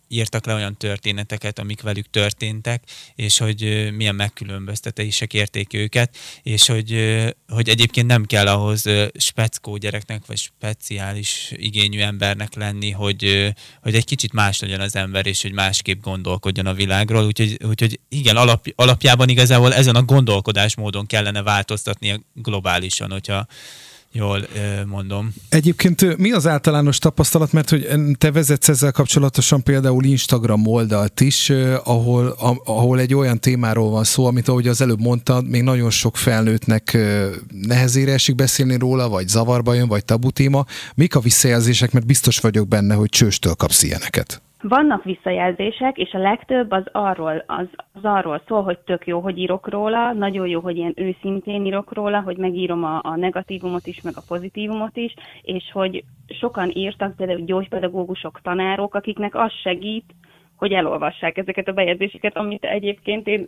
írtak 0.08 0.45
le 0.45 0.53
olyan 0.53 0.78
történeteket, 0.78 1.60
amik 1.60 1.82
velük 1.82 2.10
történtek, 2.10 2.84
és 3.16 3.38
hogy 3.38 3.89
milyen 3.95 4.16
megkülönböztetések 4.16 5.34
érték 5.34 5.74
őket, 5.74 6.18
és 6.43 6.68
hogy, 6.68 7.16
hogy 7.47 7.70
egyébként 7.70 8.08
nem 8.08 8.26
kell 8.26 8.47
ahhoz 8.47 8.84
speckó 9.18 9.78
gyereknek, 9.78 10.26
vagy 10.26 10.38
speciális 10.38 11.51
igényű 11.56 11.99
embernek 11.99 12.53
lenni, 12.53 12.91
hogy, 12.91 13.53
hogy 13.82 13.95
egy 13.95 14.06
kicsit 14.06 14.34
más 14.34 14.60
legyen 14.60 14.82
az 14.82 14.95
ember, 14.95 15.26
és 15.26 15.41
hogy 15.41 15.53
másképp 15.53 16.01
gondolkodjon 16.01 16.66
a 16.66 16.74
világról. 16.74 17.26
Úgyhogy, 17.26 17.58
úgyhogy 17.64 17.99
igen, 18.10 18.38
alap, 18.38 18.68
alapjában 18.76 19.30
igazából 19.30 19.74
ezen 19.74 19.95
a 19.95 20.03
gondolkodásmódon 20.03 21.06
kellene 21.06 21.43
változtatni 21.43 22.26
globálisan, 22.34 23.12
hogyha, 23.12 23.47
jól 24.16 24.47
mondom. 24.86 25.34
Egyébként 25.49 26.18
mi 26.18 26.32
az 26.32 26.47
általános 26.47 26.97
tapasztalat, 26.97 27.51
mert 27.51 27.70
hogy 27.70 27.88
te 28.18 28.32
vezetsz 28.32 28.70
ezzel 28.70 28.91
kapcsolatosan 28.91 29.63
például 29.63 30.03
Instagram 30.03 30.68
oldalt 30.68 31.22
is, 31.22 31.49
ahol, 31.84 32.36
ahol 32.66 32.99
egy 32.99 33.13
olyan 33.13 33.39
témáról 33.39 33.89
van 33.89 34.03
szó, 34.03 34.26
amit 34.26 34.47
ahogy 34.47 34.68
az 34.68 34.82
előbb 34.82 35.01
mondtad, 35.01 35.47
még 35.47 35.61
nagyon 35.61 35.89
sok 35.89 36.18
felnőttnek 36.18 36.97
nehezére 37.61 38.13
esik 38.13 38.36
beszélni 38.36 38.78
róla, 38.78 39.09
vagy 39.09 39.28
zavarba 39.28 39.74
jön, 39.74 39.88
vagy 39.88 40.05
tabu 40.05 40.32
téma. 40.32 40.66
Mik 40.95 41.16
a 41.16 41.20
visszajelzések, 41.20 41.91
mert 41.91 42.05
biztos 42.05 42.39
vagyok 42.39 42.68
benne, 42.68 42.93
hogy 42.93 43.09
csőstől 43.09 43.53
kapsz 43.53 43.84
ilyeneket. 43.84 44.41
Vannak 44.68 45.03
visszajelzések, 45.03 45.97
és 45.97 46.13
a 46.13 46.18
legtöbb 46.18 46.72
az 46.72 46.84
arról, 46.91 47.43
az, 47.47 47.68
az 47.93 48.03
arról 48.03 48.41
szól, 48.47 48.63
hogy 48.63 48.80
tök 48.80 49.07
jó, 49.07 49.20
hogy 49.20 49.38
írok 49.38 49.70
róla, 49.70 50.13
nagyon 50.13 50.47
jó, 50.47 50.59
hogy 50.59 50.78
ilyen 50.78 50.93
őszintén 50.95 51.66
írok 51.66 51.93
róla, 51.93 52.22
hogy 52.22 52.38
megírom 52.38 52.84
a, 52.84 52.99
a 53.03 53.16
negatívumot 53.16 53.88
is, 53.88 54.01
meg 54.01 54.13
a 54.16 54.24
pozitívumot 54.28 54.97
is, 54.97 55.13
és 55.41 55.63
hogy 55.72 56.03
sokan 56.39 56.70
írtak, 56.74 57.16
például 57.16 57.39
gyógypedagógusok, 57.39 58.39
tanárok, 58.41 58.95
akiknek 58.95 59.36
az 59.36 59.51
segít, 59.63 60.05
hogy 60.55 60.72
elolvassák 60.72 61.38
ezeket 61.38 61.68
a 61.68 61.74
bejegyzéseket, 61.74 62.38
amit 62.38 62.63
egyébként 62.63 63.28
én 63.28 63.47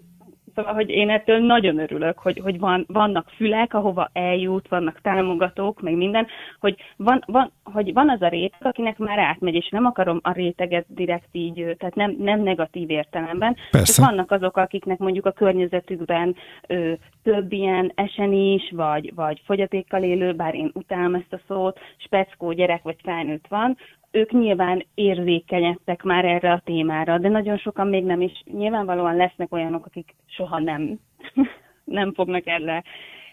Szóval, 0.58 0.74
hogy 0.74 0.89
én 0.89 1.10
ettől 1.10 1.39
nagyon 1.39 1.80
örülök, 1.80 2.20
hogy, 2.20 2.39
hogy 2.43 2.60
van, 2.60 2.86
vannak 2.88 3.30
fülek, 3.36 3.74
ahova 3.74 4.10
eljut, 4.14 4.68
vannak 4.68 5.01
támogatók, 5.01 5.82
meg 5.82 5.95
minden, 5.95 6.28
hogy 6.60 6.76
van, 6.95 7.24
van, 7.26 7.51
hogy 7.64 7.93
van 7.93 8.10
az 8.10 8.22
a 8.22 8.28
réteg, 8.28 8.62
akinek 8.62 8.97
már 8.97 9.20
átmegy, 9.20 9.55
és 9.55 9.70
nem 9.70 9.86
akarom 9.86 10.20
a 10.24 10.32
réteget 10.32 10.86
direkt 10.88 11.28
így, 11.32 11.76
tehát 11.78 11.95
nem, 11.95 12.16
nem 12.20 12.41
negatív 12.41 12.89
értelemben. 12.89 13.55
Persze. 13.72 14.05
vannak 14.05 14.32
azok, 14.32 14.58
akiknek 14.58 14.97
mondjuk 14.97 15.26
a 15.26 15.32
környezetükben 15.32 16.36
ö, 16.68 16.93
több 17.24 17.51
ilyen 17.51 17.91
esenis, 17.95 18.72
vagy, 18.76 19.12
vagy 19.16 19.41
fogyatékkal 19.45 20.03
élő, 20.03 20.34
bár 20.34 20.55
én 20.55 20.72
utálom 20.74 21.16
ezt 21.16 21.34
a 21.34 21.39
szót, 21.47 21.80
speckó 21.97 22.51
gyerek 22.51 22.84
vagy 22.84 22.97
felnőtt 23.03 23.47
van, 23.47 23.78
ők 24.18 24.32
nyilván 24.32 24.86
érzékenyedtek 24.93 26.03
már 26.03 26.26
erre 26.26 26.51
a 26.51 26.61
témára, 26.65 27.18
de 27.18 27.30
nagyon 27.30 27.57
sokan 27.57 27.88
még 27.88 28.03
nem, 28.03 28.22
és 28.22 28.41
nyilvánvalóan 28.51 29.15
lesznek 29.15 29.53
olyanok, 29.53 29.86
akik 29.86 30.15
soha 30.26 30.59
nem, 30.59 30.99
nem 31.99 32.13
fognak 32.13 32.47
erre, 32.47 32.84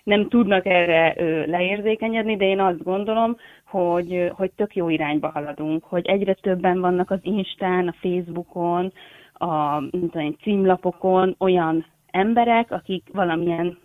nem 0.04 0.28
tudnak 0.28 0.66
erre 0.66 1.14
leérzékenyedni, 1.46 2.36
de 2.36 2.44
én 2.44 2.60
azt 2.60 2.82
gondolom, 2.82 3.36
hogy, 3.64 4.30
hogy 4.32 4.50
tök 4.56 4.76
jó 4.76 4.88
irányba 4.88 5.28
haladunk, 5.28 5.84
hogy 5.84 6.06
egyre 6.06 6.34
többen 6.34 6.80
vannak 6.80 7.10
az 7.10 7.20
Instán, 7.22 7.88
a 7.88 7.94
Facebookon, 8.00 8.92
a 9.32 9.82
tudom, 9.90 10.36
címlapokon 10.42 11.34
olyan 11.38 11.86
emberek, 12.10 12.70
akik 12.70 13.08
valamilyen 13.12 13.78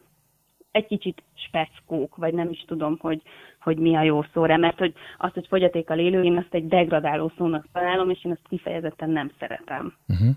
egy 0.72 0.86
kicsit 0.86 1.24
speckók, 1.34 2.16
vagy 2.16 2.34
nem 2.34 2.50
is 2.50 2.64
tudom, 2.68 2.98
hogy, 3.00 3.22
hogy 3.62 3.78
mi 3.78 3.96
a 3.96 4.04
jó 4.04 4.26
szóra, 4.34 4.58
mert 4.58 4.78
hogy 4.78 4.94
azt, 5.18 5.34
hogy 5.34 5.46
fogyatékkal 5.50 6.00
élő, 6.00 6.24
én 6.24 6.38
azt 6.38 6.54
egy 6.54 6.68
degradáló 6.68 7.32
szónak 7.38 7.66
találom, 7.74 8.10
és 8.10 8.26
én 8.26 8.32
azt 8.32 8.42
kifejezetten 8.50 9.10
nem 9.10 9.32
szeretem. 9.40 9.94
Uh-huh. 10.08 10.28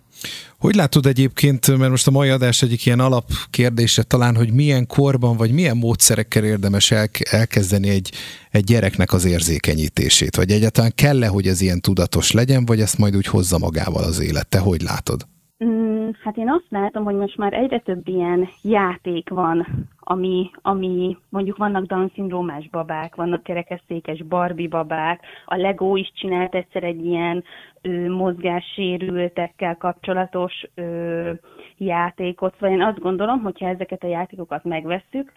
Hogy 0.58 0.74
látod 0.74 1.06
egyébként, 1.06 1.78
mert 1.78 1.90
most 1.90 2.06
a 2.06 2.10
mai 2.10 2.28
adás 2.28 2.62
egyik 2.62 2.86
ilyen 2.86 3.00
alapkérdése 3.00 4.02
talán, 4.02 4.36
hogy 4.36 4.52
milyen 4.52 4.86
korban, 4.86 5.36
vagy 5.36 5.52
milyen 5.52 5.76
módszerekkel 5.76 6.44
érdemes 6.44 6.90
el, 6.90 7.06
elkezdeni 7.30 7.88
egy, 7.88 8.10
egy 8.50 8.64
gyereknek 8.64 9.12
az 9.12 9.24
érzékenyítését, 9.24 10.36
vagy 10.36 10.50
egyáltalán 10.50 10.92
kell-e, 10.94 11.26
hogy 11.26 11.46
ez 11.46 11.60
ilyen 11.60 11.80
tudatos 11.80 12.32
legyen, 12.32 12.64
vagy 12.64 12.80
ezt 12.80 12.98
majd 12.98 13.16
úgy 13.16 13.26
hozza 13.26 13.58
magával 13.58 14.02
az 14.02 14.20
élet? 14.20 14.48
Te 14.48 14.58
hogy 14.58 14.80
látod? 14.80 15.20
Mm, 15.64 16.08
hát 16.24 16.36
én 16.36 16.50
azt 16.50 16.66
látom, 16.68 17.04
hogy 17.04 17.14
most 17.14 17.36
már 17.36 17.52
egyre 17.52 17.78
több 17.78 18.08
ilyen 18.08 18.48
játék 18.62 19.28
van, 19.28 19.88
ami, 20.12 20.50
ami 20.62 21.16
mondjuk 21.28 21.56
vannak 21.56 21.84
Down-szindrómás 21.84 22.68
babák, 22.68 23.14
vannak 23.14 23.42
kerekesszékes 23.42 24.22
Barbie 24.22 24.68
babák, 24.68 25.20
a 25.44 25.56
Lego 25.56 25.96
is 25.96 26.12
csinált 26.14 26.54
egyszer 26.54 26.84
egy 26.84 27.04
ilyen 27.04 27.44
ö, 27.82 28.08
mozgássérültekkel 28.08 29.76
kapcsolatos 29.76 30.52
ö, 30.74 31.30
játékot, 31.76 32.54
szóval 32.54 32.76
én 32.76 32.82
azt 32.82 33.00
gondolom, 33.00 33.42
hogyha 33.42 33.68
ezeket 33.68 34.04
a 34.04 34.08
játékokat 34.08 34.64
megvesszük, 34.64 35.32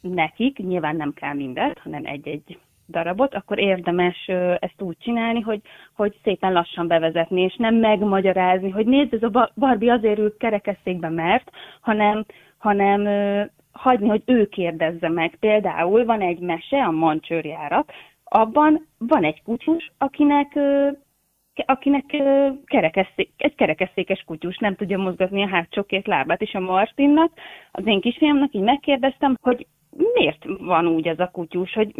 nekik, 0.00 0.58
nyilván 0.58 0.96
nem 0.96 1.12
kell 1.12 1.34
mindet, 1.34 1.78
hanem 1.78 2.02
egy-egy 2.04 2.58
darabot, 2.88 3.34
akkor 3.34 3.58
érdemes 3.58 4.26
ezt 4.58 4.80
úgy 4.80 4.96
csinálni, 4.98 5.40
hogy, 5.40 5.60
hogy 5.94 6.18
szépen 6.22 6.52
lassan 6.52 6.86
bevezetni, 6.86 7.40
és 7.40 7.56
nem 7.56 7.74
megmagyarázni, 7.74 8.70
hogy 8.70 8.86
nézd, 8.86 9.14
ez 9.14 9.22
a 9.22 9.50
Barbie 9.54 9.92
azért 9.92 10.18
ül 10.18 10.36
kerekesszékbe, 10.36 11.08
mert, 11.08 11.50
hanem, 11.80 12.24
hanem 12.58 13.06
hagyni, 13.74 14.08
hogy 14.08 14.22
ő 14.26 14.46
kérdezze 14.46 15.08
meg. 15.08 15.36
Például 15.40 16.04
van 16.04 16.20
egy 16.20 16.38
mese, 16.38 16.84
a 16.84 16.90
mancsőrjárat, 16.90 17.92
abban 18.24 18.86
van 18.98 19.24
egy 19.24 19.42
kutyus, 19.42 19.92
akinek 19.98 20.58
akinek 21.66 22.04
kerekesszék, 22.64 23.30
egy 23.36 23.54
kerekesszékes 23.54 24.22
kutyus 24.26 24.58
nem 24.58 24.74
tudja 24.74 24.98
mozgatni 24.98 25.42
a 25.42 25.48
hátsó 25.48 25.82
két 25.82 26.06
lábát, 26.06 26.42
és 26.42 26.54
a 26.54 26.60
Martinnak, 26.60 27.32
az 27.72 27.86
én 27.86 28.00
kisfiamnak 28.00 28.54
így 28.54 28.62
megkérdeztem, 28.62 29.36
hogy 29.40 29.66
miért 30.14 30.44
van 30.58 30.86
úgy 30.86 31.08
ez 31.08 31.18
a 31.18 31.30
kutyus, 31.32 31.72
hogy 31.72 31.94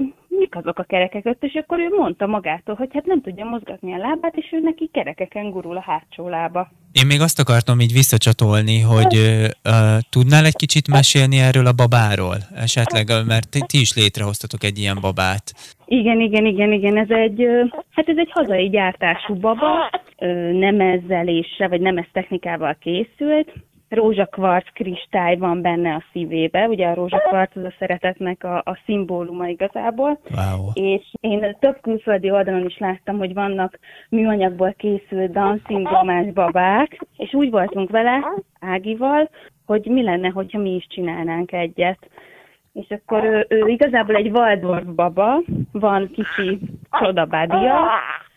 mik 0.55 0.65
azok 0.65 0.79
a 0.79 0.83
kerekek 0.83 1.37
és 1.41 1.55
akkor 1.55 1.79
ő 1.79 1.89
mondta 1.99 2.27
magától, 2.27 2.75
hogy 2.75 2.89
hát 2.93 3.07
nem 3.07 3.21
tudja 3.21 3.45
mozgatni 3.45 3.93
a 3.93 3.97
lábát, 3.97 4.37
és 4.37 4.53
ő 4.53 4.61
neki 4.61 4.89
kerekeken 4.93 5.51
gurul 5.51 5.77
a 5.77 5.81
hátsó 5.87 6.29
lába. 6.29 6.71
Én 6.93 7.07
még 7.07 7.21
azt 7.21 7.41
akartam 7.41 7.81
így 7.81 7.93
visszacsatolni, 7.93 8.81
hogy 8.81 9.15
uh, 9.17 9.99
tudnál 10.11 10.45
egy 10.45 10.57
kicsit 10.57 10.89
mesélni 10.89 11.39
erről 11.39 11.67
a 11.67 11.73
babáról? 11.73 12.37
Esetleg, 12.55 13.07
mert 13.27 13.49
ti 13.67 13.81
is 13.81 13.95
létrehoztatok 13.95 14.65
egy 14.65 14.79
ilyen 14.79 14.99
babát. 15.01 15.53
Igen, 15.87 16.21
igen, 16.21 16.47
igen, 16.47 16.73
igen. 16.73 16.97
Ez 16.97 17.11
egy, 17.11 17.43
hát 17.91 18.09
ez 18.09 18.17
egy 18.17 18.31
hazai 18.31 18.69
gyártású 18.69 19.35
baba, 19.35 19.91
nemezzeléssel, 20.53 21.69
vagy 21.69 21.81
nemez 21.81 22.07
technikával 22.13 22.77
készült, 22.81 23.53
rózsakvarc 23.95 24.73
kristály 24.73 25.37
van 25.37 25.63
benne 25.63 25.95
a 25.95 26.05
szívébe, 26.13 26.67
ugye 26.69 26.87
a 26.87 26.95
rózsakvarc 26.95 27.57
az 27.57 27.65
a 27.65 27.75
szeretetnek 27.79 28.45
a, 28.45 28.57
a 28.57 28.79
szimbóluma 28.85 29.47
igazából, 29.47 30.19
wow. 30.31 30.69
és 30.73 31.03
én 31.21 31.57
több 31.61 31.81
külföldi 31.81 32.31
oldalon 32.31 32.67
is 32.67 32.79
láttam, 32.79 33.19
hogy 33.19 33.35
vannak 33.35 33.79
műanyagból 34.09 34.75
készült 34.79 35.33
Down 35.33 36.33
babák, 36.35 37.07
és 37.17 37.35
úgy 37.35 37.51
voltunk 37.51 37.91
vele, 37.91 38.33
Ágival, 38.61 39.31
hogy 39.67 39.87
mi 39.87 40.03
lenne, 40.03 40.29
hogyha 40.29 40.59
mi 40.59 40.75
is 40.75 40.87
csinálnánk 40.89 41.53
egyet. 41.53 41.99
És 42.73 42.87
akkor 42.89 43.25
ő, 43.25 43.47
ő 43.49 43.67
igazából 43.67 44.15
egy 44.15 44.31
Waldorf 44.31 44.85
baba, 44.85 45.43
van 45.73 46.11
kicsi 46.11 46.59
csodabádia, 46.91 47.89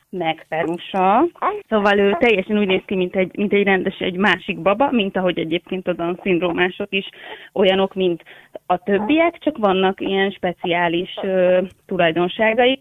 meg 0.10 0.46
Perusa. 0.50 1.28
Szóval 1.70 2.00
ő 2.00 2.16
teljesen 2.20 2.58
úgy 2.58 2.68
néz 2.68 2.82
ki, 2.86 2.96
mint 2.96 3.16
egy, 3.16 3.38
mint 3.38 3.54
egy 3.54 3.64
rendes, 3.64 4.00
egy 4.00 4.16
másik 4.16 4.60
baba, 4.62 4.92
mint 4.92 5.18
ahogy 5.18 5.40
egyébként 5.40 5.88
a 5.88 5.94
Down 5.94 6.20
szindrómások 6.24 6.88
is 6.90 7.10
olyanok, 7.54 7.94
mint 7.94 8.24
a 8.66 8.78
többiek, 8.78 9.38
csak 9.38 9.58
vannak 9.58 10.02
ilyen 10.02 10.32
speciális 10.32 11.18
ö, 11.22 11.62
tulajdonságai. 11.86 12.80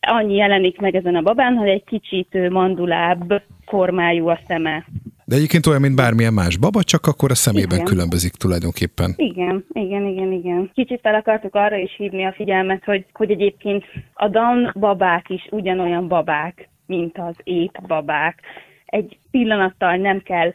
Annyi 0.00 0.34
jelenik 0.34 0.80
meg 0.80 0.94
ezen 0.94 1.14
a 1.14 1.22
babán, 1.22 1.56
hogy 1.56 1.68
egy 1.68 1.84
kicsit 1.84 2.48
mandulább 2.50 3.42
formájú 3.66 4.28
a 4.28 4.38
szeme. 4.46 4.84
De 5.24 5.36
egyébként 5.36 5.66
olyan, 5.66 5.80
mint 5.80 5.96
bármilyen 5.96 6.32
más 6.32 6.56
baba, 6.56 6.82
csak 6.82 7.06
akkor 7.06 7.30
a 7.30 7.34
szemében 7.34 7.78
igen. 7.78 7.84
különbözik 7.84 8.32
tulajdonképpen. 8.32 9.14
Igen, 9.16 9.64
igen, 9.72 10.06
igen, 10.06 10.32
igen. 10.32 10.70
Kicsit 10.74 11.00
fel 11.02 11.14
akartuk 11.14 11.54
arra 11.54 11.76
is 11.76 11.94
hívni 11.96 12.24
a 12.24 12.32
figyelmet, 12.32 12.84
hogy, 12.84 13.06
hogy 13.12 13.30
egyébként 13.30 13.84
a 14.14 14.28
Dan 14.28 14.72
babák 14.78 15.28
is 15.28 15.48
ugyanolyan 15.50 16.08
babák, 16.08 16.68
mint 16.86 17.18
az 17.18 17.34
ép 17.42 17.86
babák. 17.86 18.40
Egy 18.84 19.18
pillanattal 19.30 19.96
nem 19.96 20.22
kell 20.22 20.52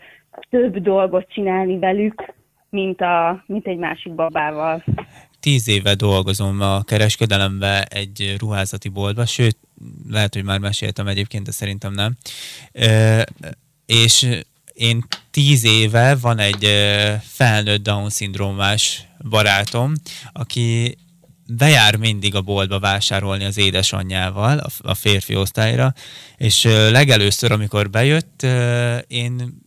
több 0.49 0.77
dolgot 0.77 1.31
csinálni 1.33 1.79
velük, 1.79 2.33
mint, 2.69 3.01
a, 3.01 3.43
mint 3.45 3.67
egy 3.67 3.77
másik 3.77 4.15
babával. 4.15 4.83
Tíz 5.39 5.69
éve 5.69 5.95
dolgozom 5.95 6.61
a 6.61 6.83
kereskedelembe 6.83 7.83
egy 7.83 8.35
ruházati 8.39 8.89
boltba, 8.89 9.25
sőt, 9.25 9.57
lehet, 10.09 10.33
hogy 10.33 10.43
már 10.43 10.59
meséltem 10.59 11.07
egyébként, 11.07 11.45
de 11.45 11.51
szerintem 11.51 11.93
nem. 11.93 12.15
E, 12.71 13.25
és 13.85 14.27
én 14.79 15.05
tíz 15.31 15.63
éve 15.63 16.15
van 16.15 16.39
egy 16.39 16.67
felnőtt 17.21 17.83
Down-szindrómás 17.83 19.03
barátom, 19.29 19.93
aki 20.33 20.97
bejár 21.47 21.95
mindig 21.95 22.35
a 22.35 22.41
boltba 22.41 22.79
vásárolni 22.79 23.43
az 23.43 23.57
édesanyjával, 23.57 24.69
a 24.81 24.93
férfi 24.93 25.35
osztályra, 25.35 25.93
és 26.37 26.63
legelőször, 26.91 27.51
amikor 27.51 27.89
bejött, 27.89 28.45
én 29.07 29.61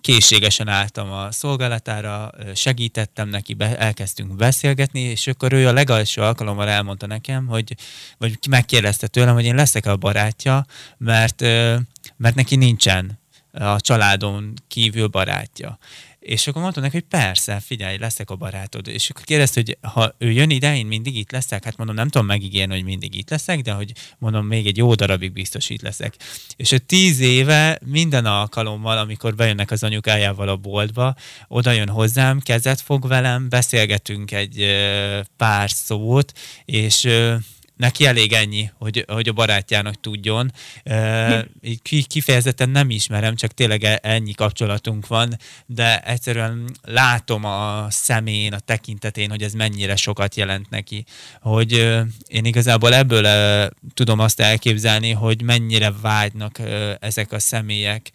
készségesen 0.00 0.68
álltam 0.68 1.12
a 1.12 1.32
szolgálatára, 1.32 2.30
segítettem 2.54 3.28
neki, 3.28 3.54
be, 3.54 3.76
elkezdtünk 3.78 4.36
beszélgetni, 4.36 5.00
és 5.00 5.26
akkor 5.26 5.52
ő 5.52 5.68
a 5.68 5.72
legelső 5.72 6.20
alkalommal 6.20 6.68
elmondta 6.68 7.06
nekem, 7.06 7.46
hogy, 7.46 7.74
vagy 8.18 8.38
megkérdezte 8.48 9.06
tőlem, 9.06 9.34
hogy 9.34 9.44
én 9.44 9.54
leszek 9.54 9.86
a 9.86 9.96
barátja, 9.96 10.66
mert, 10.98 11.40
mert 12.16 12.34
neki 12.34 12.56
nincsen 12.56 13.20
a 13.52 13.80
családon 13.80 14.52
kívül 14.68 15.06
barátja. 15.06 15.78
És 16.18 16.46
akkor 16.46 16.62
mondtam 16.62 16.82
neki, 16.82 16.96
hogy 16.96 17.06
persze, 17.08 17.60
figyelj, 17.60 17.98
leszek 17.98 18.30
a 18.30 18.36
barátod. 18.36 18.88
És 18.88 19.10
akkor 19.10 19.24
kérdezte, 19.24 19.60
hogy 19.60 19.78
ha 19.92 20.14
ő 20.18 20.30
jön 20.30 20.50
ide, 20.50 20.76
én 20.76 20.86
mindig 20.86 21.16
itt 21.16 21.30
leszek. 21.30 21.64
Hát 21.64 21.76
mondom, 21.76 21.96
nem 21.96 22.08
tudom 22.08 22.26
megígérni, 22.26 22.74
hogy 22.74 22.84
mindig 22.84 23.14
itt 23.14 23.30
leszek, 23.30 23.60
de 23.60 23.72
hogy 23.72 23.92
mondom, 24.18 24.46
még 24.46 24.66
egy 24.66 24.76
jó 24.76 24.94
darabig 24.94 25.32
biztos 25.32 25.70
itt 25.70 25.82
leszek. 25.82 26.14
És 26.56 26.72
a 26.72 26.78
tíz 26.78 27.20
éve 27.20 27.78
minden 27.84 28.26
alkalommal, 28.26 28.98
amikor 28.98 29.34
bejönnek 29.34 29.70
az 29.70 29.82
anyukájával 29.82 30.48
a 30.48 30.56
boltba, 30.56 31.14
oda 31.48 31.70
jön 31.70 31.88
hozzám, 31.88 32.40
kezet 32.40 32.80
fog 32.80 33.08
velem, 33.08 33.48
beszélgetünk 33.48 34.32
egy 34.32 34.66
pár 35.36 35.70
szót, 35.70 36.32
és 36.64 37.08
neki 37.82 38.06
elég 38.06 38.32
ennyi, 38.32 38.70
hogy, 38.78 39.04
hogy 39.08 39.28
a 39.28 39.32
barátjának 39.32 40.00
tudjon. 40.00 40.52
Kifejezetten 42.06 42.68
nem 42.68 42.90
ismerem, 42.90 43.36
csak 43.36 43.52
tényleg 43.52 43.84
e, 43.84 43.98
ennyi 44.02 44.32
kapcsolatunk 44.32 45.06
van, 45.06 45.36
de 45.66 46.00
egyszerűen 46.00 46.70
látom 46.82 47.44
a 47.44 47.86
szemén, 47.90 48.52
a 48.52 48.58
tekintetén, 48.58 49.30
hogy 49.30 49.42
ez 49.42 49.52
mennyire 49.52 49.96
sokat 49.96 50.34
jelent 50.34 50.70
neki. 50.70 51.04
Hogy 51.40 51.72
én 52.26 52.44
igazából 52.44 52.94
ebből 52.94 53.68
tudom 53.94 54.18
azt 54.18 54.40
elképzelni, 54.40 55.10
hogy 55.10 55.42
mennyire 55.42 55.92
vágynak 56.00 56.58
ezek 57.00 57.32
a 57.32 57.38
személyek 57.38 58.10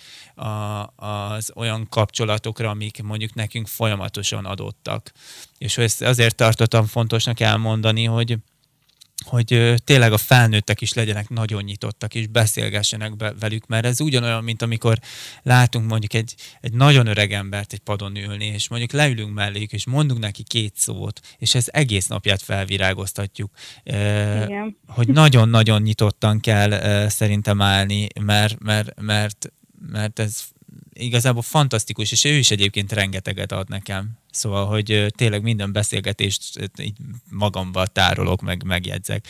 az 0.96 1.52
olyan 1.56 1.88
kapcsolatokra, 1.90 2.70
amik 2.70 3.02
mondjuk 3.04 3.34
nekünk 3.34 3.68
folyamatosan 3.68 4.46
adottak. 4.46 5.12
És 5.58 5.78
ezt 5.78 6.02
azért 6.02 6.36
tartottam 6.36 6.86
fontosnak 6.86 7.40
elmondani, 7.40 8.04
hogy 8.04 8.38
hogy 9.26 9.74
tényleg 9.84 10.14
a 10.14 10.18
felnőttek 10.18 10.82
is 10.82 10.94
legyenek 10.94 11.30
nagyon 11.30 11.64
nyitottak, 11.64 12.16
és 12.16 12.28
beszélgessenek 12.28 13.16
be 13.16 13.34
velük, 13.40 13.68
mert 13.68 13.86
ez 13.86 14.02
ugyanolyan, 14.02 14.44
mint 14.44 14.62
amikor 14.62 15.00
látunk 15.44 15.90
mondjuk 15.90 16.14
egy, 16.14 16.36
egy 16.62 16.74
nagyon 16.74 17.08
öreg 17.08 17.34
embert 17.34 17.74
egy 17.74 17.80
padon 17.80 18.16
ülni, 18.16 18.46
és 18.46 18.68
mondjuk 18.68 18.92
leülünk 18.92 19.34
melléjük, 19.34 19.72
és 19.72 19.86
mondunk 19.86 20.20
neki 20.20 20.44
két 20.44 20.74
szót, 20.76 21.20
és 21.38 21.56
ez 21.56 21.66
egész 21.72 22.08
napját 22.08 22.42
felvirágoztatjuk. 22.42 23.52
Igen. 23.84 24.78
Hogy 24.88 25.08
nagyon-nagyon 25.08 25.82
nyitottan 25.82 26.40
kell 26.40 27.08
szerintem 27.10 27.62
állni, 27.62 28.08
mert, 28.22 28.60
mert, 28.60 29.02
mert, 29.02 29.52
mert 29.80 30.20
ez 30.20 30.44
igazából 30.98 31.42
fantasztikus, 31.42 32.12
és 32.12 32.26
ő 32.26 32.34
is 32.34 32.52
egyébként 32.52 32.94
rengeteget 32.94 33.52
ad 33.52 33.70
nekem. 33.70 34.10
Szóval, 34.32 34.66
hogy 34.66 35.06
tényleg 35.16 35.44
minden 35.44 35.72
beszélgetést 35.72 36.72
így 36.82 36.96
magamba 37.32 37.86
tárolok, 37.86 38.42
meg 38.42 38.64
megjegyzek. 38.66 39.26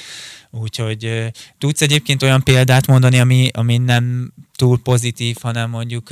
Úgyhogy 0.51 1.31
tudsz 1.57 1.81
egyébként 1.81 2.23
olyan 2.23 2.43
példát 2.43 2.87
mondani, 2.87 3.19
ami, 3.19 3.49
ami 3.53 3.77
nem 3.77 4.33
túl 4.55 4.77
pozitív, 4.83 5.35
hanem 5.41 5.69
mondjuk 5.69 6.07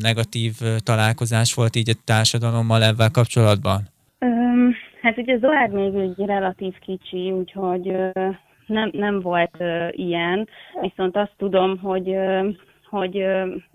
negatív 0.00 0.52
találkozás 0.78 1.54
volt 1.54 1.76
így 1.76 1.90
a 1.90 2.00
társadalommal 2.04 2.82
ebben 2.82 3.10
kapcsolatban? 3.10 3.88
Um, 4.20 4.74
Hát 5.04 5.18
ugye 5.18 5.38
Zoár 5.38 5.68
még 5.68 5.94
egy 5.94 6.26
relatív 6.26 6.74
kicsi, 6.78 7.30
úgyhogy 7.30 7.96
nem, 8.66 8.90
nem 8.92 9.20
volt 9.20 9.62
ilyen, 9.90 10.48
viszont 10.80 11.16
azt 11.16 11.34
tudom, 11.36 11.78
hogy 11.78 12.16
hogy 12.94 13.24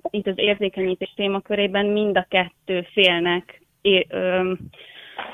itt 0.10 0.28
az 0.28 0.34
érzékenyítés 0.36 1.14
témakörében 1.16 1.86
mind 1.86 2.18
a 2.18 2.26
kettő 2.30 2.88
félnek 2.94 3.62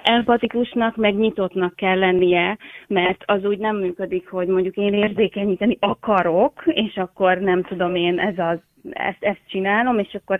empatikusnak, 0.03 0.95
meg 0.95 1.15
nyitottnak 1.15 1.75
kell 1.75 1.99
lennie, 1.99 2.57
mert 2.87 3.23
az 3.25 3.43
úgy 3.43 3.57
nem 3.57 3.75
működik, 3.75 4.29
hogy 4.29 4.47
mondjuk 4.47 4.75
én 4.75 4.93
érzékenyíteni 4.93 5.77
akarok, 5.79 6.63
és 6.65 6.95
akkor 6.95 7.37
nem 7.37 7.63
tudom 7.63 7.95
én, 7.95 8.19
ez 8.19 8.37
az 8.37 8.57
ezt, 8.91 9.17
ezt 9.19 9.39
csinálom, 9.47 9.99
és 9.99 10.13
akkor 10.13 10.39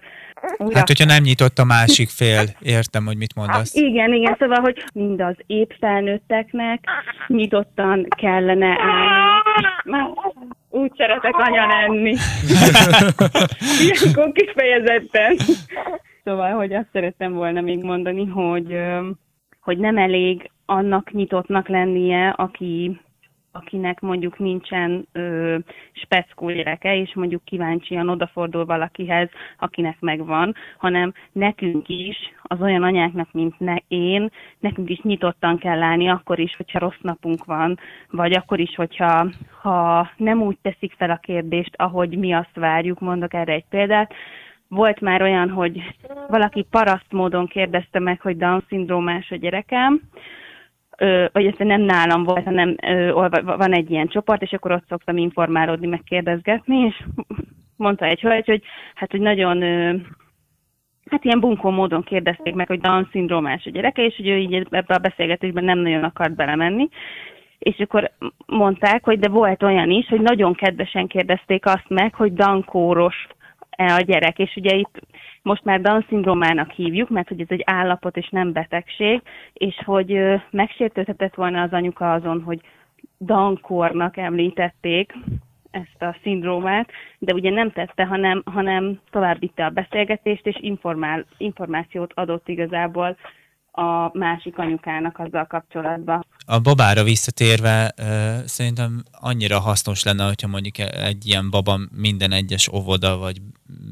újra... 0.58 0.78
Hát, 0.78 0.88
hogyha 0.88 1.06
nem 1.06 1.24
nyitott 1.24 1.58
a 1.58 1.64
másik 1.64 2.10
fél, 2.10 2.44
értem, 2.62 3.06
hogy 3.06 3.18
mit 3.18 3.36
mondasz. 3.36 3.76
Igen, 3.76 4.14
igen, 4.14 4.36
szóval, 4.40 4.60
hogy 4.60 4.84
mind 4.94 5.22
az 5.22 5.36
épp 5.46 5.72
felnőtteknek 5.80 6.84
nyitottan 7.28 8.06
kellene 8.18 8.78
állni. 8.80 10.14
Úgy 10.76 10.92
szeretek 10.96 11.36
anya 11.38 11.68
lenni. 11.68 12.16
Ilyenkor 13.82 14.32
kifejezetten. 14.32 15.36
Szóval, 16.24 16.52
hogy 16.52 16.74
azt 16.74 16.90
szerettem 16.92 17.34
volna 17.34 17.62
még 17.62 17.84
mondani, 17.84 18.26
hogy 18.26 18.78
hogy 19.62 19.78
nem 19.78 19.98
elég 19.98 20.52
annak 20.66 21.12
nyitottnak 21.12 21.68
lennie, 21.68 22.30
aki, 22.30 23.00
akinek 23.56 24.00
mondjuk 24.00 24.40
nincsen 24.40 25.08
ö, 25.12 25.58
speckó 25.92 26.50
gyereke, 26.50 26.96
és 26.96 27.14
mondjuk 27.14 27.44
kíváncsian 27.44 28.10
odafordul 28.10 28.66
valakihez, 28.66 29.30
akinek 29.60 30.00
megvan, 30.00 30.56
hanem 30.78 31.14
nekünk 31.32 31.90
is, 31.90 32.18
az 32.44 32.62
olyan 32.62 32.84
anyáknak, 32.84 33.28
mint 33.32 33.60
ne, 33.60 33.76
én, 33.88 34.30
nekünk 34.60 34.90
is 34.90 35.00
nyitottan 35.02 35.58
kell 35.58 35.82
állni, 35.82 36.10
akkor 36.10 36.40
is, 36.40 36.56
hogyha 36.56 36.80
rossz 36.80 37.02
napunk 37.02 37.46
van, 37.46 37.80
vagy 38.10 38.34
akkor 38.34 38.60
is, 38.60 38.76
hogyha 38.76 39.28
ha 39.62 40.10
nem 40.18 40.42
úgy 40.42 40.58
teszik 40.62 40.94
fel 40.98 41.10
a 41.10 41.20
kérdést, 41.22 41.74
ahogy 41.76 42.18
mi 42.18 42.34
azt 42.34 42.56
várjuk, 42.56 43.00
mondok 43.00 43.34
erre 43.34 43.54
egy 43.54 43.66
példát, 43.70 44.14
volt 44.68 45.02
már 45.02 45.22
olyan, 45.22 45.50
hogy 45.50 45.96
valaki 46.28 46.66
paraszt 46.70 47.12
módon 47.12 47.48
kérdezte 47.48 48.00
meg, 48.00 48.22
hogy 48.22 48.38
Down-szindrómás 48.38 49.32
a 49.32 49.36
gyerekem, 49.36 50.02
vagy 51.32 51.46
ezt 51.46 51.58
nem 51.58 51.82
nálam 51.82 52.24
volt, 52.24 52.44
hanem 52.44 52.76
van 53.44 53.74
egy 53.74 53.92
ilyen 53.92 54.08
csoport, 54.08 54.42
és 54.42 54.52
akkor 54.54 54.72
ott 54.72 54.88
szoktam 54.88 55.18
informálódni, 55.18 55.88
meg 55.88 56.02
kérdezgetni, 56.06 56.78
és 56.78 57.04
mondta 57.78 58.06
egy 58.06 58.20
hölgy, 58.20 58.46
hogy 58.46 58.64
hát, 58.96 59.12
hogy 59.12 59.20
nagyon 59.20 59.62
hát 61.10 61.24
ilyen 61.24 61.40
bunkó 61.40 61.70
módon 61.70 62.04
kérdezték 62.04 62.54
meg, 62.54 62.68
hogy 62.68 62.80
Down-szindrómás 62.80 63.66
a 63.66 63.70
gyereke, 63.70 64.06
és 64.06 64.16
hogy 64.16 64.28
ő 64.28 64.38
így 64.38 64.68
ebbe 64.70 64.96
a 64.96 64.98
beszélgetésben 65.00 65.64
nem 65.64 65.80
nagyon 65.80 66.04
akart 66.04 66.36
belemenni, 66.36 66.90
és 67.60 67.80
akkor 67.80 68.12
mondták, 68.46 69.04
hogy 69.04 69.20
de 69.20 69.30
volt 69.30 69.64
olyan 69.64 69.90
is, 69.90 70.08
hogy 70.08 70.22
nagyon 70.22 70.54
kedvesen 70.54 71.08
kérdezték 71.08 71.66
azt 71.66 71.90
meg, 71.90 72.16
hogy 72.16 72.34
dankóros 72.34 73.28
a 73.78 74.02
gyerek, 74.06 74.40
és 74.40 74.56
ugye 74.56 74.76
itt 74.76 75.00
most 75.46 75.64
már 75.64 75.82
Down-szindrómának 75.82 76.72
hívjuk, 76.72 77.10
mert 77.10 77.28
hogy 77.28 77.42
ez 77.42 77.48
egy 77.50 77.64
állapot 77.66 78.18
és 78.18 78.30
nem 78.30 78.52
betegség, 78.52 79.22
és 79.54 79.76
hogy 79.86 80.20
megsértődhetett 80.50 81.36
volna 81.36 81.62
az 81.62 81.72
anyuka 81.72 82.14
azon, 82.14 82.42
hogy 82.42 82.62
Dankornak 83.20 84.18
említették 84.18 85.14
ezt 85.72 86.02
a 86.02 86.18
szindrómát, 86.24 86.90
de 87.20 87.34
ugye 87.34 87.50
nem 87.50 87.72
tette, 87.72 88.06
hanem, 88.06 88.42
hanem 88.46 89.00
tovább 89.12 89.40
a 89.56 89.70
beszélgetést, 89.70 90.46
és 90.46 90.58
informál, 90.60 91.26
információt 91.38 92.12
adott 92.16 92.48
igazából 92.48 93.18
a 93.72 94.18
másik 94.18 94.58
anyukának 94.58 95.20
azzal 95.20 95.46
kapcsolatban. 95.46 96.26
A 96.46 96.60
babára 96.60 97.04
visszatérve 97.04 97.94
szerintem 98.46 99.04
annyira 99.12 99.60
hasznos 99.60 100.04
lenne, 100.04 100.26
hogyha 100.26 100.48
mondjuk 100.48 100.78
egy 100.80 101.26
ilyen 101.26 101.50
baba 101.50 101.80
minden 101.92 102.32
egyes 102.32 102.70
óvoda 102.74 103.18
vagy 103.18 103.38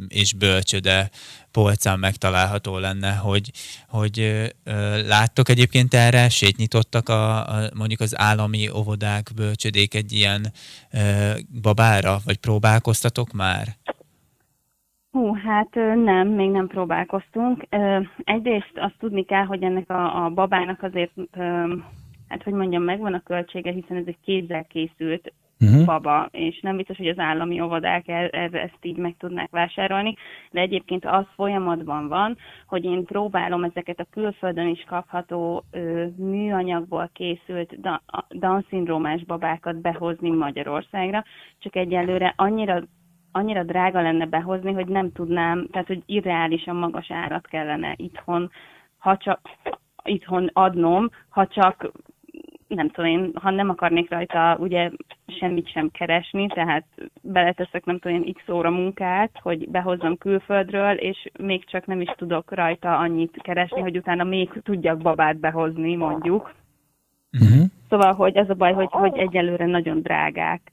és 0.07 0.33
bölcsöde 0.33 1.09
polcán 1.53 1.99
megtalálható 1.99 2.77
lenne, 2.77 3.11
hogy, 3.15 3.51
hogy 3.89 4.19
ö, 4.19 5.07
láttok 5.07 5.49
egyébként 5.49 5.93
erre, 5.93 6.29
sétnyitottak 6.29 7.09
a, 7.09 7.47
a, 7.47 7.69
mondjuk 7.77 7.99
az 7.99 8.19
állami 8.19 8.69
óvodák, 8.75 9.29
bölcsödék 9.35 9.93
egy 9.93 10.11
ilyen 10.11 10.41
ö, 10.91 10.97
babára, 11.61 12.17
vagy 12.25 12.37
próbálkoztatok 12.37 13.31
már? 13.31 13.65
Hú, 15.11 15.33
hát 15.35 15.69
nem, 16.03 16.27
még 16.27 16.49
nem 16.49 16.67
próbálkoztunk. 16.67 17.65
Egyrészt 18.23 18.71
azt 18.75 18.95
tudni 18.99 19.25
kell, 19.25 19.45
hogy 19.45 19.63
ennek 19.63 19.89
a, 19.89 20.25
a 20.25 20.29
babának 20.29 20.83
azért, 20.83 21.11
hát 22.34 22.43
hogy 22.43 22.53
mondjam, 22.53 22.84
megvan 22.84 23.13
a 23.13 23.23
költsége, 23.23 23.71
hiszen 23.71 23.97
ez 23.97 24.03
egy 24.05 24.17
kézzel 24.23 24.65
készült 24.65 25.34
uh-huh. 25.59 25.86
baba, 25.86 26.27
és 26.31 26.59
nem 26.61 26.75
biztos, 26.75 26.97
hogy 26.97 27.07
az 27.07 27.19
állami 27.19 27.61
óvodák 27.61 28.07
e, 28.07 28.29
e, 28.31 28.49
ezt 28.51 28.77
így 28.81 28.97
meg 28.97 29.15
tudnák 29.17 29.51
vásárolni, 29.51 30.15
de 30.51 30.59
egyébként 30.59 31.05
az 31.05 31.25
folyamatban 31.36 32.07
van, 32.07 32.38
hogy 32.67 32.84
én 32.84 33.05
próbálom 33.05 33.63
ezeket 33.63 33.99
a 33.99 34.07
külföldön 34.11 34.67
is 34.67 34.84
kapható 34.88 35.63
ö, 35.71 36.05
műanyagból 36.17 37.09
készült 37.13 37.77
Down-szindrómás 38.29 39.23
babákat 39.23 39.81
behozni 39.81 40.29
Magyarországra, 40.29 41.23
csak 41.59 41.75
egyelőre 41.75 42.34
annyira 42.38 42.84
annyira 43.36 43.63
drága 43.63 44.01
lenne 44.01 44.25
behozni, 44.25 44.73
hogy 44.73 44.88
nem 44.88 45.11
tudnám, 45.11 45.67
tehát 45.71 45.88
hogy 45.88 46.01
irreálisan 46.05 46.75
magas 46.75 47.11
árat 47.11 47.47
kellene 47.47 47.93
itthon, 47.97 48.51
ha 48.97 49.17
csak 49.17 49.39
itthon 50.03 50.49
adnom, 50.53 51.09
ha 51.29 51.47
csak 51.47 51.91
nem 52.76 52.89
tudom 52.89 53.09
én, 53.09 53.32
ha 53.34 53.49
nem 53.49 53.69
akarnék 53.69 54.09
rajta 54.09 54.57
ugye 54.59 54.91
semmit 55.39 55.71
sem 55.71 55.89
keresni, 55.91 56.47
tehát 56.47 56.86
beleteszek 57.21 57.86
nem 57.86 57.99
tudom 57.99 58.24
én 58.24 58.34
x 58.34 58.49
óra 58.49 58.69
munkát, 58.69 59.32
hogy 59.41 59.69
behozzam 59.69 60.17
külföldről, 60.17 60.93
és 60.95 61.30
még 61.39 61.65
csak 61.65 61.86
nem 61.86 62.01
is 62.01 62.13
tudok 62.17 62.51
rajta 62.51 62.97
annyit 62.97 63.38
keresni, 63.41 63.82
hogy 63.82 63.97
utána 63.97 64.24
még 64.24 64.61
tudjak 64.63 64.97
babát 64.97 65.39
behozni, 65.39 65.95
mondjuk. 65.95 66.53
Uh-huh. 67.32 67.63
Szóval, 67.89 68.13
hogy 68.13 68.36
ez 68.36 68.49
a 68.49 68.53
baj, 68.53 68.74
hogy, 68.74 68.89
hogy 68.91 69.17
egyelőre 69.17 69.65
nagyon 69.65 70.01
drágák 70.01 70.71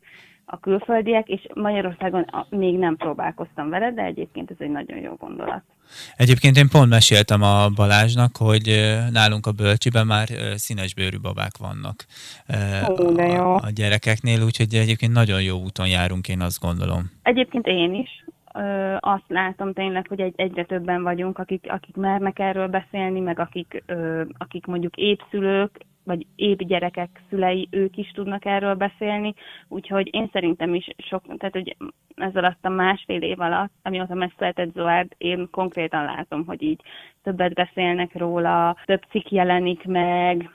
a 0.51 0.61
külföldiek, 0.61 1.29
és 1.29 1.47
Magyarországon 1.55 2.27
még 2.49 2.79
nem 2.79 2.97
próbálkoztam 2.97 3.69
vele, 3.69 3.93
de 3.93 4.03
egyébként 4.03 4.51
ez 4.51 4.57
egy 4.59 4.71
nagyon 4.71 4.99
jó 4.99 5.15
gondolat. 5.15 5.63
Egyébként 6.17 6.57
én 6.57 6.69
pont 6.69 6.89
meséltem 6.89 7.43
a 7.43 7.69
Balázsnak, 7.69 8.37
hogy 8.37 8.97
nálunk 9.13 9.47
a 9.47 9.53
bölcsiben 9.53 10.07
már 10.07 10.29
színesbőrű 10.55 11.21
babák 11.21 11.57
vannak 11.59 12.05
Ó, 12.89 13.13
de 13.13 13.27
jó. 13.27 13.55
a 13.55 13.71
gyerekeknél, 13.75 14.43
úgyhogy 14.43 14.75
egyébként 14.75 15.13
nagyon 15.13 15.43
jó 15.43 15.57
úton 15.59 15.89
járunk, 15.89 16.29
én 16.29 16.41
azt 16.41 16.61
gondolom. 16.61 17.11
Egyébként 17.23 17.67
én 17.67 17.95
is. 17.95 18.25
Ö, 18.55 18.97
azt 19.01 19.29
látom 19.29 19.73
tényleg, 19.73 20.07
hogy 20.09 20.21
egy, 20.21 20.35
egyre 20.37 20.65
többen 20.65 21.03
vagyunk, 21.03 21.39
akik, 21.39 21.67
akik 21.69 21.97
mernek 21.97 22.39
erről 22.39 22.67
beszélni, 22.67 23.21
meg 23.21 23.39
akik, 23.39 23.83
ö, 23.87 24.23
akik 24.39 24.67
mondjuk 24.67 24.97
épszülők, 24.97 25.87
vagy 26.05 26.27
épp 26.37 26.59
gyerekek 26.59 27.21
szülei, 27.29 27.69
ők 27.71 27.97
is 27.97 28.11
tudnak 28.11 28.45
erről 28.45 28.75
beszélni, 28.75 29.35
úgyhogy 29.69 30.15
én 30.15 30.29
szerintem 30.33 30.75
is 30.75 30.89
sok, 30.99 31.23
tehát 31.37 31.55
hogy 31.55 31.77
ez 32.15 32.37
alatt 32.37 32.65
a 32.65 32.69
másfél 32.69 33.23
év 33.23 33.41
alatt, 33.41 33.73
amióta 33.83 34.15
megszületett 34.15 34.73
Zoárd, 34.75 35.13
én 35.19 35.49
konkrétan 35.51 36.05
látom, 36.05 36.47
hogy 36.47 36.63
így 36.63 36.81
többet 37.23 37.55
beszélnek 37.55 38.19
róla, 38.19 38.77
több 38.85 39.03
cikk 39.11 39.29
jelenik 39.29 39.85
meg, 39.85 40.51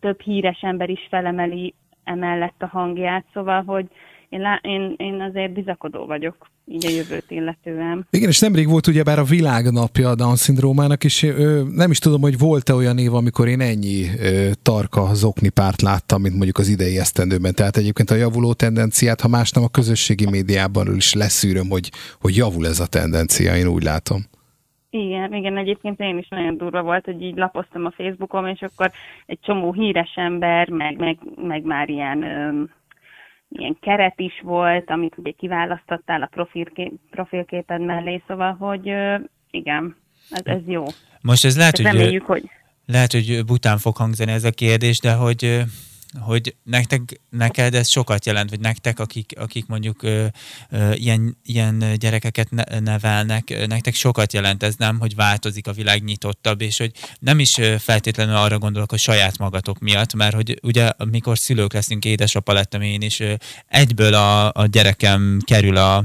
több 0.00 0.20
híres 0.20 0.60
ember 0.62 0.90
is 0.90 1.06
felemeli 1.10 1.74
emellett 2.04 2.62
a 2.62 2.66
hangját, 2.66 3.24
szóval, 3.32 3.62
hogy 3.62 3.86
én, 4.34 4.40
lá, 4.40 4.60
én, 4.62 4.94
én 4.96 5.20
azért 5.20 5.52
bizakodó 5.52 6.06
vagyok 6.06 6.36
így 6.66 6.86
a 6.86 6.90
jövőt 6.90 7.30
illetően. 7.30 8.06
Igen, 8.10 8.28
és 8.28 8.40
nemrég 8.40 8.68
volt 8.68 8.86
ugyebár 8.86 9.18
a 9.18 9.24
világnapja 9.24 10.08
a 10.08 10.14
Down-szindrómának, 10.14 11.04
és 11.04 11.22
ö, 11.22 11.62
nem 11.74 11.90
is 11.90 11.98
tudom, 11.98 12.20
hogy 12.20 12.38
volt-e 12.38 12.74
olyan 12.74 12.98
év, 12.98 13.14
amikor 13.14 13.48
én 13.48 13.60
ennyi 13.60 14.04
ö, 14.18 14.50
tarka 14.62 15.14
zokni 15.14 15.48
párt 15.48 15.82
láttam, 15.82 16.20
mint 16.20 16.34
mondjuk 16.34 16.58
az 16.58 16.68
idei 16.68 16.98
esztendőben. 16.98 17.54
Tehát 17.54 17.76
egyébként 17.76 18.10
a 18.10 18.14
javuló 18.14 18.52
tendenciát, 18.52 19.20
ha 19.20 19.28
más 19.28 19.50
nem 19.52 19.64
a 19.64 19.68
közösségi 19.68 20.26
médiában 20.30 20.94
is 20.94 21.14
leszűröm, 21.14 21.68
hogy, 21.68 21.90
hogy 22.20 22.36
javul 22.36 22.66
ez 22.66 22.80
a 22.80 22.86
tendencia, 22.86 23.56
én 23.56 23.66
úgy 23.66 23.82
látom. 23.82 24.20
Igen, 24.90 25.34
igen, 25.34 25.56
egyébként 25.56 26.00
én 26.00 26.18
is 26.18 26.28
nagyon 26.28 26.56
durva 26.56 26.82
volt, 26.82 27.04
hogy 27.04 27.22
így 27.22 27.36
lapoztam 27.36 27.84
a 27.84 27.90
Facebookon, 27.96 28.48
és 28.48 28.62
akkor 28.62 28.90
egy 29.26 29.38
csomó 29.42 29.72
híres 29.72 30.12
ember, 30.14 30.68
meg, 30.68 30.98
meg, 30.98 31.18
meg 31.36 31.64
már 31.64 31.88
ilyen 31.88 32.24
ilyen 33.58 33.76
keret 33.80 34.20
is 34.20 34.40
volt, 34.42 34.90
amit 34.90 35.14
ugye 35.16 35.30
kiválasztottál 35.30 36.22
a 36.22 36.26
profilké, 36.26 36.92
profilképed 37.10 37.80
mellé, 37.80 38.22
szóval, 38.26 38.52
hogy 38.52 38.92
igen, 39.50 39.96
ez, 40.30 40.40
ez 40.44 40.60
jó. 40.66 40.84
Most 41.20 41.44
ez 41.44 41.56
lehet, 41.56 41.76
hogy, 41.76 41.86
reméljük, 41.86 42.24
hogy... 42.24 42.50
lehet, 42.86 43.12
hogy 43.12 43.44
bután 43.46 43.78
fog 43.78 43.96
hangzani 43.96 44.32
ez 44.32 44.44
a 44.44 44.50
kérdés, 44.50 45.00
de 45.00 45.14
hogy 45.14 45.62
hogy 46.20 46.54
nektek, 46.62 47.20
neked 47.30 47.74
ez 47.74 47.88
sokat 47.88 48.26
jelent, 48.26 48.50
vagy 48.50 48.60
nektek, 48.60 48.98
akik, 48.98 49.32
akik 49.38 49.66
mondjuk 49.66 50.02
ö, 50.02 50.26
ö, 50.70 50.92
ilyen, 50.92 51.38
ilyen 51.44 51.84
gyerekeket 51.98 52.50
ne, 52.50 52.80
nevelnek, 52.80 53.66
nektek 53.66 53.94
sokat 53.94 54.32
jelent 54.32 54.62
ez, 54.62 54.74
nem, 54.76 54.98
hogy 54.98 55.14
változik 55.14 55.66
a 55.66 55.72
világ 55.72 56.04
nyitottabb, 56.04 56.60
és 56.60 56.78
hogy 56.78 56.92
nem 57.18 57.38
is 57.38 57.60
feltétlenül 57.78 58.36
arra 58.36 58.58
gondolok, 58.58 58.90
hogy 58.90 58.98
saját 58.98 59.38
magatok 59.38 59.78
miatt, 59.78 60.14
mert 60.14 60.34
hogy 60.34 60.58
ugye 60.62 60.90
mikor 61.10 61.38
szülők 61.38 61.72
leszünk, 61.72 62.04
édesapa 62.04 62.52
lettem 62.52 62.80
én 62.80 63.02
is, 63.02 63.22
egyből 63.68 64.14
a, 64.14 64.52
a 64.52 64.66
gyerekem 64.66 65.38
kerül 65.44 65.76
a, 65.76 66.04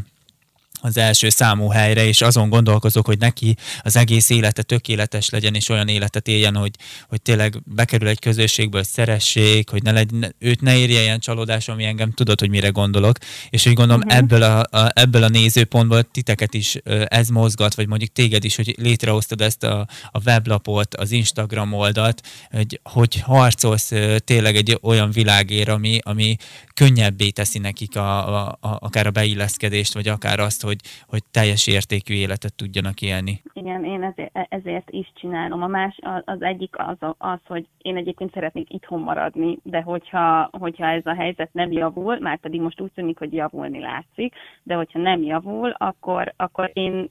az 0.81 0.97
első 0.97 1.29
számú 1.29 1.69
helyre, 1.69 2.05
és 2.05 2.21
azon 2.21 2.49
gondolkozok, 2.49 3.05
hogy 3.05 3.17
neki 3.17 3.55
az 3.81 3.95
egész 3.95 4.29
élete 4.29 4.61
tökéletes 4.61 5.29
legyen, 5.29 5.55
és 5.55 5.69
olyan 5.69 5.87
életet 5.87 6.27
éljen, 6.27 6.55
hogy, 6.55 6.71
hogy 7.07 7.21
tényleg 7.21 7.61
bekerül 7.65 8.07
egy 8.07 8.19
közösségből, 8.19 8.83
szeressék, 8.83 9.69
hogy 9.69 9.83
ne 9.83 9.91
legyen, 9.91 10.35
őt 10.39 10.61
ne 10.61 10.77
érje 10.77 11.01
ilyen 11.01 11.19
csalódás, 11.19 11.67
ami 11.67 11.83
engem 11.83 12.11
tudod, 12.11 12.39
hogy 12.39 12.49
mire 12.49 12.69
gondolok, 12.69 13.17
és 13.49 13.65
úgy 13.65 13.73
gondolom 13.73 14.01
uh-huh. 14.01 14.17
ebből, 14.17 14.43
a, 14.43 14.59
a, 14.59 14.91
ebből 14.93 15.23
a 15.23 15.29
nézőpontból 15.29 16.03
titeket 16.03 16.53
is 16.53 16.75
ez 17.05 17.27
mozgat, 17.27 17.75
vagy 17.75 17.87
mondjuk 17.87 18.11
téged 18.11 18.43
is, 18.43 18.55
hogy 18.55 18.75
létrehoztad 18.77 19.41
ezt 19.41 19.63
a, 19.63 19.87
a 20.11 20.19
weblapot, 20.25 20.95
az 20.95 21.11
Instagram 21.11 21.73
oldalt, 21.73 22.21
hogy, 22.51 22.79
hogy 22.83 23.19
harcolsz 23.19 23.91
tényleg 24.17 24.55
egy 24.55 24.77
olyan 24.81 25.11
világért, 25.11 25.69
ami, 25.69 25.99
ami 26.01 26.35
könnyebbé 26.73 27.29
teszi 27.29 27.59
nekik 27.59 27.95
a, 27.95 28.37
a, 28.37 28.57
a, 28.59 28.77
akár 28.79 29.07
a 29.07 29.11
beilleszkedést, 29.11 29.93
vagy 29.93 30.07
akár 30.07 30.39
azt, 30.39 30.61
hogy, 30.69 30.79
hogy 31.07 31.23
teljes 31.31 31.67
értékű 31.67 32.13
életet 32.13 32.55
tudjanak 32.55 33.01
élni. 33.01 33.41
Igen, 33.53 33.83
én 33.85 34.03
ezért, 34.03 34.31
ezért 34.49 34.89
is 34.89 35.11
csinálom. 35.15 35.61
A 35.63 35.67
más, 35.67 35.99
az 36.25 36.41
egyik 36.41 36.75
az, 36.77 36.97
az, 37.17 37.39
hogy 37.47 37.67
én 37.81 37.97
egyébként 37.97 38.33
szeretnék 38.33 38.73
itthon 38.73 39.01
maradni, 39.01 39.57
de 39.63 39.81
hogyha, 39.81 40.49
hogyha 40.51 40.85
ez 40.85 41.05
a 41.05 41.13
helyzet 41.13 41.53
nem 41.53 41.71
javul, 41.71 42.19
már 42.19 42.39
pedig 42.39 42.61
most 42.61 42.81
úgy 42.81 42.91
tűnik, 42.91 43.17
hogy 43.17 43.33
javulni 43.33 43.79
látszik, 43.79 44.33
de 44.63 44.75
hogyha 44.75 44.99
nem 44.99 45.21
javul, 45.21 45.69
akkor, 45.77 46.33
akkor 46.37 46.71
én 46.73 47.09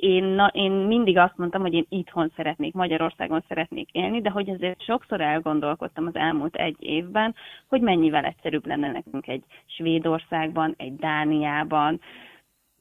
én, 0.00 0.24
na, 0.24 0.50
én 0.54 0.72
mindig 0.72 1.18
azt 1.18 1.36
mondtam, 1.36 1.60
hogy 1.60 1.74
én 1.74 1.86
itthon 1.88 2.32
szeretnék, 2.36 2.74
Magyarországon 2.74 3.44
szeretnék 3.48 3.88
élni, 3.92 4.20
de 4.20 4.30
hogy 4.30 4.50
azért 4.50 4.82
sokszor 4.82 5.20
elgondolkodtam 5.20 6.06
az 6.06 6.14
elmúlt 6.14 6.56
egy 6.56 6.76
évben, 6.78 7.34
hogy 7.68 7.80
mennyivel 7.80 8.24
egyszerűbb 8.24 8.66
lenne 8.66 8.90
nekünk 8.90 9.26
egy 9.26 9.42
Svédországban, 9.66 10.74
egy 10.76 10.96
Dániában, 10.96 12.00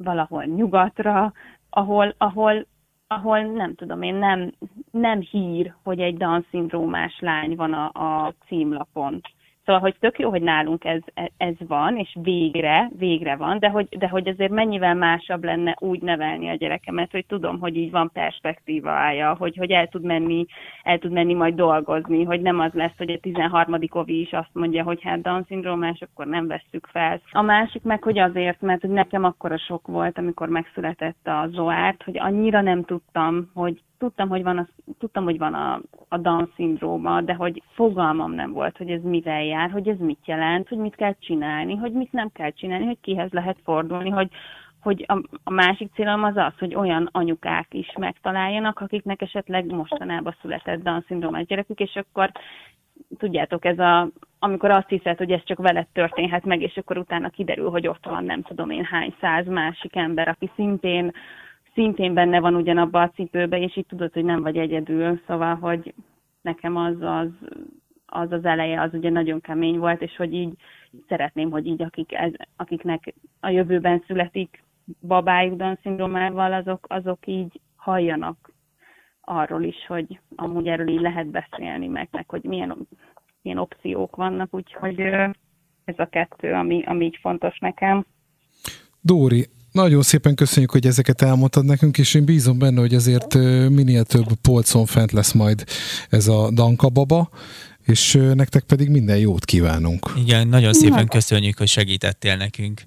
valahol 0.04 0.44
nyugatra, 0.44 1.34
ahol, 1.70 2.16
ahol, 2.18 2.66
ahol 3.08 3.40
nem 3.42 3.76
tudom 3.76 4.02
én, 4.02 4.16
nem, 4.16 4.52
nem 4.92 5.20
hír, 5.20 5.74
hogy 5.84 6.00
egy 6.00 6.18
Down-szindrómás 6.18 7.20
lány 7.20 7.56
van 7.56 7.74
a, 7.74 7.90
a 7.94 8.34
címlapon. 8.48 9.22
Szóval, 9.70 9.84
hogy 9.84 10.00
tök 10.00 10.20
jó, 10.20 10.30
hogy 10.30 10.42
nálunk 10.42 10.86
ez, 10.86 11.02
ez 11.38 11.54
van, 11.68 11.98
és 11.98 12.18
végre, 12.22 12.90
végre 12.98 13.36
van, 13.36 13.60
de 13.60 13.70
hogy, 13.70 13.88
de 13.98 14.08
hogy 14.08 14.28
azért 14.28 14.52
mennyivel 14.52 14.96
másabb 14.96 15.44
lenne 15.44 15.76
úgy 15.80 16.02
nevelni 16.02 16.50
a 16.50 16.56
gyerekemet, 16.56 17.12
hogy 17.12 17.26
tudom, 17.26 17.60
hogy 17.60 17.78
így 17.78 17.92
van 17.92 18.10
perspektívája, 18.14 19.36
hogy, 19.40 19.56
hogy 19.58 19.72
el 19.72 19.88
tud 19.88 20.04
menni, 20.04 20.46
el 20.84 20.98
tud 20.98 21.12
menni 21.12 21.34
majd 21.34 21.56
dolgozni, 21.56 22.24
hogy 22.24 22.42
nem 22.42 22.60
az 22.60 22.74
lesz, 22.74 22.98
hogy 22.98 23.12
a 23.12 23.20
13. 23.20 23.76
ovi 23.90 24.20
is 24.20 24.32
azt 24.32 24.54
mondja, 24.54 24.84
hogy 24.84 25.02
hát 25.04 25.22
Down-szindrómás, 25.22 26.02
akkor 26.02 26.26
nem 26.28 26.48
vesszük 26.48 26.88
fel. 26.92 27.22
A 27.32 27.42
másik 27.42 27.84
meg, 27.84 28.04
hogy 28.04 28.20
azért, 28.20 28.62
mert 28.62 28.82
hogy 28.82 28.90
nekem 28.90 29.24
akkora 29.24 29.58
sok 29.58 29.88
volt, 29.88 30.18
amikor 30.18 30.48
megszületett 30.48 31.28
a 31.28 31.48
Zoárt, 31.52 32.04
hogy 32.04 32.18
annyira 32.18 32.62
nem 32.62 32.84
tudtam, 32.84 33.52
hogy 33.54 33.82
tudtam, 34.00 34.30
hogy 34.30 34.44
van 34.44 34.58
a, 34.58 34.68
tudtam, 35.00 35.24
hogy 35.24 35.38
van 35.38 35.54
a, 35.54 35.82
a 36.08 36.18
Down-szindróma, 36.18 37.22
de 37.22 37.34
hogy 37.34 37.64
fogalmam 37.74 38.32
nem 38.32 38.52
volt, 38.52 38.78
hogy 38.78 38.90
ez 38.90 39.02
mivel 39.02 39.44
jár, 39.44 39.72
hogy 39.72 39.88
ez 39.88 39.98
mit 40.00 40.26
jelent, 40.26 40.68
hogy 40.68 40.78
mit 40.78 40.96
kell 40.96 41.16
csinálni, 41.20 41.76
hogy 41.76 41.92
mit 41.92 42.12
nem 42.12 42.30
kell 42.34 42.52
csinálni, 42.52 42.86
hogy 42.86 42.98
kihez 43.02 43.32
lehet 43.32 43.58
fordulni, 43.64 44.10
hogy, 44.10 44.30
hogy 44.82 45.06
a, 45.08 45.22
a 45.44 45.52
másik 45.52 45.92
célom 45.94 46.24
az 46.24 46.38
az, 46.38 46.54
hogy 46.60 46.76
olyan 46.76 47.10
anyukák 47.12 47.68
is 47.74 47.94
megtaláljanak, 47.98 48.80
akiknek 48.80 49.22
esetleg 49.22 49.66
mostanában 49.66 50.36
született 50.42 50.84
Down-szindrómás 50.84 51.46
gyerekük, 51.46 51.80
és 51.80 51.96
akkor 51.96 52.32
tudjátok, 53.18 53.66
ez 53.66 53.80
a, 53.80 54.10
amikor 54.40 54.72
azt 54.72 54.90
hiszed, 54.90 55.18
hogy 55.18 55.32
ez 55.32 55.44
csak 55.44 55.58
veled 55.58 55.88
történhet 55.94 56.46
meg, 56.46 56.62
és 56.62 56.78
akkor 56.78 56.98
utána 56.98 57.30
kiderül, 57.30 57.70
hogy 57.70 57.88
ott 57.88 58.06
van 58.06 58.24
nem 58.24 58.42
tudom 58.42 58.70
én 58.70 58.84
hány 58.84 59.14
száz 59.20 59.48
másik 59.48 59.96
ember, 59.96 60.28
aki 60.28 60.52
szintén 60.56 61.12
szintén 61.80 62.14
benne 62.14 62.40
van 62.40 62.56
ugyanabba 62.56 63.02
a 63.02 63.10
cipőbe, 63.10 63.60
és 63.60 63.78
így 63.78 63.86
tudod, 63.86 64.14
hogy 64.14 64.24
nem 64.24 64.42
vagy 64.42 64.58
egyedül, 64.58 65.22
szóval, 65.28 65.56
hogy 65.56 65.94
nekem 66.42 66.76
az 66.76 66.96
az, 67.00 67.28
az, 68.06 68.32
az 68.32 68.46
eleje 68.46 68.82
az 68.82 68.94
ugye 68.94 69.10
nagyon 69.10 69.42
kemény 69.42 69.78
volt, 69.78 70.02
és 70.02 70.16
hogy 70.16 70.34
így 70.34 70.54
szeretném, 71.08 71.52
hogy 71.52 71.66
így 71.66 71.82
akik 71.82 72.14
ez, 72.14 72.32
akiknek 72.56 73.14
a 73.40 73.50
jövőben 73.50 74.04
születik 74.08 74.64
babájuk 75.02 75.56
Down-szindrómával, 75.56 76.54
azok, 76.54 76.86
azok 76.90 77.28
így 77.28 77.60
halljanak 77.76 78.52
arról 79.22 79.64
is, 79.64 79.86
hogy 79.88 80.20
amúgy 80.36 80.68
erről 80.68 80.88
így 80.88 81.02
lehet 81.02 81.28
beszélni 81.28 81.88
meg, 81.88 82.08
meg 82.12 82.30
hogy 82.30 82.44
milyen, 82.44 82.88
milyen 83.42 83.58
opciók 83.58 84.16
vannak, 84.16 84.54
úgyhogy 84.54 85.00
ez 85.86 85.96
a 85.98 86.06
kettő, 86.06 86.54
ami, 86.54 86.84
ami 86.86 87.06
így 87.06 87.18
fontos 87.22 87.60
nekem. 87.60 88.06
Dóri, 89.02 89.46
nagyon 89.82 90.02
szépen 90.02 90.36
köszönjük, 90.36 90.72
hogy 90.72 90.86
ezeket 90.86 91.22
elmondtad 91.22 91.66
nekünk, 91.66 91.98
és 91.98 92.14
én 92.14 92.26
bízom 92.26 92.58
benne, 92.58 92.80
hogy 92.80 92.96
azért 92.96 93.34
minél 93.70 94.04
több 94.04 94.34
polcon 94.42 94.86
fent 94.86 95.12
lesz 95.12 95.32
majd 95.32 95.64
ez 96.10 96.28
a 96.28 96.52
Danka 96.52 96.90
baba, 96.90 97.30
és 97.86 98.20
nektek 98.34 98.64
pedig 98.64 98.90
minden 98.90 99.18
jót 99.18 99.46
kívánunk. 99.46 100.12
Igen, 100.16 100.48
nagyon 100.48 100.74
szépen 100.74 101.08
köszönjük, 101.08 101.58
hogy 101.58 101.68
segítettél 101.68 102.36
nekünk 102.36 102.82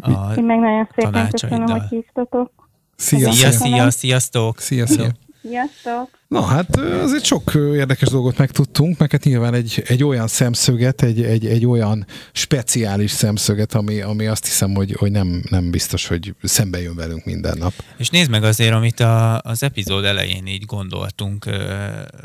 a 0.00 0.32
Én 0.36 0.44
meg 0.44 0.58
nagyon 0.58 0.88
szépen 0.96 1.30
köszönöm, 1.30 1.66
hogy 1.66 1.82
hívtatok. 1.88 2.52
Szia, 2.96 3.32
szia, 3.32 3.50
szia, 3.50 3.90
sziasztok! 3.90 4.58
Szia, 4.58 4.86
szia! 4.86 5.08
Sziasztok! 5.42 6.19
Na 6.30 6.42
hát 6.42 6.76
azért 6.76 7.24
sok 7.24 7.52
érdekes 7.54 8.08
dolgot 8.08 8.38
megtudtunk, 8.38 8.98
meg 8.98 9.10
hát 9.10 9.24
nyilván 9.24 9.54
egy, 9.54 9.82
egy 9.86 10.04
olyan 10.04 10.26
szemszöget, 10.26 11.02
egy, 11.02 11.22
egy, 11.22 11.46
egy 11.46 11.66
olyan 11.66 12.06
speciális 12.32 13.10
szemszöget, 13.10 13.74
ami, 13.74 14.00
ami 14.00 14.26
azt 14.26 14.44
hiszem, 14.44 14.74
hogy, 14.74 14.94
hogy 14.98 15.10
nem, 15.10 15.42
nem 15.48 15.70
biztos, 15.70 16.06
hogy 16.06 16.34
szembe 16.42 16.80
jön 16.80 16.94
velünk 16.94 17.24
minden 17.24 17.58
nap. 17.58 17.72
És 17.96 18.08
nézd 18.08 18.30
meg 18.30 18.44
azért, 18.44 18.72
amit 18.72 19.00
a, 19.00 19.40
az 19.40 19.62
epizód 19.62 20.04
elején 20.04 20.46
így 20.46 20.64
gondoltunk, 20.64 21.46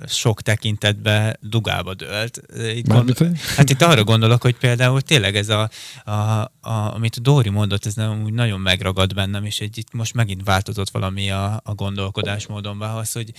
sok 0.07 0.41
tekintetbe 0.41 1.37
dugába 1.41 1.93
dölt. 1.93 2.41
Itt 2.75 2.87
gondol, 2.87 3.15
hát 3.55 3.69
itt 3.69 3.81
arra 3.81 4.03
gondolok, 4.03 4.41
hogy 4.41 4.55
például 4.55 5.01
tényleg 5.01 5.35
ez 5.35 5.49
a, 5.49 5.69
a, 6.03 6.11
a 6.11 6.93
amit 6.93 7.21
Dóri 7.21 7.49
mondott, 7.49 7.85
ez 7.85 7.93
nem, 7.93 8.23
úgy 8.23 8.33
nagyon 8.33 8.59
megragad 8.59 9.13
bennem, 9.13 9.45
és 9.45 9.59
egy, 9.59 9.77
itt 9.77 9.93
most 9.93 10.13
megint 10.13 10.43
változott 10.43 10.89
valami 10.89 11.31
a, 11.31 11.61
a 11.63 11.73
gondolkodásmódomban, 11.73 12.89
az, 12.89 13.11
hogy 13.11 13.31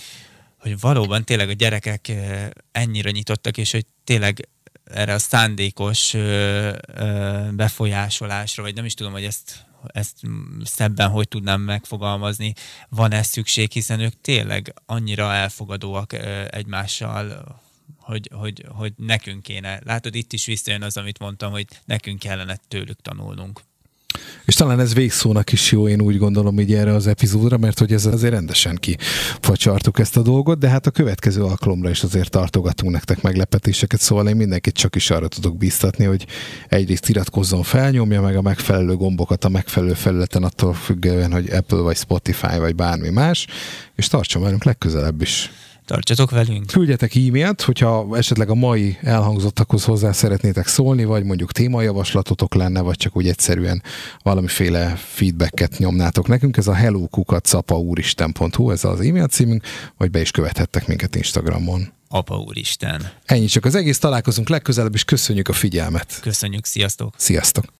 hogy 0.57 0.79
valóban 0.79 1.23
tényleg 1.23 1.49
a 1.49 1.53
gyerekek 1.53 2.11
ennyire 2.71 3.11
nyitottak, 3.11 3.57
és 3.57 3.71
hogy 3.71 3.85
tényleg 4.03 4.49
erre 4.83 5.13
a 5.13 5.19
szándékos 5.19 6.15
befolyásolásra, 7.51 8.63
vagy 8.63 8.75
nem 8.75 8.85
is 8.85 8.93
tudom, 8.93 9.11
hogy 9.11 9.23
ezt, 9.23 9.65
ezt 9.87 10.17
szebben 10.63 11.09
hogy 11.09 11.27
tudnám 11.27 11.61
megfogalmazni, 11.61 12.53
van 12.89 13.11
ez 13.11 13.27
szükség, 13.27 13.71
hiszen 13.71 13.99
ők 13.99 14.21
tényleg 14.21 14.73
annyira 14.85 15.33
elfogadóak 15.33 16.13
egymással, 16.49 17.55
hogy, 17.99 18.29
hogy, 18.33 18.65
hogy 18.69 18.93
nekünk 18.97 19.43
kéne. 19.43 19.79
Látod, 19.83 20.15
itt 20.15 20.33
is 20.33 20.45
visszajön 20.45 20.83
az, 20.83 20.97
amit 20.97 21.19
mondtam, 21.19 21.51
hogy 21.51 21.65
nekünk 21.85 22.19
kellene 22.19 22.55
tőlük 22.67 23.01
tanulnunk. 23.01 23.61
És 24.45 24.53
talán 24.53 24.79
ez 24.79 24.93
végszónak 24.93 25.51
is 25.51 25.71
jó, 25.71 25.87
én 25.87 26.01
úgy 26.01 26.17
gondolom 26.17 26.59
így 26.59 26.73
erre 26.73 26.93
az 26.93 27.07
epizódra, 27.07 27.57
mert 27.57 27.79
hogy 27.79 27.93
ez 27.93 28.05
azért 28.05 28.33
rendesen 28.33 28.75
kifacsartuk 28.79 29.99
ezt 29.99 30.17
a 30.17 30.21
dolgot, 30.21 30.59
de 30.59 30.69
hát 30.69 30.87
a 30.87 30.91
következő 30.91 31.43
alkalomra 31.43 31.89
is 31.89 32.03
azért 32.03 32.29
tartogatunk 32.29 32.91
nektek 32.91 33.21
meglepetéseket, 33.21 33.99
szóval 33.99 34.27
én 34.27 34.35
mindenkit 34.35 34.73
csak 34.73 34.95
is 34.95 35.09
arra 35.09 35.27
tudok 35.27 35.57
biztatni, 35.57 36.05
hogy 36.05 36.25
egyrészt 36.67 37.09
iratkozzon 37.09 37.63
fel, 37.63 37.91
nyomja 37.91 38.21
meg 38.21 38.35
a 38.35 38.41
megfelelő 38.41 38.95
gombokat 38.95 39.45
a 39.45 39.49
megfelelő 39.49 39.93
felületen, 39.93 40.43
attól 40.43 40.73
függően, 40.73 41.31
hogy 41.31 41.49
Apple 41.49 41.79
vagy 41.81 41.97
Spotify 41.97 42.57
vagy 42.57 42.75
bármi 42.75 43.09
más, 43.09 43.47
és 43.95 44.07
tartson 44.07 44.41
velünk 44.41 44.63
legközelebb 44.63 45.21
is. 45.21 45.51
Tartsatok 45.87 46.31
velünk! 46.31 46.65
Küldjetek 46.65 47.15
e-mailt, 47.15 47.61
hogyha 47.61 48.17
esetleg 48.17 48.49
a 48.49 48.55
mai 48.55 48.97
elhangzottakhoz 49.01 49.83
hozzá 49.83 50.11
szeretnétek 50.11 50.67
szólni, 50.67 51.03
vagy 51.03 51.23
mondjuk 51.23 51.51
témajavaslatotok 51.51 52.55
lenne, 52.55 52.81
vagy 52.81 52.97
csak 52.97 53.15
úgy 53.15 53.27
egyszerűen 53.27 53.83
valamiféle 54.23 54.95
feedbacket 54.95 55.77
nyomnátok 55.77 56.27
nekünk. 56.27 56.57
Ez 56.57 56.67
a 56.67 56.73
hellokukat.apaúristen.hu, 56.73 58.71
ez 58.71 58.83
az 58.83 58.99
e-mail 58.99 59.27
címünk, 59.27 59.63
vagy 59.97 60.11
be 60.11 60.21
is 60.21 60.31
követhettek 60.31 60.87
minket 60.87 61.15
Instagramon. 61.15 61.93
Apa 62.09 62.37
úristen. 62.37 63.11
Ennyi 63.25 63.45
csak 63.45 63.65
az 63.65 63.75
egész, 63.75 63.97
találkozunk 63.97 64.49
legközelebb, 64.49 64.93
és 64.93 65.03
köszönjük 65.03 65.47
a 65.47 65.53
figyelmet. 65.53 66.19
Köszönjük, 66.21 66.65
sziasztok! 66.65 67.13
Sziasztok! 67.17 67.75